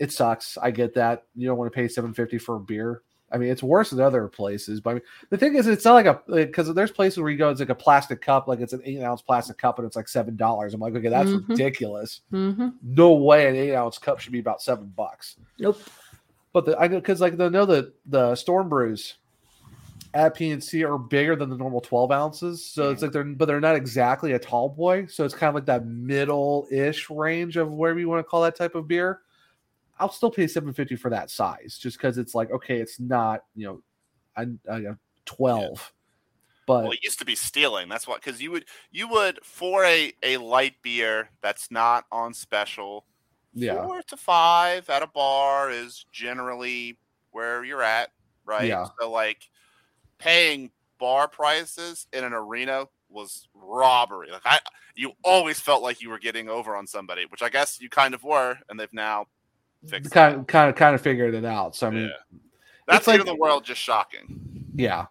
[0.00, 0.58] it sucks.
[0.58, 3.02] I get that you don't want to pay seven fifty for a beer.
[3.32, 4.80] I mean, it's worse than other places.
[4.80, 7.38] But I mean, the thing is, it's not like a because there's places where you
[7.38, 9.94] go, it's like a plastic cup, like it's an eight ounce plastic cup, and it's
[9.94, 10.74] like seven dollars.
[10.74, 11.48] I'm like, okay, that's Mhm.
[11.48, 12.22] ridiculous.
[12.32, 12.70] Mm-hmm.
[12.82, 15.36] No way, an eight ounce cup should be about seven bucks.
[15.60, 15.80] Nope.
[16.52, 19.14] But the, I know because like they know that the storm brews
[20.12, 22.66] at PNC are bigger than the normal 12 ounces.
[22.66, 25.06] So it's like they're but they're not exactly a tall boy.
[25.06, 28.56] So it's kind of like that middle-ish range of whatever you want to call that
[28.56, 29.20] type of beer.
[30.00, 33.66] I'll still pay 750 for that size just because it's like, okay, it's not, you
[33.66, 33.82] know,
[34.36, 34.94] I, I
[35.26, 35.92] 12.
[36.66, 37.88] But well, it used to be stealing.
[37.88, 42.32] That's what because you would you would for a a light beer that's not on
[42.32, 43.06] special.
[43.52, 43.84] Yeah.
[43.84, 46.96] four to five at a bar is generally
[47.32, 48.10] where you're at,
[48.44, 48.68] right?
[48.68, 48.86] Yeah.
[49.00, 49.48] So like
[50.18, 54.30] paying bar prices in an arena was robbery.
[54.30, 54.60] Like I,
[54.94, 58.14] you always felt like you were getting over on somebody, which I guess you kind
[58.14, 59.26] of were, and they've now
[59.86, 60.12] fixed.
[60.12, 61.74] kind of kind of kind of figured it out.
[61.76, 62.10] So I mean,
[62.86, 64.66] That's like- like the world just shocking.
[64.74, 65.06] Yeah.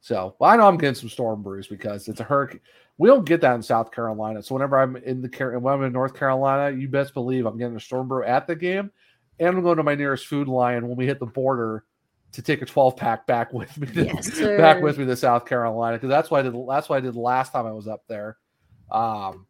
[0.00, 2.60] So well, I know I'm getting some storm brews because it's a hurricane.
[2.98, 4.42] We don't get that in South Carolina.
[4.42, 7.56] So whenever I'm in the Car- when I'm in North Carolina, you best believe I'm
[7.58, 8.90] getting a storm brew at the game,
[9.38, 11.84] and I'm going to my nearest food lion when we hit the border
[12.32, 15.46] to take a 12 pack back with me to, Yes, back with me to South
[15.46, 16.54] Carolina because that's why I did.
[16.68, 18.36] That's what I did last time I was up there.
[18.90, 19.46] Um,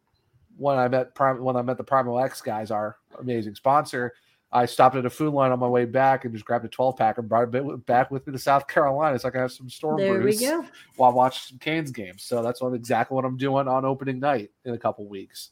[0.57, 4.13] when I met Prime, when I met the Primo X guys, our amazing sponsor,
[4.53, 6.97] I stopped at a Food Lion on my way back and just grabbed a 12
[6.97, 9.71] pack and brought it back with me to South Carolina so I can have some
[9.71, 10.43] storm There brews
[10.97, 12.25] while watching some Canes games.
[12.25, 15.51] So that's what exactly what I'm doing on opening night in a couple weeks.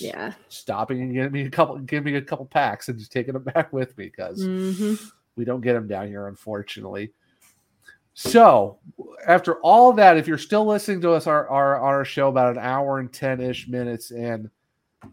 [0.00, 0.32] Yeah.
[0.48, 3.44] Stopping and getting me a couple, giving me a couple packs and just taking them
[3.54, 4.94] back with me because hmm
[5.36, 7.12] we don't get them down here, unfortunately.
[8.14, 8.78] So,
[9.26, 12.62] after all that, if you're still listening to us, our, our our show about an
[12.62, 14.50] hour and ten ish minutes, and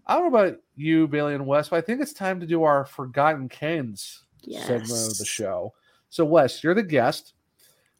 [0.05, 2.63] I don't know about you, Bailey and Wes, but I think it's time to do
[2.63, 5.73] our Forgotten Canes segment of the show.
[6.09, 7.33] So, Wes, you're the guest.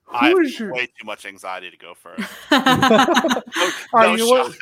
[0.10, 2.30] I Who have is your way too much anxiety to go first.
[3.94, 4.56] are no you what,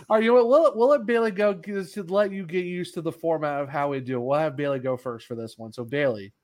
[0.10, 3.12] are you will it, will it Bailey go to let you get used to the
[3.12, 4.16] format of how we do?
[4.16, 4.24] it.
[4.24, 5.72] We'll have Bailey go first for this one.
[5.72, 6.34] So Bailey,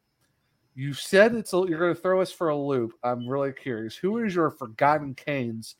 [0.74, 2.94] you said it's a, you're going to throw us for a loop.
[3.02, 3.96] I'm really curious.
[3.96, 5.76] Who is your Forgotten Canes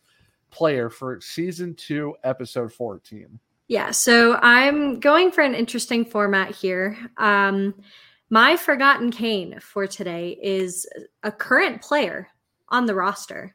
[0.50, 3.40] player for season two, episode 14?
[3.68, 6.98] Yeah, so I'm going for an interesting format here.
[7.16, 7.74] Um,
[8.30, 10.86] My forgotten Cane for today is
[11.22, 12.28] a current player
[12.68, 13.54] on the roster.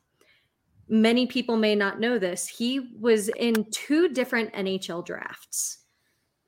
[0.91, 2.47] many people may not know this.
[2.47, 5.79] He was in two different NHL drafts.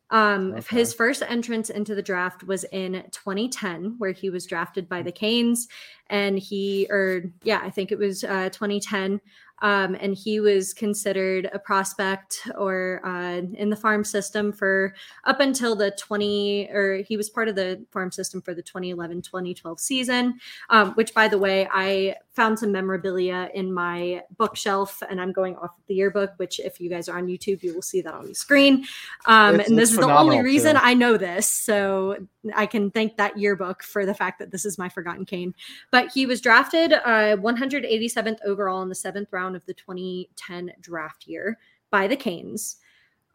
[0.10, 0.78] Um, Okay.
[0.78, 5.12] His first entrance into the draft was in 2010, where he was drafted by the
[5.12, 5.68] Canes,
[6.08, 9.20] and he, or yeah, I think it was uh, 2010,
[9.64, 15.40] um, and he was considered a prospect or uh, in the farm system for up
[15.40, 19.80] until the 20, or he was part of the farm system for the 2011 2012
[19.80, 20.38] season,
[20.70, 25.56] um, which by the way, I found some memorabilia in my bookshelf and I'm going
[25.56, 28.14] off of the yearbook, which if you guys are on YouTube, you will see that
[28.14, 28.86] on the screen.
[29.26, 30.82] Um, and this is the only reason too.
[30.82, 31.48] I know this.
[31.48, 32.18] So
[32.56, 35.54] I can thank that yearbook for the fact that this is my forgotten Cane.
[35.92, 41.28] But he was drafted uh, 187th overall in the seventh round of the 2010 draft
[41.28, 41.58] year
[41.92, 42.78] by the Canes.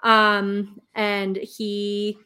[0.02, 2.18] Um, and he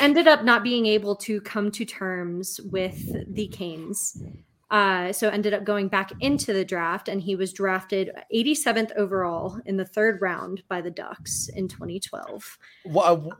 [0.00, 4.22] ended up not being able to come to terms with the Canes.
[4.70, 9.60] Uh, so ended up going back into the draft, and he was drafted 87th overall
[9.66, 12.58] in the third round by the Ducks in 2012.
[12.86, 13.30] Well,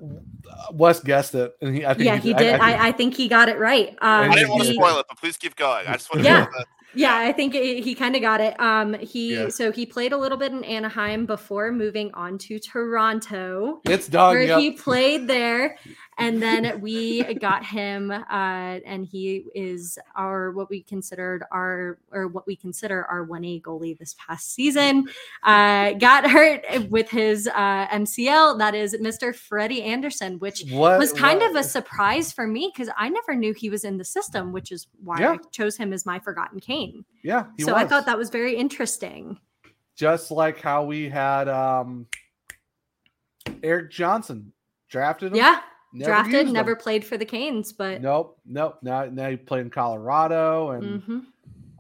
[0.49, 1.85] uh, Wes guessed it, and he.
[1.85, 2.61] I think yeah, he did.
[2.61, 3.89] I, I, I, think he got it right.
[4.01, 5.89] Um, I didn't want to spoil it, but please keep going.
[5.89, 6.47] I just want to Yeah.
[6.95, 8.59] Yeah, I think it, he kind of got it.
[8.61, 9.49] Um, he Yeah.
[9.49, 13.81] so he played a little bit in Anaheim before moving on to Toronto.
[13.85, 14.59] It's done, Where yep.
[14.59, 15.77] he played there,
[16.19, 22.29] and then we got him, uh, and he is our what we considered our or
[22.29, 25.09] what we consider our one A goalie this past season.
[25.43, 28.59] Uh, got hurt with his uh, MCL.
[28.59, 29.35] That is Mr.
[29.35, 33.35] Freddie Andersen, which What- was kind what- of a surprise for me because I never
[33.35, 35.33] knew he was in the system, which is why Yeah.
[35.33, 38.55] I chose him as my forgotten cane yeah, he so I thought that was very
[38.57, 39.39] interesting.
[39.97, 42.07] just like how we had um
[43.63, 44.53] Eric Johnson
[44.89, 45.37] drafted him.
[45.39, 45.61] Yeah,
[45.95, 48.79] never drafted, never played for the Canes, but Nope, nope.
[48.83, 51.25] Now, now he played in Colorado and Mhm.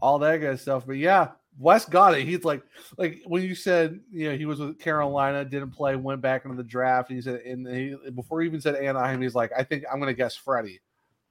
[0.01, 0.87] all that good stuff.
[0.87, 2.27] But yeah, Wes got it.
[2.27, 2.63] He's like,
[2.97, 6.57] like when you said, you know, he was with Carolina, didn't play, went back into
[6.57, 7.11] the draft.
[7.11, 10.01] And He said, and he, before he even said Anaheim, he's like, I think I'm
[10.01, 10.81] going to guess Freddie.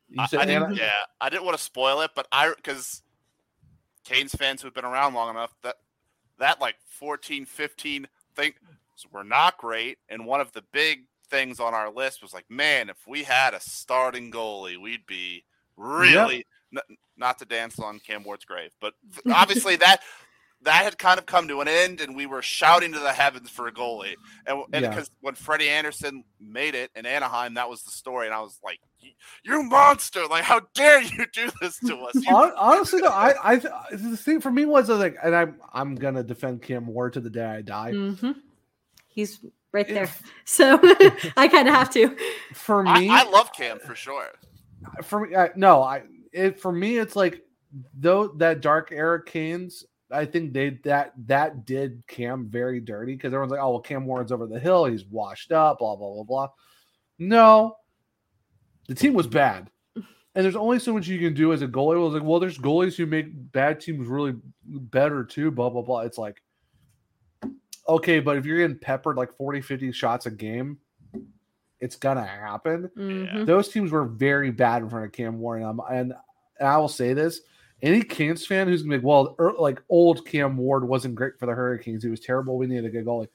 [0.09, 3.01] You said I didn't, yeah, I didn't want to spoil it, but I because
[4.03, 5.77] Canes fans who've been around long enough that
[6.39, 8.55] that like 14, 15 things
[9.11, 12.89] were not great, and one of the big things on our list was like, man,
[12.89, 15.43] if we had a starting goalie, we'd be
[15.77, 16.45] really
[16.75, 18.93] n- not to dance on Cam Ward's grave, but
[19.33, 20.01] obviously that
[20.61, 23.49] that had kind of come to an end, and we were shouting to the heavens
[23.49, 24.13] for a goalie.
[24.47, 24.89] And and Yeah.
[24.91, 28.59] because when Freddie Andersen made it in Anaheim, that was the story, and I was
[28.63, 29.11] like, "You-
[29.43, 30.25] "You monster!
[30.25, 33.55] Like, how dare you do this to us?" You honestly, though, I, I,
[33.91, 37.11] the thing for me was I was like, and I'm, I'm gonna defend Cam Ward
[37.13, 37.91] to the day I die.
[37.91, 38.35] Mhm.
[39.09, 39.41] he's
[39.73, 40.09] right there.
[40.45, 40.77] So
[41.37, 42.17] I kind of have to.
[42.53, 44.27] For I, me, I love Cam for sure.
[45.01, 47.41] for me, I, no, I it for me, it's like
[47.97, 49.85] though that dark era Canes.
[50.11, 54.05] I think they that that did Cam very dirty because everyone's like, oh well, Cam
[54.05, 56.47] Warren's over the hill, he's washed up, blah blah blah blah.
[57.19, 57.77] No,
[58.89, 60.03] the team was bad, and
[60.35, 61.95] there's only so much you can do as a goalie.
[61.95, 64.35] It was like, well, there's goalies who make bad teams really
[64.65, 66.01] better too, blah blah blah.
[66.01, 66.42] It's like,
[67.87, 70.77] okay, but if you're getting peppered like 40, 50 shots a game,
[71.79, 73.45] it's gonna happen Mhm.
[73.45, 75.63] those teams were very bad in front of Cam Warren.
[75.63, 76.13] Um, and,
[76.59, 77.41] and I will say this:
[77.81, 81.37] any Canes fan who's gonna be like, well, er, like old Cam Ward wasn't great
[81.37, 82.03] for the Hurricanes.
[82.03, 82.57] He was terrible.
[82.57, 83.27] We needed a good goalie.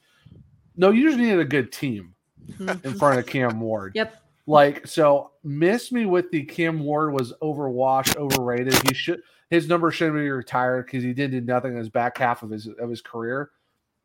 [0.75, 2.15] No, you just needed a good team
[2.59, 3.91] in front of Cam Ward.
[3.95, 4.15] Yep.
[4.47, 8.73] Like so, miss me with the Cam Ward was overwashed, overrated.
[8.87, 9.21] He should
[9.51, 12.49] his number shouldn't be retired because he didn't do nothing in his back half of
[12.49, 13.51] his of his career.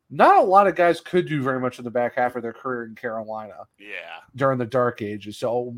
[0.09, 2.53] Not a lot of guys could do very much in the back half of their
[2.53, 4.19] career in Carolina Yeah.
[4.35, 5.37] during the dark ages.
[5.37, 5.75] So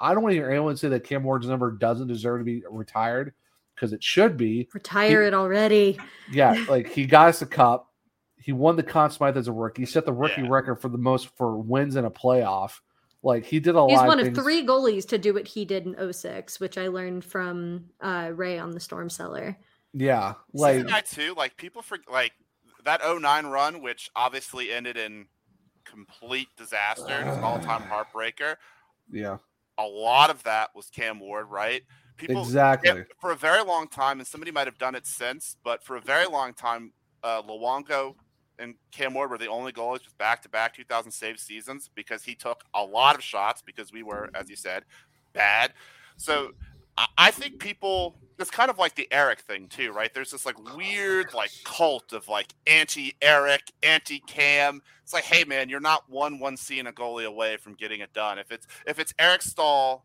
[0.00, 2.62] I don't want to hear anyone say that Cam Ward's number doesn't deserve to be
[2.70, 3.32] retired
[3.74, 4.68] because it should be.
[4.74, 5.98] Retire He- it already.
[6.30, 7.92] Yeah, like he got us a cup.
[8.40, 9.82] He won the Conn Smythe as a rookie.
[9.82, 12.80] He set the rookie record for the most for wins in a playoff.
[13.22, 14.06] Like he did a He's lot.
[14.06, 14.44] one of of things.
[14.44, 18.58] three goalies to do what he did in 06, which I learned from uh, Ray
[18.58, 19.58] on the Storm Cellar.
[19.92, 22.32] Yeah, Like like I too, like people for like
[22.84, 25.26] that 09 run, which obviously ended in
[25.84, 28.56] complete disaster, an all-time heartbreaker.
[29.10, 29.38] yeah,
[29.78, 31.82] A lot of that was Cam Ward, right?
[32.16, 33.04] People Exactly.
[33.20, 36.00] for a very long time, and somebody might have done it since, but for a
[36.00, 36.92] very long time,
[37.22, 38.14] uh, Luongo
[38.58, 42.64] and Cam Ward were the only goalies with back-to-back 2,000 save seasons because he took
[42.74, 44.84] a lot of shots because we were, as you said,
[45.32, 45.72] bad.
[46.16, 46.50] So
[46.98, 50.12] I- think people it's kind of like the Eric thing too, right?
[50.14, 54.80] There's this like weird like cult of like anti Eric, anti Cam.
[55.02, 58.12] It's like, hey man, you're not one one C a goalie away from getting it
[58.12, 58.38] done.
[58.38, 60.04] If it's if it's Eric Staal,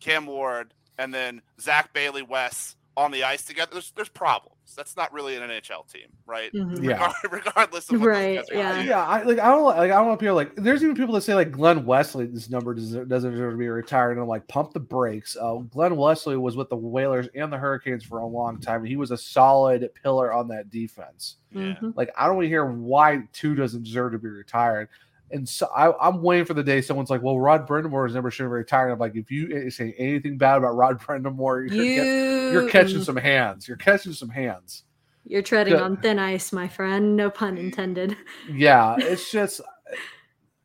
[0.00, 4.56] Cam Ward, and then Zach Bailey West on the ice together, there's there's problems.
[4.76, 6.52] That's not really an NHL team, right?
[6.52, 6.82] Mhm.
[6.82, 7.12] Yeah.
[7.30, 8.82] Regardless of what Right, yeah.
[8.82, 9.04] yeah.
[9.06, 9.38] I like.
[9.38, 9.78] I don't like.
[9.90, 10.54] I don't want people like.
[10.56, 12.26] There's even people that say like Glenn Wesley.
[12.26, 14.12] This number doesn't doesn't deserve to be retired.
[14.12, 15.36] And I'm like, pump the brakes.
[15.40, 18.84] Uh, Glenn Wesley was with the Whalers and the Hurricanes for a long time.
[18.84, 21.36] He was a solid pillar on that defense.
[21.54, 21.96] Mhm.
[21.96, 24.88] Like I don't want to hear why two doesn't deserve to be retired.
[25.32, 28.30] And so I, I'm waiting for the day someone's like, "Well, Rod Brind'Amour is never
[28.30, 31.84] should have retired." I'm like, if you eh, say anything bad about Rod Brind'Amour, you're,
[31.84, 33.68] get- you're catching some hands.
[33.68, 34.84] You're catching some hands.
[35.24, 37.14] You're treading on thin ice, my friend.
[37.16, 38.16] No pun intended.
[38.50, 39.60] Yeah, it's just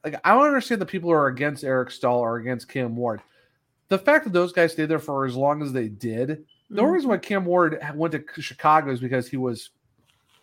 [0.04, 3.22] like I don't understand the people who are against Eric Staal or against Cam Ward.
[3.90, 6.46] The fact that those guys stayed there for as long as they did.
[6.72, 9.70] The only reason why Cam Ward went to Chicago is because he was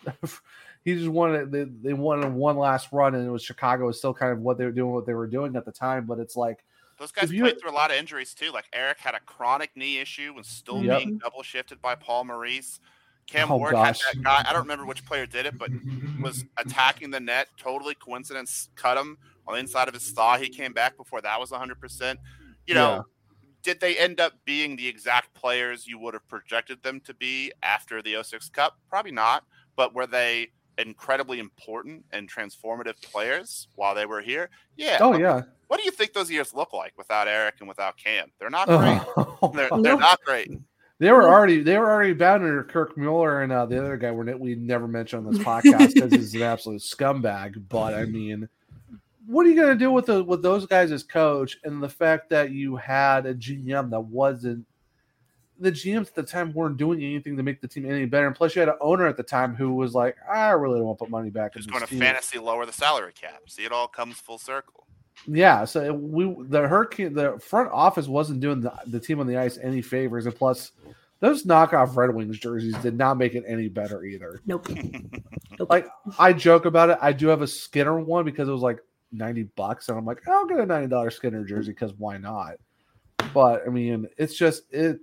[0.84, 4.14] he just wanted they, they wanted one last run and it was Chicago was still
[4.14, 6.06] kind of what they were doing what they were doing at the time.
[6.06, 6.64] But it's like
[6.98, 8.50] Those guys played through a lot of injuries too.
[8.50, 10.98] Like Eric had a chronic knee issue and still Yep.
[10.98, 12.80] being double shifted by Paul Maurice.
[13.28, 14.00] Cam Oh, Ward gosh.
[14.02, 14.44] had that guy.
[14.48, 15.70] I don't remember which player did it, but
[16.20, 17.48] was attacking the net.
[17.56, 18.68] Totally coincidence.
[18.74, 20.38] Cut him on the inside of his thigh.
[20.38, 21.80] He came back before that was 100.
[21.80, 22.18] percent
[22.66, 23.02] You know, Yeah.
[23.62, 27.52] did they end up being the exact players you would have projected them to be
[27.62, 28.76] after the 06 Cup?
[28.88, 29.44] Probably not.
[29.76, 34.50] But were they incredibly important and transformative players while they were here?
[34.76, 34.98] Yeah.
[35.00, 35.42] Oh yeah.
[35.68, 38.30] what do you think those years look like without Eric and without Cam?
[38.38, 39.00] They're not great.
[39.16, 40.50] Oh, they're, they're not great.
[40.98, 44.12] They were already they were already bound under Kirk Muller and uh, the other guy
[44.12, 47.60] we're, we never mentioned on this podcast because he's an absolute scumbag.
[47.68, 48.48] But I mean,
[49.26, 51.88] what are you going to do with the with those guys as coach and the
[51.88, 54.64] fact that you had a GM that wasn't
[55.58, 58.34] the GMs at the time weren't doing anything to make the team any better, and
[58.34, 60.98] plus you had an owner at the time who was like, I really don't want
[60.98, 63.42] to put money back in Just going to fantasy lower the salary cap.
[63.48, 64.86] See, it all comes full circle.
[65.26, 69.36] Yeah, so we the Hurricane the front office wasn't doing the, the team on the
[69.36, 70.72] ice any favors, and plus
[71.20, 74.40] those knockoff Red Wings jerseys did not make it any better either.
[74.46, 74.68] Nope.
[75.68, 75.86] Like
[76.18, 78.80] I joke about it, I do have a Skinner one because it was like
[79.12, 82.54] ninety bucks, and I'm like, I'll get a ninety dollar Skinner jersey because why not?
[83.32, 84.98] But I mean, it's just it.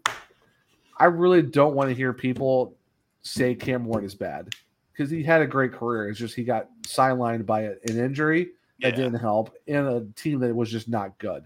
[1.00, 2.76] I really don't want to hear people
[3.22, 4.50] say Cam Ward is bad
[4.92, 6.10] because he had a great career.
[6.10, 8.52] It's just he got sidelined by an injury
[8.82, 9.04] that Yeah.
[9.04, 11.44] didn't help and a team that was just not good.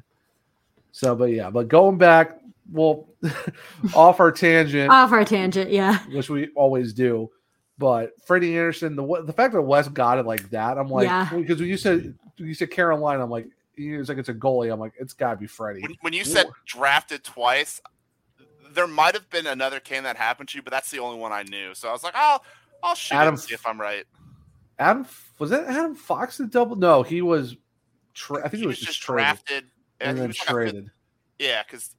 [0.91, 2.39] So, but yeah, but going back,
[2.71, 3.07] well,
[3.95, 5.99] off our tangent, Off our tangent, yeah.
[6.09, 7.30] which we always do.
[7.80, 11.27] But Freddie Andersen, the the fact that West got it like that, I'm like, Yeah.
[11.34, 14.71] because when you said you said Carolina, I'm like, he was like it's a goalie.
[14.71, 15.81] I'm like, it's got to be Freddie.
[15.81, 17.81] When, when you said drafted twice,
[18.73, 21.31] there might have been another can that happened to you, but that's the only one
[21.31, 21.73] I knew.
[21.73, 22.43] So I was like, I'll
[22.81, 24.05] I'll shoot Adam see if I'm right.
[24.79, 25.05] Adam
[25.39, 26.75] was that Adam Fox the double?
[26.75, 27.55] No, he was.
[28.13, 29.63] Tra- I think he, was, just traded drafted
[29.99, 30.91] and he then was traded.
[31.39, 31.95] Yeah, because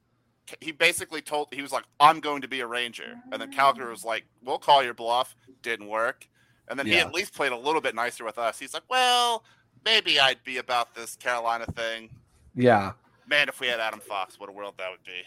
[0.61, 3.89] he basically told he was like, "I'm going to be a Ranger," and then Calgary
[3.89, 6.27] was like, "We'll call your bluff." Didn't work,
[6.67, 8.59] and then he at least played a little bit nicer with us.
[8.59, 9.43] He's like, "Well,
[9.83, 12.09] maybe I'd be about this Carolina thing."
[12.55, 12.93] Yeah.
[13.27, 15.23] Man, if we had Adam Fox, what a world that would be.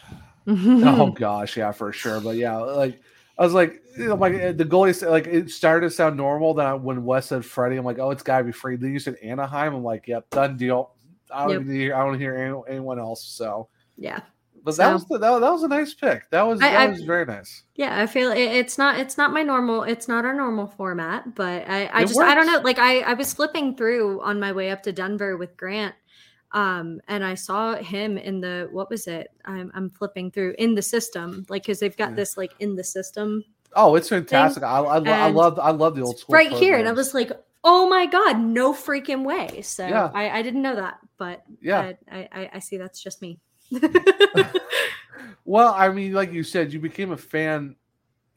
[0.48, 2.20] Oh gosh, yeah, for sure.
[2.20, 3.00] But yeah, like
[3.38, 6.54] I was like, you know, like the goalie like it started to sound normal.
[6.54, 8.76] Then I, when Wes said Freddie, I'm like, oh, it's gotta be Freddie.
[8.78, 9.74] Then you said Anaheim.
[9.74, 10.92] I'm like, yep, done deal.
[11.32, 11.74] I don't Yep.
[11.76, 11.94] hear.
[11.94, 13.22] I don't hear any, anyone else.
[13.22, 13.68] So,
[13.98, 14.20] Yeah.
[14.64, 16.28] but that So- was the, that, that was a nice pick.
[16.30, 17.64] That was I- that I- was very nice.
[17.74, 21.34] Yeah, I feel it, it's not it's not my normal it's not our normal format,
[21.34, 24.40] but I I It just I don't know like I I was flipping through on
[24.40, 25.94] my way up to Denver with Grant
[26.52, 29.28] um and I saw him in the what was it?
[29.44, 32.84] I'm I'm flipping through in the system like cuz they've got this like in the
[32.84, 33.44] system
[33.76, 34.62] Oh, it's fantastic.
[34.62, 36.34] I, I, lo- I love I love the old school.
[36.34, 36.96] right here and I programs.
[36.96, 37.32] was like
[37.64, 39.62] Oh my god, no freaking way!
[39.62, 40.10] So Yeah.
[40.14, 41.92] I, I didn't know that, but Yeah.
[42.10, 43.40] I, I, I see that's just me.
[45.44, 47.74] Well, I mean, like you said, you became a fan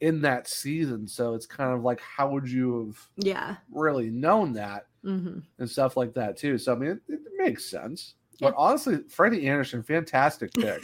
[0.00, 3.56] in that season, so it's kind of like, how would you have Yeah.
[3.70, 6.58] really known that hmm and stuff like that too?
[6.58, 8.14] So I mean, it, it makes sense.
[8.40, 10.82] But honestly, Freddie Andersen, fantastic pick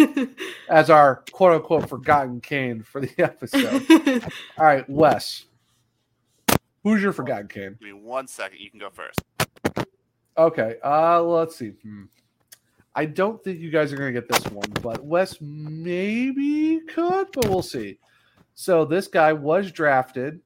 [0.69, 3.85] as our quote unquote forgotten Cane for the episode.
[4.59, 5.47] All right, Wes,
[6.85, 7.77] who's your forgotten Cane?
[7.81, 8.61] Give me one second.
[8.61, 9.21] You can go first.
[10.37, 11.71] Okay, uh, let's see.
[11.71, 12.05] Hmm.
[12.95, 17.29] I don't think you guys are going to get this one, but Wes maybe could,
[17.33, 17.99] but we'll see.
[18.55, 20.41] So this guy was drafted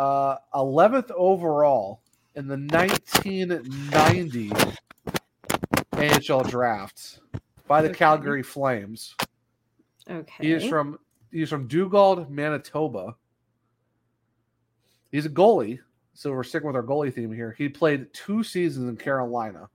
[0.00, 2.00] uh, 11th overall
[2.34, 4.50] in the 1990
[5.92, 7.20] NHL draft
[7.68, 7.98] by the Okay.
[7.98, 9.14] Calgary Flames.
[10.08, 10.32] Okay.
[10.40, 10.98] He is from
[11.30, 13.14] he's from Dugald, Manitoba.
[15.12, 15.80] He's a goalie,
[16.14, 17.54] so we're sticking with our goalie theme here.
[17.58, 19.68] He played two seasons in Carolina.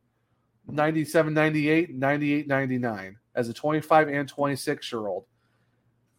[0.67, 5.25] 97 98, 98 99 as a 25 and 26 year old.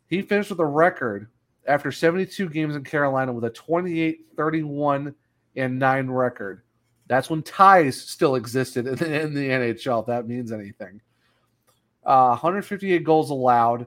[0.06, 1.28] He finished with a record
[1.66, 5.14] after 72 games in Carolina with a 28 31
[5.56, 6.62] and 9 record.
[7.08, 11.00] That's when ties still existed in the, in the NHL, if that means anything.
[12.04, 13.86] Uh, 158 goals allowed.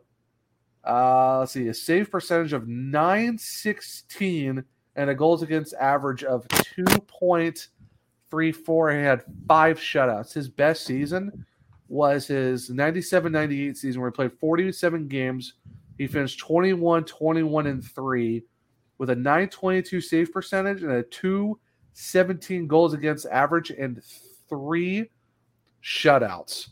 [0.85, 4.63] Uh, let's see, a save percentage of 916
[4.95, 8.97] and a goals against average of 2.34.
[8.97, 10.33] He had five shutouts.
[10.33, 11.45] His best season
[11.87, 15.53] was his 97 98 season where he played 47 games.
[15.99, 18.41] He finished 21 21 and 3
[18.97, 24.01] with a 922 save percentage and a 217 goals against average and
[24.47, 25.09] three
[25.83, 26.69] shutouts.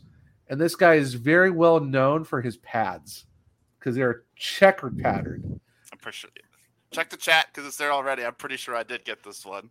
[0.48, 3.26] And this guy is very well known for his pads
[3.78, 5.60] because they're checkered pattern.
[5.92, 6.30] I'm pretty sure.
[6.90, 8.24] Check the chat because it's there already.
[8.24, 9.70] I'm pretty sure I did get this one.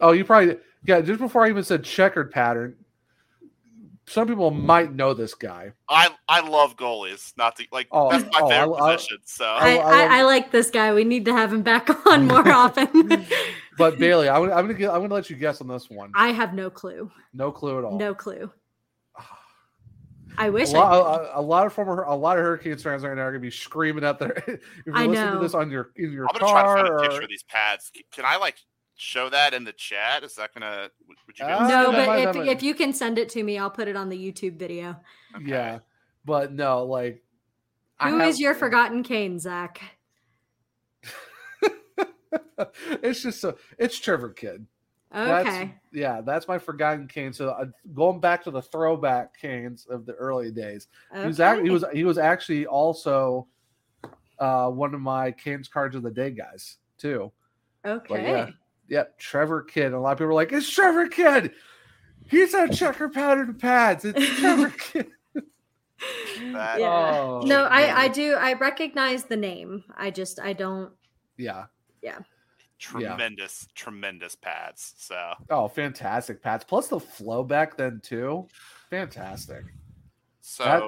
[0.00, 0.56] Oh, you probably
[0.86, 1.02] yeah.
[1.02, 2.74] Just before I even said checkered pattern,
[4.06, 5.72] some people might know this guy.
[5.88, 7.32] I I love goalies.
[7.36, 9.18] Not to like Oh, that's my oh, favorite I- I- position.
[9.24, 10.92] So I, I, I like this guy.
[10.94, 13.26] We need to have him back on more often.
[13.76, 16.12] But Bailey, I'm, gonna- I'm gonna get, I'm gonna let you guess on this one.
[16.14, 17.10] I have no clue.
[17.32, 17.98] No clue at all.
[17.98, 18.52] No clue.
[20.38, 23.14] I wish lot, I a, a lot of former a lot of Hurricanes fans right
[23.16, 24.32] now are gonna be screaming out there.
[24.46, 25.42] if you're I listening to know.
[25.42, 27.28] this on your in your I'm gonna try to car find a or picture of
[27.28, 27.90] these pads.
[28.12, 28.56] Can I like
[28.96, 30.22] show that in the chat?
[30.24, 30.90] Is that gonna?
[31.08, 31.44] Would would you?
[31.46, 33.42] Be able to Uh, No, but if, that might- if you can send it to
[33.42, 34.96] me, I'll put it on the YouTube video.
[35.44, 35.78] yeah,
[36.24, 37.22] but no, like
[37.98, 39.80] I Who is have- your forgotten Cane, Zach?
[43.02, 44.66] it's just so it's Trevor Kidd.
[45.12, 45.74] That's, Okay.
[45.92, 47.32] yeah, that's my forgotten Cane.
[47.32, 51.62] So uh, going back to the throwback Canes of the early days, he was act-
[51.62, 53.46] he was he was actually also
[54.40, 57.30] uh, one of my Canes cards of the day guys too.
[57.84, 58.22] But Okay.
[58.24, 58.50] yeah,
[58.88, 59.92] yep, Trevor Kidd.
[59.92, 61.52] A lot of people are like, "It's Trevor Kidd.
[62.28, 64.04] He's on checker pattern pads.
[64.04, 65.08] It's Trevor Kidd."
[66.40, 66.76] Yeah.
[66.80, 67.96] Oh, no, I man.
[67.96, 69.84] I do I recognize the name.
[69.96, 70.92] I just I don't.
[71.36, 71.66] Yeah.
[72.02, 72.18] Yeah.
[72.78, 74.94] tremendous, tremendous pads.
[74.98, 76.64] So Oh, fantastic pads.
[76.64, 78.46] Plus the flow back then too.
[78.90, 79.64] Fantastic.
[80.42, 80.82] so That-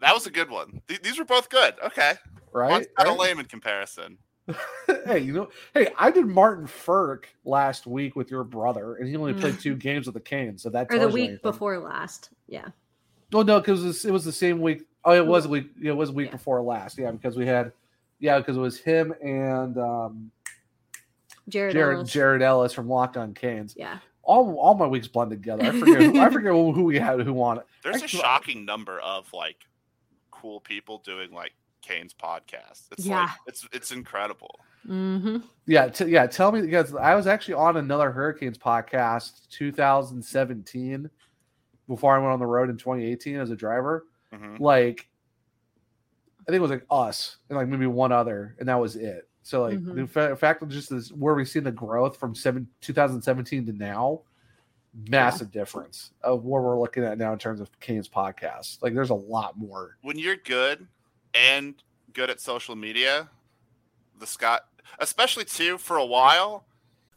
[0.00, 0.82] that, was a good one.
[0.88, 1.74] Th- these were both good.
[1.84, 2.14] Okay,
[2.52, 2.70] Right?
[2.70, 3.28] One's kind of Right?
[3.28, 4.18] lame in comparison.
[5.06, 9.16] hey, you know, hey, I did Martin Ferk last week with your brother, and he
[9.16, 9.60] only played Mm.
[9.62, 10.62] two games with the Canes.
[10.62, 11.38] So that Or the week anything.
[11.42, 12.30] before last.
[12.46, 12.68] Yeah.
[13.34, 14.82] Oh no, because it, was- it was the same week.
[15.04, 15.70] Oh, it was a week.
[15.80, 16.98] yeah, It was a week before last.
[16.98, 17.72] Yeah, because we had,
[18.20, 20.30] yeah, because it was him and um,
[21.48, 21.72] Jared.
[21.74, 22.12] Jared Ellis.
[22.12, 23.74] Jared Ellis from Locked On Canes.
[23.76, 23.98] Yeah.
[24.22, 25.64] All all my weeks blend together.
[25.64, 26.02] I forget.
[26.02, 27.66] who, I forget who we had who won it.
[27.84, 29.56] There's a Actually, shocking number of like
[30.32, 31.52] cool people doing like
[31.86, 32.88] Canes podcast.
[32.92, 33.22] It's Yeah.
[33.22, 34.60] like it's it's incredible.
[34.86, 35.38] Mm-hmm.
[35.66, 36.26] Yeah, t- yeah.
[36.26, 41.08] Tell me because I was actually on another Hurricanes podcast, 2017,
[41.88, 44.06] before I went on the road in 2018 as a driver.
[44.32, 44.58] Mhm.
[44.60, 45.08] Like,
[46.40, 49.28] I think it was like us and like maybe one other, and that was it.
[49.42, 49.94] So like Mhm.
[49.94, 53.72] the fa- fact of just this where we've seen the growth from seven 2017 to
[53.72, 54.22] now,
[55.08, 58.82] massive difference of where we're looking at now in terms of Canes podcast.
[58.82, 59.98] Like, there's a lot more.
[60.02, 60.86] When you're good
[61.36, 61.74] and
[62.12, 63.28] good at social media,
[64.18, 64.66] the Scott,
[64.98, 66.64] especially too for a while.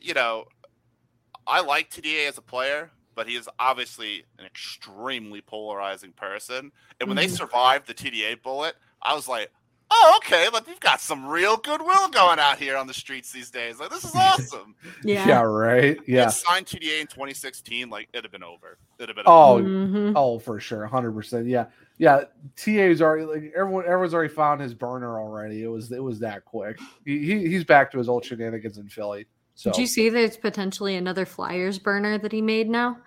[0.00, 0.46] You know,
[1.46, 6.72] I like TDA as a player, but he is obviously an extremely polarizing person.
[7.00, 7.36] And when they Mhm.
[7.36, 9.52] survived the TDA bullet, I was like,
[9.90, 13.50] oh, okay, like we've got some real goodwill going out here on the streets these
[13.50, 13.78] days.
[13.80, 14.74] Like, this is awesome.
[15.04, 15.98] Yeah, right.
[16.06, 16.22] Yeah.
[16.22, 18.78] had signed TDA in 2016, like, it'd have been over.
[18.98, 20.12] It'd have been Oh, over.
[20.16, 21.46] oh, for sure, hundred percent.
[21.46, 21.66] Yeah,
[21.98, 22.24] yeah.
[22.56, 23.84] TA's already like everyone.
[23.84, 25.62] Everyone's already found his burner already.
[25.62, 26.78] It was it was that quick.
[27.04, 29.26] He, he he's back to his old shenanigans in Philly.
[29.54, 32.98] So Did you see there's potentially another Flyers burner that he made now?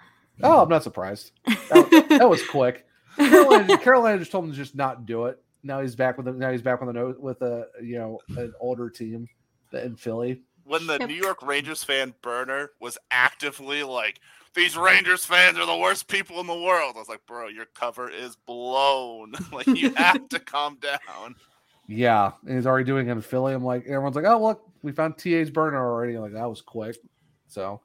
[0.42, 1.32] oh, I'm not surprised.
[1.46, 2.86] That, that was quick.
[3.18, 5.42] Carolina, Carolina just told him to just not do it.
[5.64, 8.54] Now he's back with the, now he's back with a with a you know an
[8.60, 9.28] older team
[9.74, 10.42] in Philly.
[10.64, 14.20] When the New York Rangers fan burner was actively like,
[14.54, 16.94] these Rangers fans are the worst people in the world.
[16.96, 19.34] I was like, bro, your cover is blown.
[19.52, 21.36] like, you have to calm down.
[21.88, 23.54] Yeah, and he's already doing it in Philly.
[23.54, 26.18] I'm like, everyone's like, oh look, we found TA's burner already.
[26.18, 26.96] like that was quick.
[27.48, 27.82] So,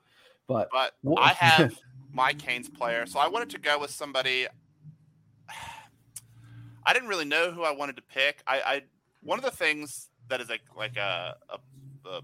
[0.47, 1.75] but But Wha- I have
[2.13, 4.47] my Canes player, so I wanted to go with somebody.
[6.87, 8.43] I didn't really know who I wanted to pick.
[8.47, 8.83] I, I
[9.23, 12.21] one of the things that is like like a, a, a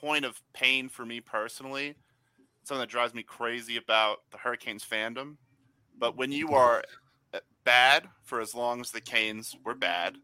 [0.00, 1.94] point of pain for me personally,
[2.64, 5.36] something that drives me crazy about the Hurricanes fandom.
[5.98, 6.82] But when you are
[7.32, 10.16] uh, bad for as long as the Canes were bad,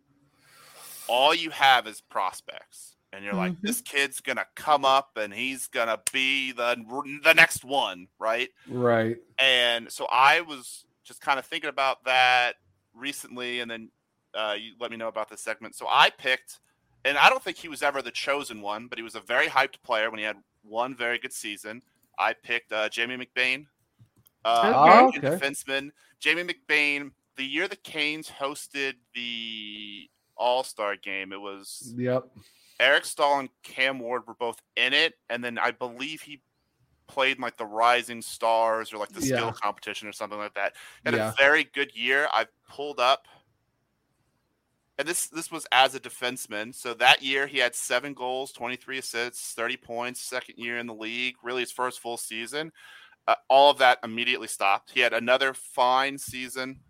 [1.08, 2.96] all you have is prospects.
[3.12, 3.60] And you're like, Mhm.
[3.62, 6.76] this kid's gonna come up and he's gonna be the
[7.24, 8.50] the next one, right?
[8.68, 9.16] right.
[9.38, 12.56] And so I was just kind of thinking about that
[12.94, 13.90] recently, and then
[14.34, 15.74] uh, you let me know about this segment.
[15.74, 16.60] So I picked,
[17.04, 19.46] and I don't think he was ever the chosen one, but he was a very
[19.46, 21.82] hyped player when he had one very good season.
[22.18, 23.66] I picked uh, Jamie McBain,
[24.44, 24.78] uh, Okay.
[24.78, 25.90] American defenseman.
[26.18, 27.12] Jamie McBain.
[27.36, 32.28] The year the Canes hosted the All Star game, it was Yep.
[32.78, 36.40] Eric Staal and Cam Ward were both in it, and then I believe he
[37.10, 40.74] played in, like the Rising Stars or like the skill competition or something like that.
[41.04, 41.30] Had Yeah.
[41.30, 42.28] a very good year.
[42.32, 43.26] I pulled up,
[44.98, 46.74] and this this was as a defenseman.
[46.74, 50.20] So that year he had seven goals, twenty three assists, thirty points.
[50.20, 52.72] Second year in the league, really his first full season.
[53.28, 54.90] Uh, all of that immediately stopped.
[54.92, 56.80] He had another fine season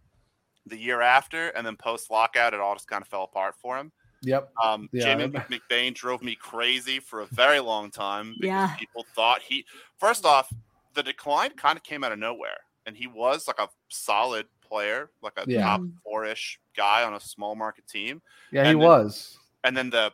[0.66, 3.76] the year after, and then post lockout, it all just kind of fell apart for
[3.76, 3.92] him.
[4.22, 4.52] Yep.
[4.62, 8.76] Um, Yeah, Jamie that- McBain drove me crazy for a very long time because Yeah.
[8.78, 9.64] people thought he.
[9.98, 10.52] First off,
[10.94, 15.10] the decline kind of came out of nowhere, and he was like a solid player,
[15.22, 15.62] like a Yeah.
[15.62, 18.22] top four-ish guy on a small market team.
[18.52, 19.38] Yeah, he then- was.
[19.64, 20.12] And then the,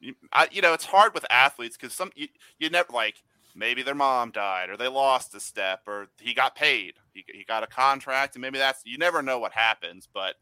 [0.00, 2.28] you- I, you know, it's hard with athletes because some you,
[2.58, 3.22] you never like
[3.54, 7.44] maybe their mom died or they lost a step or he got paid, he, he
[7.44, 10.34] got a contract, and maybe that's you never know what happens, but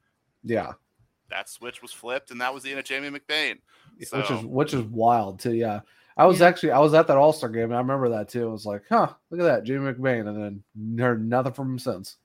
[0.42, 0.72] Yeah.
[1.32, 3.58] That switch was flipped, and that was the end of Jamie McBain.
[4.04, 5.54] So, which is which is wild too.
[5.54, 5.80] Yeah,
[6.16, 7.64] I was actually I was at that All Star game.
[7.64, 8.48] And I remember that too.
[8.48, 11.78] I was like, huh, look at that, Jamie McBain, and then heard nothing from him
[11.78, 12.10] since.
[12.10, 12.16] So,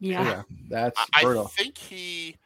[0.00, 0.42] Yeah.
[0.68, 2.36] that's I, I think he.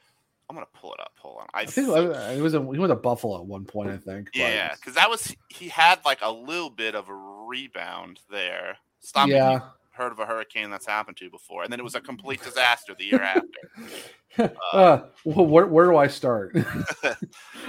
[0.48, 1.12] I'm gonna pull it up.
[1.18, 1.46] Hold on.
[1.52, 3.90] I, I think think, he was a, he went to Buffalo at one point.
[3.90, 4.30] I think.
[4.32, 8.78] yeah, because that was he had like a little bit of a rebound there.
[9.00, 9.28] Stop.
[9.28, 9.60] me Yeah.
[9.98, 12.40] You've Heard of a hurricane that's happened to before, and then it was a complete
[12.44, 14.54] disaster the year after.
[14.72, 16.56] uh, wh- where, where do I start?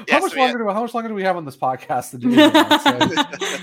[0.07, 0.43] Yeah, how much so yeah.
[0.43, 2.29] longer do how much longer do we have on this podcast to do?
[2.29, 3.61] this?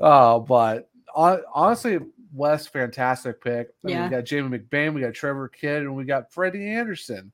[0.00, 1.98] Oh, but hon- honestly,
[2.32, 3.68] Wes, fantastic pick.
[3.68, 4.04] I mean, Yeah.
[4.04, 7.32] we got Jamie McBain, we got Trevor Kidd, and we got Freddie Andersen.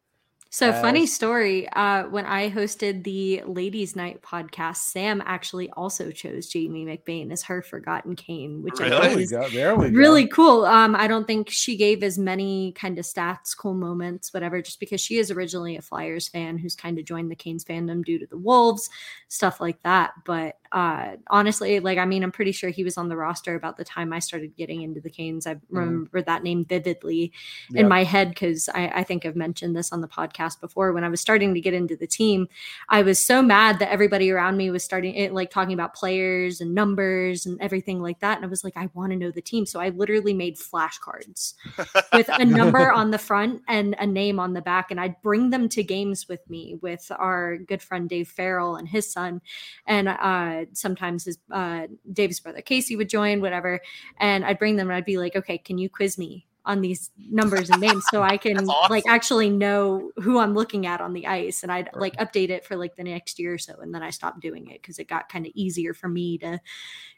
[0.50, 1.68] So funny story.
[1.68, 7.42] Uh, when I hosted the Ladies' Night podcast, Sam actually also chose Jamie McBain as
[7.42, 9.30] her forgotten Cane, which I There thought we was.
[9.52, 10.34] There we really go.
[10.34, 10.64] cool.
[10.64, 14.80] Um, I don't think she gave as many kind of stats, cool moments, whatever, just
[14.80, 18.18] because she is originally a Flyers fan who's kind of joined the Canes fandom due
[18.18, 18.88] to the Wolves,
[19.28, 20.12] stuff like that.
[20.24, 23.76] But uh, honestly, like I mean, I'm pretty sure he was on the roster about
[23.76, 25.46] the time I started getting into the Canes.
[25.46, 27.32] I remember that name vividly
[27.70, 27.82] Yeah.
[27.82, 30.92] in my head because I, I think I've mentioned this on the podcast podcast before
[30.92, 32.48] when I was starting to get into the team,
[32.88, 36.60] I was so mad that everybody around me was starting it, like talking about players
[36.60, 38.36] and numbers and everything like that.
[38.36, 39.66] And I was like, I want to know the team.
[39.66, 41.54] So I literally made flashcards
[42.12, 44.90] with a number on the front and a name on the back.
[44.90, 48.88] And I'd bring them to games with me with our good friend Dave Farrell and
[48.88, 49.40] his son.
[49.86, 53.80] And uh, sometimes his uh, Dave's brother Casey would join, whatever.
[54.18, 57.10] And I'd bring them and I'd be like, okay, can you quiz me on these
[57.18, 58.90] numbers and names so I can awesome.
[58.90, 62.64] like actually know who I'm looking at on the ice and I'd like update it
[62.64, 65.08] for like the next year or so and then I stopped doing it because it
[65.08, 66.60] got kind of easier for me to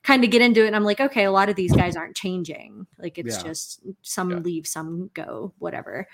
[0.02, 2.16] kind of get into it and I'm like okay a lot of these guys aren't
[2.16, 3.43] changing like it's yeah.
[3.43, 4.39] just some yeah.
[4.39, 6.06] leave some go whatever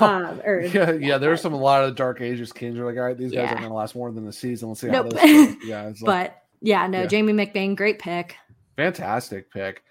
[0.00, 2.96] um, or, yeah, yeah, there's some a lot of the dark ages kings are like,
[2.96, 3.52] all right, these guys yeah.
[3.52, 4.68] are gonna last more than the season.
[4.68, 5.12] Let's see nope.
[5.12, 5.64] how this goes.
[5.64, 8.36] Yeah, like, but yeah, no, Jamie McBain, great pick.
[8.76, 9.82] Fantastic pick.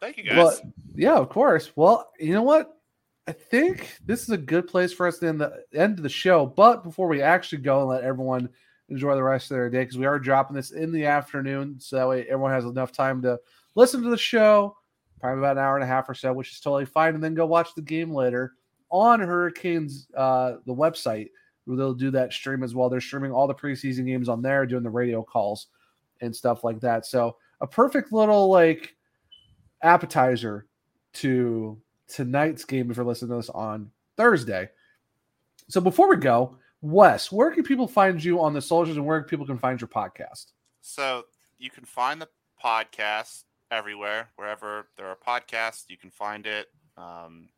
[0.00, 0.36] Thank you guys.
[0.36, 1.72] Well, yeah, of course.
[1.76, 2.78] Well, you know what?
[3.26, 6.08] I think this is a good place for us to end the end of the
[6.08, 6.46] show.
[6.46, 8.48] But before we actually go and let everyone
[8.88, 11.96] enjoy the rest of their day, because we are dropping this in the afternoon, so
[11.96, 13.40] that way everyone has enough time to
[13.74, 14.76] listen to the show,
[15.20, 17.34] probably about an hour and a half or so, which is totally fine, and then
[17.34, 18.52] go watch the game later
[18.90, 21.30] on Hurricanes uh the website.
[21.64, 22.88] Where they'll do that stream as well.
[22.88, 25.66] They're streaming all the preseason games on there, doing the radio calls
[26.20, 27.06] and stuff like that.
[27.06, 28.94] So a perfect little like
[29.86, 30.66] appetizer
[31.14, 34.68] to tonight's game if you're listening to this on Thursday.
[35.68, 39.22] So before we go, Wes, where can people find you on the socials and where
[39.22, 40.52] people can find your podcast?
[40.80, 41.24] So
[41.58, 42.28] you can find the
[42.62, 46.68] podcast everywhere, wherever there are podcasts, you can find it.
[46.96, 47.48] Um,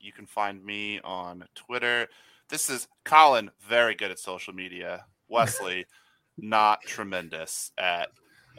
[0.00, 2.08] you can find me on Twitter.
[2.48, 5.04] This is Colin, very good at social media.
[5.28, 5.86] Wesley,
[6.38, 8.08] not tremendous at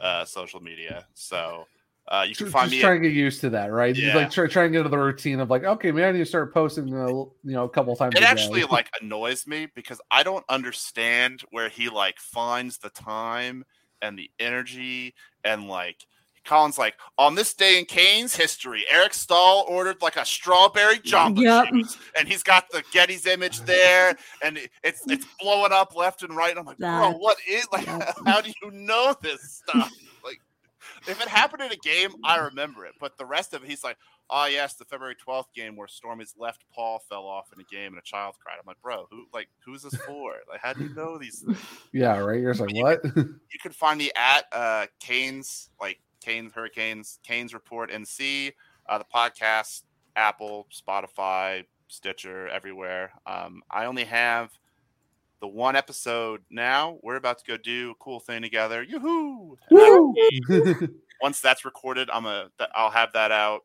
[0.00, 1.06] uh, social media.
[1.14, 1.66] So
[2.08, 2.80] uh, you can just, find just me.
[2.80, 3.94] Trying to get used to that, right?
[3.94, 4.14] Yeah.
[4.14, 6.26] like try, try and get into the routine of like, okay, maybe I need to
[6.26, 8.14] start posting, uh, you know, a couple times.
[8.14, 13.64] It actually like annoys me because I don't understand where he like finds the time
[14.02, 15.14] and the energy
[15.44, 16.06] and like
[16.46, 21.40] Colin's like, on this day in Canes history, Eric Staal ordered like a strawberry jumbo
[21.40, 21.66] yep.
[22.16, 26.50] and he's got the Getty's image there, and it's it's blowing up left and right.
[26.50, 27.86] And I'm like, bro, what is like?
[28.26, 29.90] How do you know this stuff?
[31.08, 32.94] If it happened in a game, I remember it.
[33.00, 33.96] But the rest of it, he's like,
[34.30, 37.92] oh yes, the February 12th game where Stormy's left paw fell off in a game
[37.92, 38.56] and a child cried.
[38.58, 40.34] I'm like, bro, who like who's this for?
[40.48, 41.58] Like, how do you know these things?
[41.92, 42.40] Yeah, right.
[42.40, 43.04] You're like, what?
[43.16, 48.52] you can find me at uh Canes, like Canes Hurricanes, Canes Report NC,
[48.88, 49.82] uh, the podcast,
[50.16, 53.12] Apple, Spotify, Stitcher, everywhere.
[53.26, 54.50] Um, I only have
[55.40, 56.98] the one episode now.
[57.02, 58.82] We're about to go do a cool thing together.
[58.82, 59.56] Yoo-hoo!
[61.22, 63.62] Once that's recorded, I'm a I'll have that out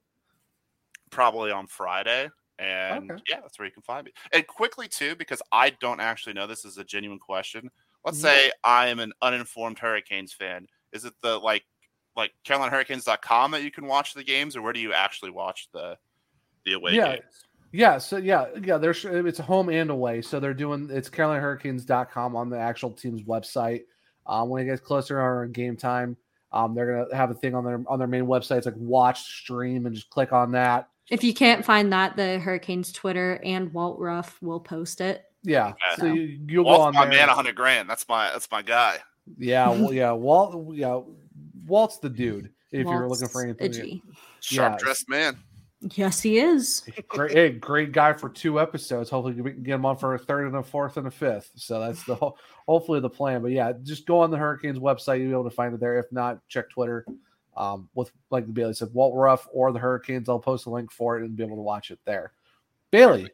[1.09, 2.29] probably on Friday.
[2.59, 3.21] And okay.
[3.27, 4.11] yeah, that's where you can find me.
[4.31, 7.69] And quickly too, because I don't actually know this is a genuine question.
[8.05, 8.27] Let's mm-hmm.
[8.27, 10.67] say I am an uninformed Hurricanes fan.
[10.93, 11.63] Is it the like
[12.15, 15.97] like CarolinaHurricanes.com that you can watch the games, or where do you actually watch the
[16.65, 17.15] the away yeah.
[17.15, 17.45] games?
[17.71, 20.21] Yeah, so yeah, yeah, there's it's a home and away.
[20.21, 23.83] So they're doing it's CarolinaHurricanes.com on the actual team's website.
[24.27, 26.17] Um, when it gets closer on game time,
[26.51, 28.57] um, they're gonna have a thing on their on their main website.
[28.57, 30.89] It's like watch stream and just click on that.
[31.09, 35.25] If you can't find that, the Hurricanes Twitter and Walt Ruff will post it.
[35.43, 37.25] Yeah, so you, you'll Walt's go on my there.
[37.25, 37.89] man, hundred grand.
[37.89, 38.97] That's my that's my guy.
[39.37, 41.01] Yeah, well, yeah, Walt, yeah,
[41.67, 42.51] Walt's the dude.
[42.71, 44.01] If Walt's you're looking for anything,
[44.41, 45.37] sharp dressed man.
[45.81, 46.83] Yes, he is.
[47.07, 49.09] Great, hey, great guy for two episodes.
[49.09, 51.51] Hopefully, we can get him on for a third and a fourth and a fifth.
[51.55, 52.15] So that's the
[52.67, 53.41] hopefully the plan.
[53.41, 55.19] But yeah, just go on the Hurricanes website.
[55.19, 55.97] You'll be able to find it there.
[55.97, 57.05] If not, check Twitter.
[57.57, 60.29] Um, with like the Bailey said, Walt Ruff or the Hurricanes.
[60.29, 62.31] I'll post a link for it and be able to watch it there.
[62.91, 63.29] Bailey,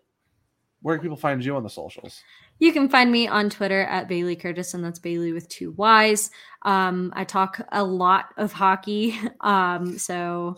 [0.81, 2.23] where can people find you on the socials?
[2.59, 6.31] You can find me on Twitter at Bailey Curtis, and that's Bailey with two Y's.
[6.63, 9.19] Um, I talk a lot of hockey.
[9.41, 10.57] Um, so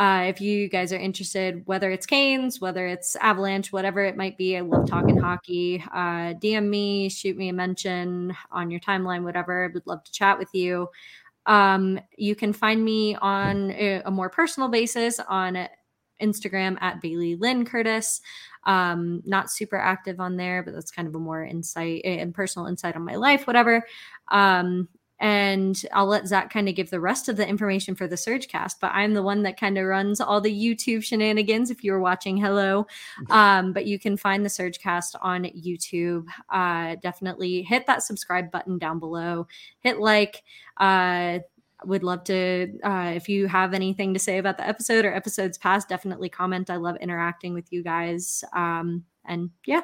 [0.00, 4.38] uh, if you guys are interested, whether it's Canes, whether it's Avalanche, whatever it might
[4.38, 5.84] be, I love talking hockey.
[5.92, 9.62] Uh, DM me, shoot me a mention on your timeline, whatever.
[9.62, 10.88] I would love to chat with you.
[11.44, 15.68] Um, you can find me on a, a more personal basis on
[16.22, 18.22] Instagram at Bailey Lynn Curtis.
[18.64, 22.68] Um, not super active on there, but that's kind of a more insight and personal
[22.68, 23.86] insight on my life, whatever.
[24.30, 24.88] Um,
[25.20, 28.76] and I'll let Zach kind of give the rest of the information for the SurgeCast.
[28.80, 31.70] But I'm the one that kind of runs all the YouTube shenanigans.
[31.70, 32.86] If you were watching, hello.
[33.30, 36.26] Um, but you can find the SurgeCast on YouTube.
[36.48, 39.46] Uh, definitely hit that subscribe button down below.
[39.80, 40.42] Hit like.
[40.78, 41.40] Uh,
[41.84, 45.56] would love to uh, if you have anything to say about the episode or episodes
[45.56, 49.80] past definitely comment i love interacting with you guys um, and yeah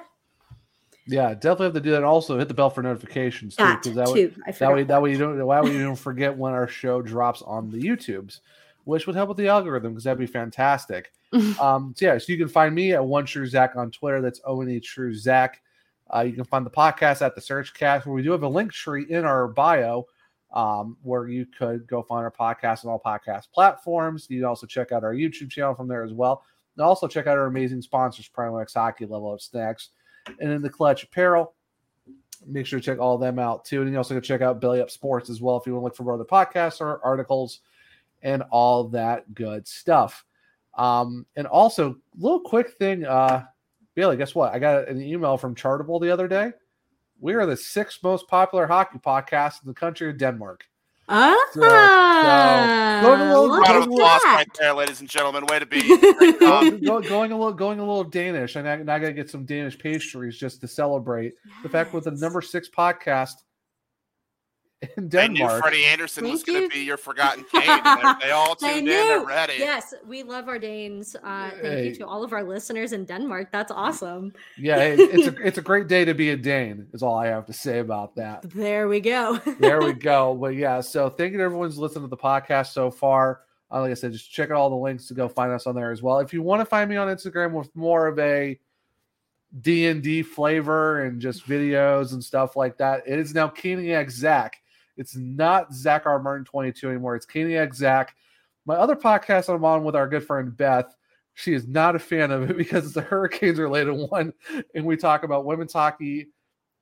[1.07, 2.05] Yeah, definitely have to do that.
[2.05, 4.35] Also hit the bell for notifications too, because that way, too.
[4.59, 7.43] That way, that way you don't, that way you don't forget when our show drops
[7.43, 8.41] on the YouTubes,
[8.85, 11.12] which would help with the algorithm because that'd be fantastic.
[11.61, 14.20] um, so yeah, so you can find me at one true Zach on Twitter.
[14.20, 15.62] That's O N E True Zach.
[16.15, 18.73] Uh, you can find the podcast at the SurgeCast, where we do have a link
[18.73, 20.07] tree in our bio,
[20.53, 24.27] um, where you could go find our podcast on all podcast platforms.
[24.31, 26.43] You can also check out our YouTube channel from there as well.
[26.77, 29.91] And also check out our amazing sponsors, Primo X Hockey, Level Up Snacks,
[30.40, 31.55] and in the Clutch Apparel.
[32.47, 33.82] Make sure to check all them out too.
[33.82, 35.85] And you also can check out Belly Up Sports as well if you want to
[35.85, 37.61] look for more other podcasts or articles
[38.23, 40.24] and all that good stuff.
[40.74, 43.44] Um, and also, little quick thing, uh,
[43.94, 44.55] Bailey, guess what?
[44.55, 46.53] I got an email from Chartable the other day.
[47.19, 50.69] We are the sixth most popular hockey podcast in the country of Denmark.
[51.09, 54.74] Ah, So- so going a little, look Round going of a applause little- right there,
[54.74, 55.47] ladies and gentlemen.
[55.47, 55.81] Way to be.
[56.15, 56.81] Great job.
[57.09, 59.45] going a little going a little Danish, and I, and I got to get some
[59.45, 63.35] Danish pastries just to celebrate the fact we're the number six podcast
[64.97, 67.62] in They knew Freddie Andersen was going to be your forgotten king.
[67.62, 68.85] They, they all tuned in.
[68.86, 69.27] They're knew.
[69.27, 69.55] ready.
[69.59, 71.16] Yes, we love our Danes.
[71.16, 71.89] Uh, thank Hey.
[71.89, 73.51] you to all of our listeners in Denmark.
[73.53, 74.32] That's awesome.
[74.59, 76.86] Yeah, it- it's a it's a great day to be a Dane.
[76.93, 78.43] Is all I have to say about that.
[78.51, 79.39] There we go.
[79.61, 80.35] there we go.
[80.35, 83.40] But yeah, so thank you to everyone who's listened to the podcast so far.
[83.73, 85.74] Uh, like I said, just check out all the links to go find us on
[85.74, 86.19] there as well.
[86.20, 88.61] If you want to find me on Instagram with more of a
[89.61, 94.11] D and D flavor and just videos and stuff like that, it is now Caniac
[94.11, 94.59] Zach.
[94.97, 96.20] It's not Zach R.
[96.20, 97.16] Martin 22 anymore.
[97.16, 98.14] It's Caniac Zach.
[98.64, 100.94] My other podcast I'm on with our good friend Beth,
[101.36, 104.32] she is not a fan of it because it's a Hurricanes related one,
[104.74, 106.28] and we talk about women's hockey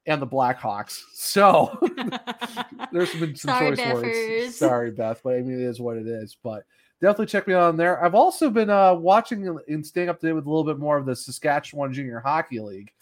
[0.06, 1.02] and the Blackhawks.
[1.12, 1.76] So
[2.92, 4.56] there's been some Sorry, choice words.
[4.56, 6.36] Sorry, Beth, but I mean it is what it is.
[6.42, 6.64] But
[7.00, 8.02] definitely check me out on there.
[8.02, 10.96] I've also been uh, watching and staying up to date with a little bit more
[10.96, 12.92] of the Saskatchewan Junior Hockey League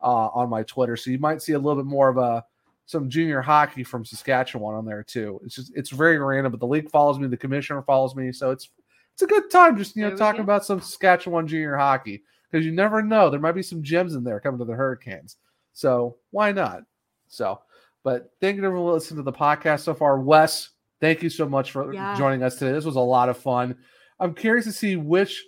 [0.00, 2.44] uh, on my Twitter, so you might see a little bit more of a
[2.92, 5.40] some junior hockey from Saskatchewan on there too.
[5.44, 8.50] It's just it's very random, but the league follows me, the commissioner follows me, so
[8.52, 8.68] it's
[9.14, 10.44] it's a good time just you know talking go.
[10.44, 14.22] about some Saskatchewan junior hockey because you never know there might be some gems in
[14.22, 15.38] there coming to the Hurricanes.
[15.72, 16.82] So why not?
[17.28, 17.60] So,
[18.04, 20.20] but thank you everyone listening to the podcast so far.
[20.20, 20.70] Wes,
[21.00, 22.14] thank you so much for Yeah.
[22.14, 22.72] joining us today.
[22.72, 23.76] This was a lot of fun.
[24.20, 25.42] I'm curious to see which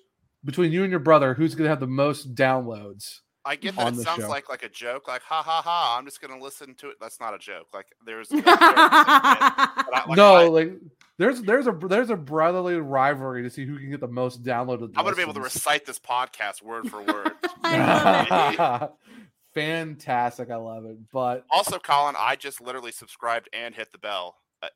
[0.44, 3.20] between you and your brother who's going to have the most downloads.
[3.46, 4.28] I get that it sounds show.
[4.28, 5.96] like like a joke, like ha ha ha.
[5.98, 6.96] I'm just gonna listen to it.
[7.00, 7.68] That's not a joke.
[7.74, 10.72] Like there's no I- like, no, I- like
[11.18, 14.92] there's there's a there's a brotherly rivalry to see who can get the most downloaded.
[14.96, 17.32] I'm gonna be able to recite this podcast word for word.
[19.54, 20.96] Fantastic, I love it.
[21.12, 24.72] But also, Colin, I just literally subscribed and hit the bell at,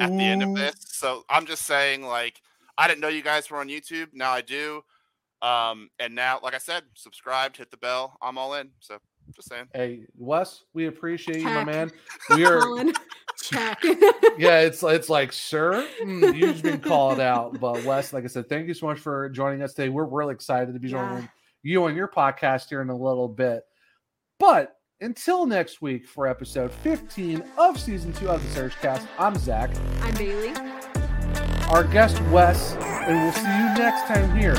[0.00, 0.74] at the end of this.
[0.88, 2.40] So I'm just saying, like,
[2.76, 4.08] I didn't know you guys were on YouTube.
[4.12, 4.82] Now I do.
[5.42, 8.16] Um, and now, like I said, subscribed, hit the bell.
[8.22, 8.70] I'm all in.
[8.80, 8.98] So
[9.34, 9.66] just saying.
[9.74, 11.90] hey, Wes, we appreciate you, my man.
[12.30, 12.92] We are Colin,
[13.42, 13.78] check.
[14.38, 17.58] yeah, it's it's like, sir, mm, you've been called out.
[17.60, 19.88] But Wes, like I said, thank you so much for joining us today.
[19.88, 21.08] We're really excited to be Yeah.
[21.08, 21.28] joining
[21.64, 23.62] you on your podcast here in a little bit.
[24.38, 29.70] But until next week for episode 15 of season two of the SurgeCast, I'm Zach,
[30.02, 30.54] I'm Bailey.
[31.68, 34.54] our guest Wes, and we'll see you next time here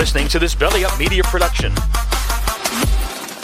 [0.00, 1.76] listening to this Belly Up Media production.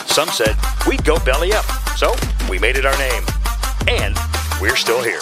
[0.07, 0.55] Some said
[0.87, 1.65] we'd go belly up,
[1.95, 2.15] so
[2.49, 3.23] we made it our name.
[3.87, 4.17] And
[4.59, 5.21] we're still here.